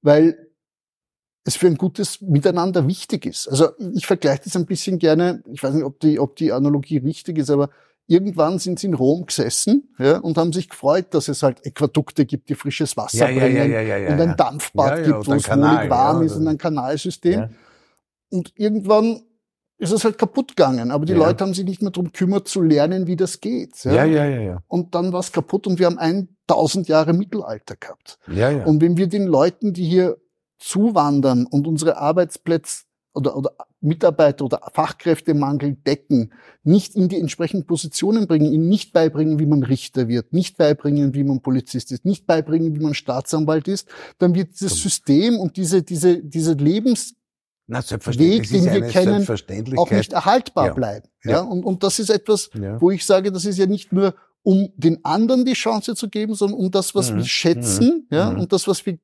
Weil 0.00 0.48
es 1.44 1.56
für 1.56 1.66
ein 1.66 1.76
gutes 1.76 2.22
Miteinander 2.22 2.88
wichtig 2.88 3.26
ist. 3.26 3.46
Also 3.46 3.72
ich 3.94 4.06
vergleiche 4.06 4.44
das 4.44 4.56
ein 4.56 4.64
bisschen 4.64 4.98
gerne, 4.98 5.42
ich 5.52 5.62
weiß 5.62 5.74
nicht, 5.74 5.84
ob 5.84 6.00
die, 6.00 6.18
ob 6.18 6.36
die 6.36 6.52
Analogie 6.52 6.96
richtig 6.96 7.36
ist, 7.36 7.50
aber 7.50 7.68
irgendwann 8.12 8.58
sind 8.58 8.78
sie 8.78 8.88
in 8.88 8.94
Rom 8.94 9.26
gesessen 9.26 9.94
ja, 9.98 10.18
und 10.18 10.36
haben 10.36 10.52
sich 10.52 10.68
gefreut, 10.68 11.06
dass 11.10 11.28
es 11.28 11.42
halt 11.42 11.64
Äquadukte 11.64 12.26
gibt, 12.26 12.48
die 12.48 12.54
frisches 12.54 12.96
Wasser 12.96 13.30
ja, 13.30 13.40
bringen 13.40 13.72
ja, 13.72 13.80
ja, 13.80 14.12
und 14.12 14.20
ein 14.20 14.36
Dampfbad 14.36 15.04
gibt, 15.04 15.26
wo 15.26 15.32
es 15.32 15.48
wohlig 15.48 15.90
warm 15.90 16.22
ist 16.22 16.36
und 16.36 16.46
ein 16.46 16.58
Kanalsystem. 16.58 17.48
Und 18.30 18.52
irgendwann 18.56 19.22
ist 19.78 19.92
es 19.92 20.04
halt 20.04 20.16
kaputt 20.16 20.56
gegangen. 20.56 20.90
Aber 20.90 21.04
die 21.04 21.12
Leute 21.12 21.42
haben 21.42 21.54
sich 21.54 21.64
nicht 21.64 21.82
mehr 21.82 21.90
darum 21.90 22.12
kümmert, 22.12 22.46
zu 22.46 22.62
lernen, 22.62 23.06
wie 23.06 23.16
das 23.16 23.40
geht. 23.40 23.82
Ja, 23.84 24.04
ja, 24.04 24.24
ja. 24.24 24.40
ja, 24.40 24.62
Und 24.68 24.94
dann 24.94 25.12
war 25.12 25.20
es 25.20 25.32
kaputt 25.32 25.66
und 25.66 25.78
wir 25.78 25.86
haben 25.86 25.98
1000 25.98 26.88
Jahre 26.88 27.12
Mittelalter 27.12 27.76
gehabt. 27.76 28.18
Ja, 28.28 28.50
ja. 28.50 28.64
Und 28.64 28.80
wenn 28.80 28.96
wir 28.96 29.08
den 29.08 29.26
Leuten, 29.26 29.72
die 29.72 29.84
hier 29.84 30.18
zuwandern 30.58 31.46
und 31.46 31.66
unsere 31.66 31.96
Arbeitsplätze 31.96 32.84
oder, 33.14 33.36
oder 33.36 33.52
Mitarbeiter 33.80 34.44
oder 34.44 34.60
Fachkräftemangel 34.72 35.74
decken, 35.86 36.32
nicht 36.62 36.94
in 36.94 37.08
die 37.08 37.18
entsprechenden 37.18 37.66
Positionen 37.66 38.26
bringen, 38.26 38.52
ihnen 38.52 38.68
nicht 38.68 38.92
beibringen, 38.92 39.38
wie 39.38 39.46
man 39.46 39.62
Richter 39.62 40.08
wird, 40.08 40.32
nicht 40.32 40.56
beibringen, 40.56 41.14
wie 41.14 41.24
man 41.24 41.40
Polizist 41.40 41.92
ist, 41.92 42.04
nicht 42.04 42.26
beibringen, 42.26 42.74
wie 42.74 42.80
man 42.80 42.94
Staatsanwalt 42.94 43.68
ist, 43.68 43.88
dann 44.18 44.34
wird 44.34 44.52
dieses 44.52 44.80
System 44.80 45.38
und 45.38 45.56
diese, 45.56 45.82
diese, 45.82 46.22
diese 46.22 46.52
Lebens 46.54 47.14
na, 47.66 47.80
Weg, 47.80 48.50
den 48.50 48.64
wir 48.64 48.82
kennen, 48.82 49.26
auch 49.78 49.90
nicht 49.90 50.12
erhaltbar 50.12 50.66
ja. 50.66 50.72
bleiben. 50.74 51.08
Ja. 51.24 51.30
ja. 51.30 51.40
Und, 51.40 51.64
und 51.64 51.82
das 51.82 51.98
ist 51.98 52.10
etwas, 52.10 52.50
ja. 52.54 52.80
wo 52.80 52.90
ich 52.90 53.06
sage, 53.06 53.30
das 53.32 53.44
ist 53.44 53.58
ja 53.58 53.66
nicht 53.66 53.92
nur 53.92 54.14
um 54.42 54.72
den 54.76 55.04
anderen 55.04 55.44
die 55.44 55.52
Chance 55.52 55.94
zu 55.94 56.08
geben, 56.08 56.34
sondern 56.34 56.58
um 56.58 56.70
das, 56.70 56.94
was 56.94 57.12
mhm. 57.12 57.18
wir 57.18 57.24
schätzen, 57.24 58.06
mhm. 58.10 58.16
ja, 58.16 58.30
mhm. 58.30 58.40
und 58.40 58.52
das, 58.52 58.66
was 58.66 58.84
wir 58.84 58.98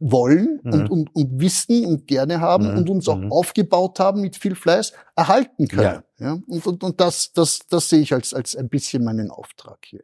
wollen 0.00 0.60
mhm. 0.62 0.72
und, 0.72 0.90
und, 0.90 1.14
und 1.14 1.40
wissen 1.40 1.84
und 1.84 2.06
gerne 2.06 2.40
haben 2.40 2.72
mhm. 2.72 2.78
und 2.78 2.90
uns 2.90 3.08
auch 3.08 3.18
mhm. 3.18 3.30
aufgebaut 3.30 4.00
haben 4.00 4.22
mit 4.22 4.36
viel 4.36 4.54
Fleiß, 4.54 4.92
erhalten 5.14 5.68
können. 5.68 6.02
Ja. 6.18 6.26
ja? 6.26 6.38
Und, 6.48 6.66
und, 6.66 6.82
und 6.82 7.00
das, 7.00 7.32
das, 7.32 7.60
das 7.68 7.88
sehe 7.90 8.00
ich 8.00 8.12
als, 8.12 8.34
als 8.34 8.56
ein 8.56 8.68
bisschen 8.68 9.04
meinen 9.04 9.30
Auftrag 9.30 9.78
hier. 9.84 10.02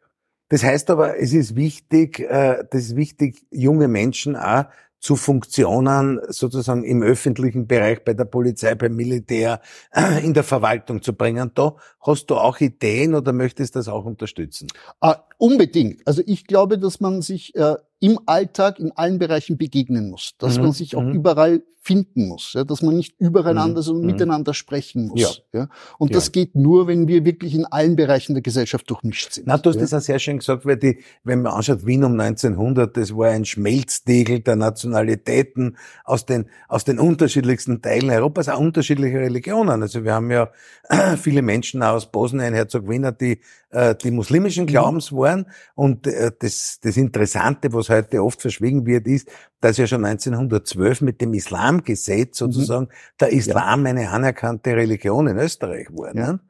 Das 0.49 0.63
heißt 0.63 0.91
aber, 0.91 1.19
es 1.19 1.33
ist 1.33 1.57
wichtig, 1.57 2.21
äh, 2.21 2.63
das 2.71 2.83
ist 2.83 2.97
wichtig, 2.97 3.45
junge 3.51 3.89
Menschen 3.89 4.37
auch 4.37 4.67
zu 5.01 5.17
Funktionen 5.17 6.21
sozusagen 6.29 6.83
im 6.85 7.03
öffentlichen 7.03 7.67
Bereich, 7.67 8.05
bei 8.05 8.15
der 8.15 8.25
Polizei, 8.25 8.75
beim 8.75 8.97
Militär, 8.97 9.61
in 10.23 10.35
der 10.35 10.43
Verwaltung 10.43 11.03
zu 11.03 11.13
bringen. 11.15 11.51
Da 11.55 11.77
hast 12.01 12.27
du 12.27 12.37
auch 12.37 12.61
Ideen 12.61 13.15
oder 13.15 13.33
möchtest 13.33 13.77
das 13.77 13.89
auch 13.89 14.05
unterstützen? 14.05 14.69
Ah, 15.01 15.19
unbedingt. 15.39 16.07
Also 16.07 16.23
ich 16.27 16.47
glaube, 16.47 16.79
dass 16.79 17.01
man 17.01 17.23
sich 17.23 17.55
äh, 17.55 17.77
im 18.01 18.19
Alltag 18.27 18.79
in 18.79 18.93
allen 18.93 19.19
Bereichen 19.19 19.57
begegnen 19.57 20.11
muss, 20.11 20.35
dass 20.39 20.57
mhm. 20.57 20.65
man 20.65 20.73
sich 20.73 20.97
auch 20.97 21.03
mhm. 21.03 21.15
überall 21.15 21.63
finden 21.87 22.27
muss, 22.27 22.53
ja, 22.55 22.64
dass 22.64 22.83
man 22.83 22.96
nicht 22.96 23.14
übereinander, 23.20 23.81
mhm. 23.81 23.85
sondern 23.85 24.07
mhm. 24.07 24.11
miteinander 24.11 24.55
sprechen 24.55 25.07
muss. 25.07 25.42
Ja. 25.53 25.61
ja. 25.61 25.68
Und 25.99 26.11
ja. 26.11 26.16
das 26.16 26.33
geht 26.33 26.57
nur, 26.57 26.88
wenn 26.88 27.07
wir 27.07 27.25
wirklich 27.25 27.55
in 27.55 27.64
allen 27.64 27.94
Bereichen 27.94 28.35
der 28.35 28.42
Gesellschaft 28.42 28.90
durchmischt 28.90 29.33
sind. 29.33 29.46
Na, 29.46 29.57
du 29.57 29.70
hast 29.70 29.77
ja. 29.77 29.83
das 29.83 29.94
auch 29.94 30.01
sehr 30.01 30.18
schön 30.18 30.38
gesagt, 30.38 30.66
weil 30.66 30.79
die, 30.79 30.99
wenn 31.22 31.42
man 31.42 31.53
anschaut, 31.53 31.87
Wien 31.87 32.03
um 32.03 32.18
1900, 32.18 32.96
das 32.96 33.16
war 33.16 33.29
ein 33.29 33.44
Schmelzdegel 33.44 34.40
der 34.40 34.57
Nationalitäten 34.57 35.77
aus 36.03 36.27
den, 36.27 36.46
aus 36.66 36.85
den 36.85 36.99
unterschiedlichsten 36.99 37.81
Teilen 37.83 38.11
Europas, 38.11 38.49
auch 38.49 38.59
unterschiedliche 38.59 39.20
Religionen. 39.20 39.81
Also 39.81 40.03
wir 40.03 40.12
haben 40.12 40.33
ja 40.33 40.51
viele 41.16 41.42
Menschen 41.42 41.85
aus 41.85 42.11
Bosnien, 42.11 42.53
Herzegowina, 42.53 43.12
die, 43.12 43.40
äh, 43.70 43.94
die 43.94 44.11
muslimischen 44.11 44.64
mhm. 44.64 44.68
Glaubens 44.68 45.12
waren. 45.12 45.46
Und 45.77 46.09
äh, 46.09 46.33
das, 46.37 46.81
das 46.83 46.96
Interessante, 46.96 47.72
was 47.72 47.90
heute 47.90 48.25
oft 48.25 48.42
verschwiegen 48.42 48.87
wird, 48.87 49.07
ist, 49.07 49.29
dass 49.66 49.79
ja 49.79 49.87
schon 49.87 50.05
1912 50.05 51.00
mit 51.00 51.20
dem 51.20 51.35
Islamgesetz 51.35 52.40
mhm. 52.40 52.52
sozusagen 52.52 52.85
mhm. 52.87 53.16
der 53.20 53.33
Islam 53.33 53.85
ja. 53.85 53.90
eine 53.90 54.11
anerkannte 54.11 54.76
Religion 54.76 55.26
in 55.26 55.37
Österreich 55.37 55.88
war. 55.90 56.14
Ja. 56.14 56.33
Ne? 56.33 56.40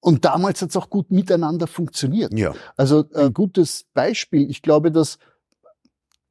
Und 0.00 0.24
damals 0.24 0.62
hat 0.62 0.70
es 0.70 0.76
auch 0.76 0.90
gut 0.90 1.10
miteinander 1.10 1.66
funktioniert. 1.66 2.36
Ja. 2.36 2.54
Also 2.76 3.04
äh, 3.12 3.26
ein 3.26 3.34
gutes 3.34 3.84
Beispiel. 3.94 4.50
Ich 4.50 4.62
glaube, 4.62 4.90
dass 4.90 5.18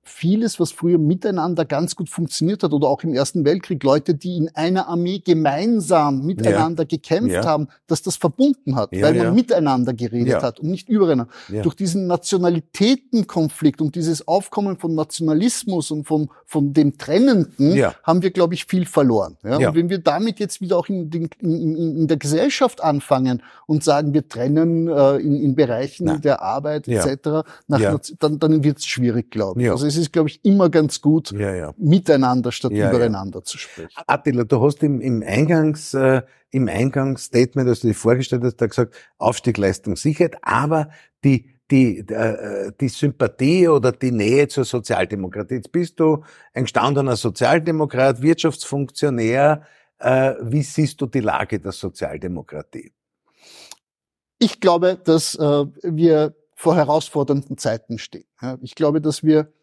vieles, 0.09 0.59
was 0.59 0.71
früher 0.71 0.97
miteinander 0.97 1.65
ganz 1.65 1.95
gut 1.95 2.09
funktioniert 2.09 2.63
hat 2.63 2.73
oder 2.73 2.87
auch 2.87 3.03
im 3.03 3.13
Ersten 3.13 3.45
Weltkrieg, 3.45 3.83
Leute, 3.83 4.15
die 4.15 4.37
in 4.37 4.49
einer 4.55 4.87
Armee 4.87 5.19
gemeinsam 5.19 6.25
miteinander 6.25 6.83
ja. 6.83 6.87
gekämpft 6.87 7.35
ja. 7.35 7.45
haben, 7.45 7.67
dass 7.87 8.01
das 8.01 8.17
verbunden 8.17 8.75
hat, 8.75 8.93
ja, 8.93 9.03
weil 9.03 9.13
man 9.15 9.35
miteinander 9.35 9.93
geredet 9.93 10.41
hat 10.41 10.59
und 10.59 10.69
nicht 10.69 10.89
übereinander. 10.89 11.31
Durch 11.63 11.75
diesen 11.75 12.07
Nationalitätenkonflikt 12.07 13.81
und 13.81 13.95
dieses 13.95 14.27
Aufkommen 14.27 14.77
von 14.77 14.95
Nationalismus 14.95 15.91
und 15.91 16.05
von, 16.05 16.29
von 16.45 16.73
dem 16.73 16.97
Trennenden 16.97 17.81
haben 18.03 18.21
wir, 18.21 18.31
glaube 18.31 18.53
ich, 18.53 18.65
viel 18.65 18.85
verloren. 18.85 19.37
Und 19.43 19.75
wenn 19.75 19.89
wir 19.89 19.99
damit 19.99 20.39
jetzt 20.39 20.61
wieder 20.61 20.77
auch 20.77 20.89
in, 20.89 21.09
den, 21.09 21.29
in, 21.39 21.75
in, 21.75 22.07
der 22.07 22.17
Gesellschaft 22.17 22.83
anfangen 22.83 23.43
und 23.67 23.83
sagen, 23.83 24.13
wir 24.13 24.27
trennen 24.27 24.87
äh, 24.87 25.17
in, 25.17 25.35
in 25.35 25.55
Bereichen 25.55 26.21
der 26.21 26.41
Arbeit 26.41 26.87
etc., 26.87 27.45
nach, 27.67 27.99
dann, 28.19 28.39
dann 28.39 28.63
wird 28.63 28.79
es 28.79 28.85
schwierig, 28.85 29.31
glaube 29.31 29.61
ich. 29.61 29.69
Also 29.69 29.85
ist, 29.99 30.11
glaube 30.11 30.29
ich, 30.29 30.43
immer 30.43 30.69
ganz 30.69 31.01
gut, 31.01 31.31
ja, 31.31 31.53
ja. 31.53 31.73
miteinander 31.77 32.51
statt 32.51 32.71
ja, 32.71 32.89
übereinander 32.89 33.43
zu 33.43 33.57
sprechen. 33.57 33.89
Attila, 34.07 34.43
du 34.43 34.61
hast 34.61 34.81
im, 34.83 35.01
im 35.01 35.21
Eingangs, 35.21 35.93
äh, 35.93 36.21
im 36.51 36.67
Eingangsstatement, 36.67 37.69
als 37.69 37.81
du 37.81 37.87
dich 37.87 37.97
vorgestellt 37.97 38.43
hast, 38.43 38.57
da 38.57 38.67
gesagt, 38.67 38.95
Aufstieg, 39.17 39.57
Leistung, 39.57 39.95
Sicherheit, 39.95 40.37
aber 40.41 40.89
die, 41.23 41.49
die, 41.69 41.99
äh, 41.99 42.71
die 42.79 42.89
Sympathie 42.89 43.67
oder 43.67 43.91
die 43.91 44.11
Nähe 44.11 44.47
zur 44.47 44.65
Sozialdemokratie. 44.65 45.55
Jetzt 45.55 45.71
bist 45.71 45.99
du 45.99 46.23
ein 46.53 46.63
gestandener 46.63 47.15
Sozialdemokrat, 47.15 48.21
Wirtschaftsfunktionär. 48.21 49.63
Äh, 49.99 50.35
wie 50.41 50.63
siehst 50.63 50.99
du 51.01 51.05
die 51.05 51.19
Lage 51.19 51.59
der 51.59 51.71
Sozialdemokratie? 51.71 52.91
Ich 54.39 54.59
glaube, 54.59 54.97
dass 55.03 55.35
äh, 55.35 55.65
wir 55.83 56.33
vor 56.55 56.75
herausfordernden 56.75 57.57
Zeiten 57.57 57.97
stehen. 57.97 58.25
Ich 58.61 58.75
glaube, 58.75 58.99
dass 58.99 59.23
wir 59.23 59.53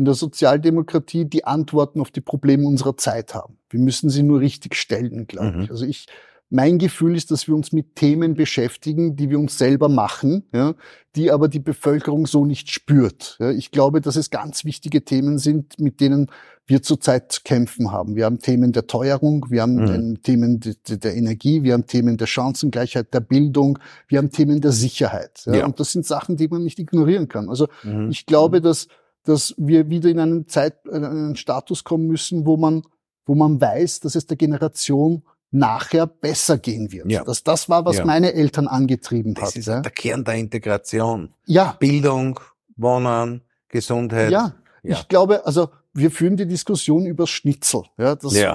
in 0.00 0.06
der 0.06 0.14
Sozialdemokratie 0.14 1.26
die 1.26 1.44
Antworten 1.44 2.00
auf 2.00 2.10
die 2.10 2.22
Probleme 2.22 2.66
unserer 2.66 2.96
Zeit 2.96 3.34
haben. 3.34 3.58
Wir 3.68 3.80
müssen 3.80 4.08
sie 4.08 4.22
nur 4.22 4.40
richtig 4.40 4.74
stellen, 4.74 5.26
glaube 5.26 5.52
mhm. 5.52 5.60
ich. 5.64 5.70
Also 5.70 5.84
ich, 5.84 6.06
mein 6.48 6.78
Gefühl 6.78 7.14
ist, 7.14 7.30
dass 7.30 7.46
wir 7.46 7.54
uns 7.54 7.70
mit 7.72 7.96
Themen 7.96 8.32
beschäftigen, 8.32 9.14
die 9.14 9.28
wir 9.28 9.38
uns 9.38 9.58
selber 9.58 9.90
machen, 9.90 10.44
ja, 10.54 10.74
die 11.16 11.30
aber 11.30 11.48
die 11.48 11.58
Bevölkerung 11.58 12.26
so 12.26 12.46
nicht 12.46 12.70
spürt. 12.70 13.36
Ja. 13.40 13.50
Ich 13.50 13.72
glaube, 13.72 14.00
dass 14.00 14.16
es 14.16 14.30
ganz 14.30 14.64
wichtige 14.64 15.04
Themen 15.04 15.36
sind, 15.36 15.78
mit 15.78 16.00
denen 16.00 16.30
wir 16.64 16.82
zurzeit 16.82 17.30
zu 17.30 17.42
kämpfen 17.44 17.92
haben. 17.92 18.16
Wir 18.16 18.24
haben 18.24 18.38
Themen 18.38 18.72
der 18.72 18.86
Teuerung, 18.86 19.48
wir 19.50 19.60
haben 19.60 19.74
mhm. 19.74 20.22
Themen 20.22 20.60
de, 20.60 20.76
de, 20.88 20.96
der 20.96 21.14
Energie, 21.14 21.62
wir 21.62 21.74
haben 21.74 21.84
Themen 21.84 22.16
der 22.16 22.26
Chancengleichheit, 22.26 23.12
der 23.12 23.20
Bildung, 23.20 23.78
wir 24.08 24.16
haben 24.16 24.30
Themen 24.30 24.62
der 24.62 24.72
Sicherheit. 24.72 25.42
Ja. 25.44 25.66
Und 25.66 25.78
das 25.78 25.92
sind 25.92 26.06
Sachen, 26.06 26.38
die 26.38 26.48
man 26.48 26.64
nicht 26.64 26.78
ignorieren 26.78 27.28
kann. 27.28 27.50
Also 27.50 27.68
mhm. 27.82 28.08
ich 28.10 28.24
glaube, 28.24 28.60
mhm. 28.60 28.62
dass 28.62 28.88
dass 29.24 29.54
wir 29.58 29.90
wieder 29.90 30.08
in 30.08 30.18
einen 30.18 30.48
Zeit, 30.48 30.86
in 30.86 31.04
einen 31.04 31.36
Status 31.36 31.84
kommen 31.84 32.06
müssen, 32.06 32.46
wo 32.46 32.56
man, 32.56 32.82
wo 33.26 33.34
man 33.34 33.60
weiß, 33.60 34.00
dass 34.00 34.14
es 34.14 34.26
der 34.26 34.36
Generation 34.36 35.22
nachher 35.50 36.06
besser 36.06 36.58
gehen 36.58 36.92
wird. 36.92 37.10
Ja. 37.10 37.24
Dass 37.24 37.42
das 37.42 37.68
war, 37.68 37.84
was 37.84 37.98
ja. 37.98 38.04
meine 38.04 38.32
Eltern 38.32 38.68
angetrieben 38.68 39.34
das 39.34 39.42
hat. 39.42 39.48
Das 39.48 39.56
ist 39.56 39.66
ja. 39.66 39.80
der 39.80 39.92
Kern 39.92 40.24
der 40.24 40.34
Integration. 40.34 41.34
Ja. 41.46 41.76
Bildung, 41.78 42.38
Wohnen, 42.76 43.42
Gesundheit. 43.68 44.30
Ja. 44.30 44.54
ja. 44.82 44.96
Ich 44.96 45.08
glaube, 45.08 45.44
also 45.44 45.70
wir 45.92 46.10
führen 46.10 46.36
die 46.36 46.46
Diskussion 46.46 47.06
über 47.06 47.26
Schnitzel. 47.26 47.82
Ja, 47.98 48.14
das 48.14 48.34
ja. 48.34 48.54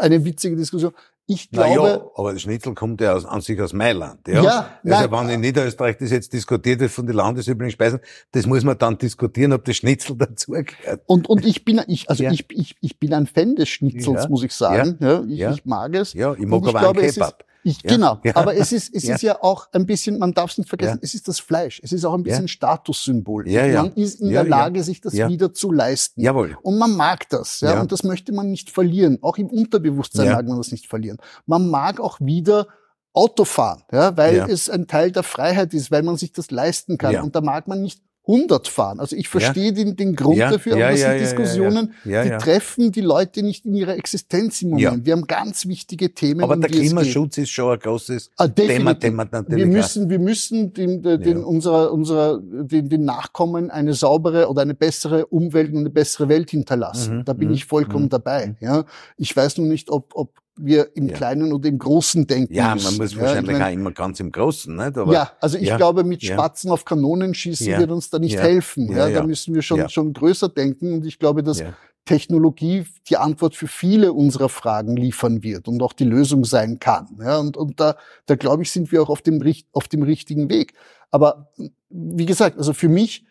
eine 0.00 0.24
witzige 0.24 0.56
Diskussion. 0.56 0.92
Ich 1.28 1.50
glaube. 1.50 1.88
ja, 1.88 2.10
aber 2.14 2.32
der 2.32 2.38
Schnitzel 2.38 2.74
kommt 2.74 3.00
ja 3.00 3.14
aus, 3.14 3.24
an 3.24 3.40
sich 3.40 3.60
aus 3.60 3.72
Mailand. 3.72 4.28
Ja, 4.28 4.70
ja 4.84 4.96
also 4.96 5.10
wenn 5.10 5.28
in 5.28 5.40
Niederösterreich 5.40 5.96
das 5.98 6.12
jetzt 6.12 6.32
diskutiert 6.32 6.78
wird 6.78 6.92
von 6.92 7.04
den 7.04 7.16
landesüblichen 7.16 7.72
Speisen, 7.72 7.98
das 8.30 8.46
muss 8.46 8.62
man 8.62 8.78
dann 8.78 8.96
diskutieren, 8.96 9.52
ob 9.52 9.64
das 9.64 9.76
Schnitzel 9.76 10.16
dazugehört. 10.18 11.02
Und, 11.06 11.28
und 11.28 11.44
ich 11.44 11.64
bin, 11.64 11.80
ich, 11.88 12.08
also 12.08 12.22
ja. 12.22 12.30
ich, 12.30 12.46
ich, 12.50 12.76
ich 12.80 13.00
bin 13.00 13.12
ein 13.12 13.26
Fan 13.26 13.56
des 13.56 13.68
Schnitzels, 13.68 14.22
ja. 14.22 14.28
muss 14.28 14.44
ich 14.44 14.52
sagen. 14.52 14.98
Ja. 15.00 15.24
ich, 15.26 15.58
ich 15.58 15.64
mag 15.64 15.94
es. 15.96 16.12
Ja, 16.12 16.32
ich 16.34 16.46
mag 16.46 16.64
aber 16.68 16.90
auch 16.90 16.92
Kebab. 16.94 17.45
Ich, 17.66 17.82
ja, 17.82 17.90
genau, 17.90 18.20
ja. 18.22 18.36
aber 18.36 18.54
es 18.56 18.70
ist, 18.70 18.94
es 18.94 19.02
ja. 19.02 19.16
ist 19.16 19.22
ja 19.22 19.42
auch 19.42 19.66
ein 19.72 19.86
bisschen, 19.86 20.20
man 20.20 20.32
darf 20.32 20.52
es 20.52 20.58
nicht 20.58 20.68
vergessen, 20.68 21.00
es 21.02 21.14
ist 21.14 21.26
das 21.26 21.40
Fleisch. 21.40 21.80
Es 21.82 21.90
ist 21.90 22.04
auch 22.04 22.14
ein 22.14 22.22
bisschen 22.22 22.46
Statussymbol. 22.46 23.48
Ja, 23.48 23.66
ja. 23.66 23.82
Man 23.82 23.92
ist 23.94 24.20
in 24.20 24.30
der 24.30 24.44
Lage, 24.44 24.84
sich 24.84 25.00
das 25.00 25.14
wieder 25.14 25.52
zu 25.52 25.72
leisten. 25.72 26.20
Jawohl. 26.20 26.56
Und 26.62 26.78
man 26.78 26.96
mag 26.96 27.28
das, 27.28 27.60
ja, 27.60 27.80
und 27.80 27.90
das 27.90 28.04
möchte 28.04 28.32
man 28.32 28.52
nicht 28.52 28.70
verlieren. 28.70 29.18
Auch 29.20 29.36
im 29.36 29.48
Unterbewusstsein 29.48 30.30
mag 30.30 30.46
man 30.46 30.58
das 30.58 30.70
nicht 30.70 30.86
verlieren. 30.86 31.18
Man 31.44 31.68
mag 31.68 31.98
auch 31.98 32.20
wieder 32.20 32.68
Autofahren, 33.12 33.82
ja, 33.90 34.16
weil 34.16 34.46
es 34.48 34.70
ein 34.70 34.86
Teil 34.86 35.10
der 35.10 35.24
Freiheit 35.24 35.74
ist, 35.74 35.90
weil 35.90 36.04
man 36.04 36.16
sich 36.16 36.32
das 36.32 36.52
leisten 36.52 36.98
kann. 36.98 37.16
Und 37.16 37.34
da 37.34 37.40
mag 37.40 37.66
man 37.66 37.82
nicht 37.82 38.00
100 38.26 38.66
fahren. 38.66 38.98
Also 38.98 39.14
ich 39.14 39.28
verstehe 39.28 39.66
ja. 39.66 39.72
den, 39.72 39.96
den 39.96 40.16
Grund 40.16 40.36
ja. 40.36 40.50
dafür, 40.50 40.72
aber 40.72 40.80
ja, 40.80 40.90
das 40.90 41.00
sind 41.00 41.20
Diskussionen, 41.20 41.94
die 42.04 42.36
treffen 42.38 42.90
die 42.90 43.00
Leute 43.00 43.42
nicht 43.42 43.64
in 43.66 43.74
ihrer 43.74 43.96
Existenz 43.96 44.62
im 44.62 44.70
Moment. 44.70 45.06
Wir 45.06 45.12
haben 45.12 45.26
ganz 45.26 45.66
wichtige 45.66 46.12
Themen. 46.12 46.42
Aber 46.42 46.54
um 46.54 46.60
der 46.60 46.70
Klimaschutz 46.70 47.38
ist 47.38 47.50
schon 47.50 47.72
ein 47.72 47.78
großes 47.78 48.30
ah, 48.36 48.48
Thema, 48.48 48.94
Thema 48.94 49.26
natürlich. 49.30 49.64
Wir 49.64 49.66
müssen, 49.66 50.10
wir 50.10 50.18
müssen 50.18 50.72
den, 50.72 51.02
den, 51.02 51.44
unserer, 51.44 51.92
unserer, 51.92 52.40
den, 52.40 52.88
den 52.88 53.04
Nachkommen 53.04 53.70
eine 53.70 53.94
saubere 53.94 54.48
oder 54.48 54.62
eine 54.62 54.74
bessere 54.74 55.26
Umwelt 55.26 55.72
und 55.72 55.78
eine 55.78 55.90
bessere 55.90 56.28
Welt 56.28 56.50
hinterlassen. 56.50 57.18
Mhm. 57.18 57.24
Da 57.24 57.32
bin 57.32 57.48
mhm. 57.48 57.54
ich 57.54 57.64
vollkommen 57.64 58.06
mhm. 58.06 58.10
dabei. 58.10 58.56
Ja, 58.60 58.84
ich 59.16 59.36
weiß 59.36 59.58
nur 59.58 59.68
nicht, 59.68 59.90
ob, 59.90 60.14
ob 60.14 60.34
wir 60.58 60.96
im 60.96 61.08
ja. 61.08 61.14
Kleinen 61.14 61.52
oder 61.52 61.68
im 61.68 61.78
Großen 61.78 62.26
denken 62.26 62.54
Ja, 62.54 62.74
man 62.74 62.96
muss 62.96 63.14
ja, 63.14 63.20
wahrscheinlich 63.20 63.52
ich 63.52 63.58
mein, 63.58 63.62
auch 63.62 63.80
immer 63.80 63.92
ganz 63.92 64.20
im 64.20 64.32
Großen, 64.32 64.74
nicht? 64.74 64.98
Aber, 64.98 65.12
ja, 65.12 65.32
also 65.40 65.58
ich 65.58 65.68
ja, 65.68 65.76
glaube, 65.76 66.04
mit 66.04 66.24
Spatzen 66.24 66.70
auf 66.70 66.84
Kanonen 66.84 67.34
schießen 67.34 67.78
wird 67.78 67.90
uns 67.90 68.10
da 68.10 68.18
nicht 68.18 68.38
helfen. 68.38 68.90
Ja, 68.94 69.08
Da 69.10 69.22
müssen 69.22 69.54
wir 69.54 69.62
schon, 69.62 69.88
schon 69.88 70.12
größer 70.12 70.48
denken 70.48 70.92
und 70.94 71.06
ich 71.06 71.18
glaube, 71.18 71.42
dass 71.42 71.62
Technologie 72.06 72.84
die 73.08 73.16
Antwort 73.16 73.54
für 73.56 73.66
viele 73.66 74.12
unserer 74.12 74.48
Fragen 74.48 74.96
liefern 74.96 75.42
wird 75.42 75.68
und 75.68 75.82
auch 75.82 75.92
die 75.92 76.04
Lösung 76.04 76.44
sein 76.44 76.78
kann. 76.78 77.18
Ja, 77.20 77.38
und, 77.38 77.56
und 77.56 77.80
da, 77.80 77.96
da 78.26 78.36
glaube 78.36 78.62
ich, 78.62 78.70
sind 78.70 78.92
wir 78.92 79.02
auch 79.02 79.10
auf 79.10 79.22
dem, 79.22 79.42
auf 79.72 79.88
dem 79.88 80.02
richtigen 80.02 80.48
Weg. 80.48 80.74
Aber 81.10 81.50
wie 81.90 82.26
gesagt, 82.26 82.58
also 82.58 82.72
für 82.72 82.88
mich 82.88 83.24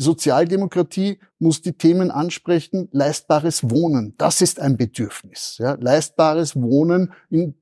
Sozialdemokratie 0.00 1.18
muss 1.40 1.60
die 1.60 1.72
Themen 1.72 2.12
ansprechen, 2.12 2.88
leistbares 2.92 3.68
Wohnen. 3.68 4.14
Das 4.16 4.40
ist 4.40 4.60
ein 4.60 4.76
Bedürfnis. 4.76 5.56
Ja? 5.58 5.76
Leistbares 5.80 6.54
Wohnen, 6.54 7.12
in, 7.30 7.54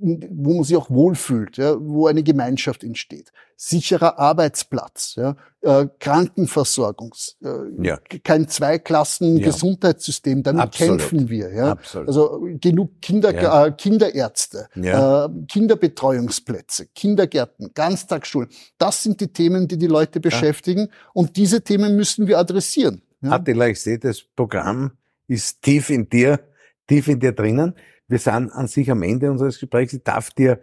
in, 0.00 0.28
wo 0.32 0.54
man 0.54 0.64
sich 0.64 0.76
auch 0.76 0.90
wohlfühlt, 0.90 1.56
ja? 1.56 1.76
wo 1.78 2.08
eine 2.08 2.24
Gemeinschaft 2.24 2.82
entsteht. 2.82 3.32
Sicherer 3.56 4.18
Arbeitsplatz, 4.18 5.14
ja? 5.16 5.36
Äh, 5.60 5.86
Krankenversorgung, 5.98 7.14
äh, 7.42 7.48
ja. 7.82 7.98
kein 8.22 8.48
Zweiklassen-Gesundheitssystem, 8.48 10.42
damit 10.42 10.62
Absolut. 10.62 10.98
kämpfen 10.98 11.28
wir. 11.30 11.52
Ja? 11.52 11.70
Absolut. 11.72 12.08
Also 12.08 12.46
genug 12.60 13.00
Kinder, 13.00 13.34
ja. 13.34 13.66
äh, 13.66 13.72
Kinderärzte, 13.72 14.68
äh, 14.74 15.28
Kinderbetreuungsplätze, 15.48 16.88
Kindergärten, 16.94 17.70
Ganztagsschulen. 17.72 18.50
Das 18.76 19.02
sind 19.02 19.20
die 19.20 19.28
Themen, 19.28 19.68
die 19.68 19.78
die 19.78 19.86
Leute 19.86 20.20
beschäftigen 20.20 20.88
und 21.12 21.36
diese 21.36 21.62
Themen 21.62 21.96
müssen 21.96 22.26
wir 22.26 22.38
adressieren. 22.38 23.02
Ja. 23.22 23.32
Attila, 23.32 23.68
ich 23.68 23.80
sehe, 23.80 23.98
das 23.98 24.22
Programm 24.22 24.92
ist 25.28 25.62
tief 25.62 25.88
in 25.88 26.08
dir, 26.08 26.40
tief 26.86 27.08
in 27.08 27.20
dir 27.20 27.32
drinnen. 27.32 27.74
Wir 28.06 28.18
sind 28.18 28.50
an 28.50 28.66
sich 28.66 28.90
am 28.90 29.02
Ende 29.02 29.30
unseres 29.30 29.58
Gesprächs. 29.58 29.94
Ich 29.94 30.02
darf 30.02 30.30
dir 30.30 30.60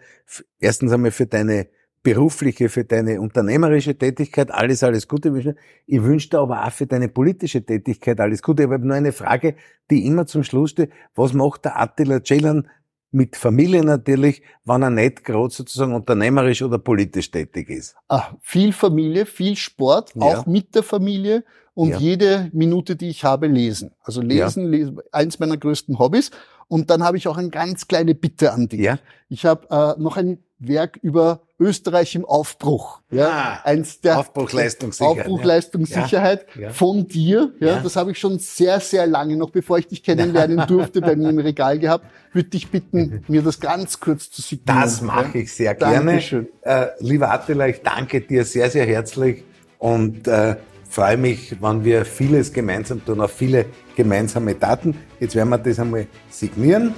erstens 0.60 0.92
einmal 0.92 1.10
für 1.10 1.26
deine 1.26 1.68
berufliche, 2.04 2.70
für 2.70 2.84
deine 2.84 3.22
unternehmerische 3.22 3.98
Tätigkeit 3.98 4.52
alles, 4.52 4.84
alles 4.84 5.08
Gute 5.08 5.34
wünschen. 5.34 5.58
Ich 5.86 6.02
wünsche 6.02 6.30
dir 6.30 6.40
aber 6.40 6.66
auch 6.66 6.72
für 6.72 6.88
deine 6.88 7.10
politische 7.10 7.64
Tätigkeit 7.64 8.20
alles 8.20 8.42
Gute. 8.42 8.64
Ich 8.64 8.70
habe 8.70 8.86
nur 8.86 8.96
eine 8.96 9.12
Frage, 9.12 9.56
die 9.90 10.06
immer 10.06 10.26
zum 10.26 10.44
Schluss 10.44 10.72
steht. 10.72 10.92
Was 11.16 11.34
macht 11.34 11.66
der 11.66 11.80
Attila 11.80 12.24
Celan 12.24 12.68
mit 13.12 13.36
Familie 13.36 13.84
natürlich, 13.84 14.42
wenn 14.66 14.82
er 14.82 14.90
nicht 14.90 15.24
gerade 15.24 15.54
sozusagen 15.54 15.94
unternehmerisch 15.94 16.64
oder 16.64 16.80
politisch 16.80 17.30
tätig 17.30 17.70
ist? 17.70 17.96
Ah, 18.08 18.36
viel 18.42 18.74
Familie, 18.74 19.26
viel 19.26 19.56
Sport, 19.56 20.14
ja. 20.16 20.22
auch 20.22 20.46
mit 20.46 20.74
der 20.74 20.84
Familie 20.84 21.44
und 21.74 21.90
ja. 21.90 21.98
jede 22.00 22.50
Minute, 22.54 22.96
die 22.96 23.10
ich 23.10 23.24
habe, 23.24 23.48
lesen. 23.48 23.92
Also 24.02 24.22
lesen, 24.22 24.64
ja. 24.64 24.70
lesen, 24.70 25.00
eins 25.12 25.40
meiner 25.40 25.58
größten 25.58 26.00
Hobbys. 26.00 26.32
Und 26.72 26.90
dann 26.90 27.04
habe 27.04 27.18
ich 27.18 27.28
auch 27.28 27.36
eine 27.36 27.50
ganz 27.50 27.90
kleine 27.90 28.16
Bitte 28.16 28.54
an 28.54 28.70
dich. 28.70 28.80
Ja. 28.80 28.98
Ich 29.28 29.46
habe 29.46 29.68
äh, 29.70 30.02
noch 30.02 30.16
ein 30.16 30.38
Werk 30.58 30.98
über 31.02 31.42
Österreich 31.60 32.16
im 32.16 32.24
Aufbruch. 32.24 33.02
Ja, 33.12 33.28
ah, 33.30 33.68
eins 33.68 34.00
der 34.00 34.20
Aufbruchleistungssicherheit, 34.20 35.26
Aufbruchleistungssicherheit 35.26 36.46
ja. 36.58 36.70
von 36.70 37.10
dir. 37.10 37.52
Ja, 37.60 37.68
ja. 37.68 37.80
das 37.82 37.98
habe 37.98 38.12
ich 38.12 38.20
schon 38.20 38.40
sehr, 38.40 38.80
sehr 38.80 39.06
lange, 39.06 39.36
noch 39.36 39.50
bevor 39.50 39.80
ich 39.80 39.88
dich 39.88 40.02
kennenlernen 40.02 40.66
durfte, 40.68 41.02
bei 41.02 41.18
mir 41.18 41.32
im 41.32 41.40
Regal 41.40 41.78
gehabt. 41.78 42.06
Würde 42.32 42.48
dich 42.52 42.72
bitten, 42.72 43.26
mir 43.28 43.42
das 43.42 43.60
ganz 43.60 44.00
kurz 44.00 44.32
zu 44.32 44.42
signieren. 44.42 44.82
Das 44.82 45.02
mache 45.02 45.40
ich 45.40 45.52
sehr 45.52 45.76
gerne. 45.76 46.06
Dankeschön. 46.06 46.48
Äh, 46.62 46.88
lieber 47.00 47.32
Attila, 47.32 47.68
ich 47.68 47.82
danke 47.82 48.22
dir 48.22 48.46
sehr, 48.46 48.70
sehr 48.70 48.86
herzlich 48.86 49.44
und 49.78 50.26
äh, 50.26 50.56
freue 50.92 51.16
mich, 51.16 51.56
wenn 51.62 51.84
wir 51.86 52.04
vieles 52.06 52.52
gemeinsam 52.52 53.04
tun, 53.04 53.22
auf 53.22 53.32
viele 53.32 53.66
gemeinsame 53.96 54.56
Daten. 54.56 54.96
Jetzt 55.20 55.36
werden 55.36 55.50
wir 55.50 55.58
das 55.58 55.80
einmal 55.80 56.06
signieren. 56.30 56.94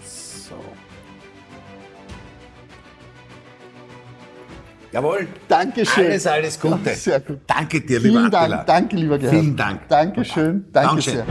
So. 0.00 0.54
Jawohl. 4.92 5.26
Dankeschön. 5.48 6.06
Alles, 6.06 6.26
alles 6.26 6.60
Gute. 6.60 6.94
sehr 6.94 7.18
gut. 7.18 7.40
Danke 7.48 7.80
dir, 7.80 8.00
Vielen 8.00 8.14
lieber 8.14 8.30
Dank. 8.30 8.44
Attila. 8.44 8.64
Danke, 8.64 8.96
lieber 8.96 9.18
Gerhard. 9.18 9.40
Vielen 9.40 9.56
Dank. 9.56 9.88
Dankeschön. 9.88 10.64
Danke 10.72 11.02
sehr. 11.02 11.26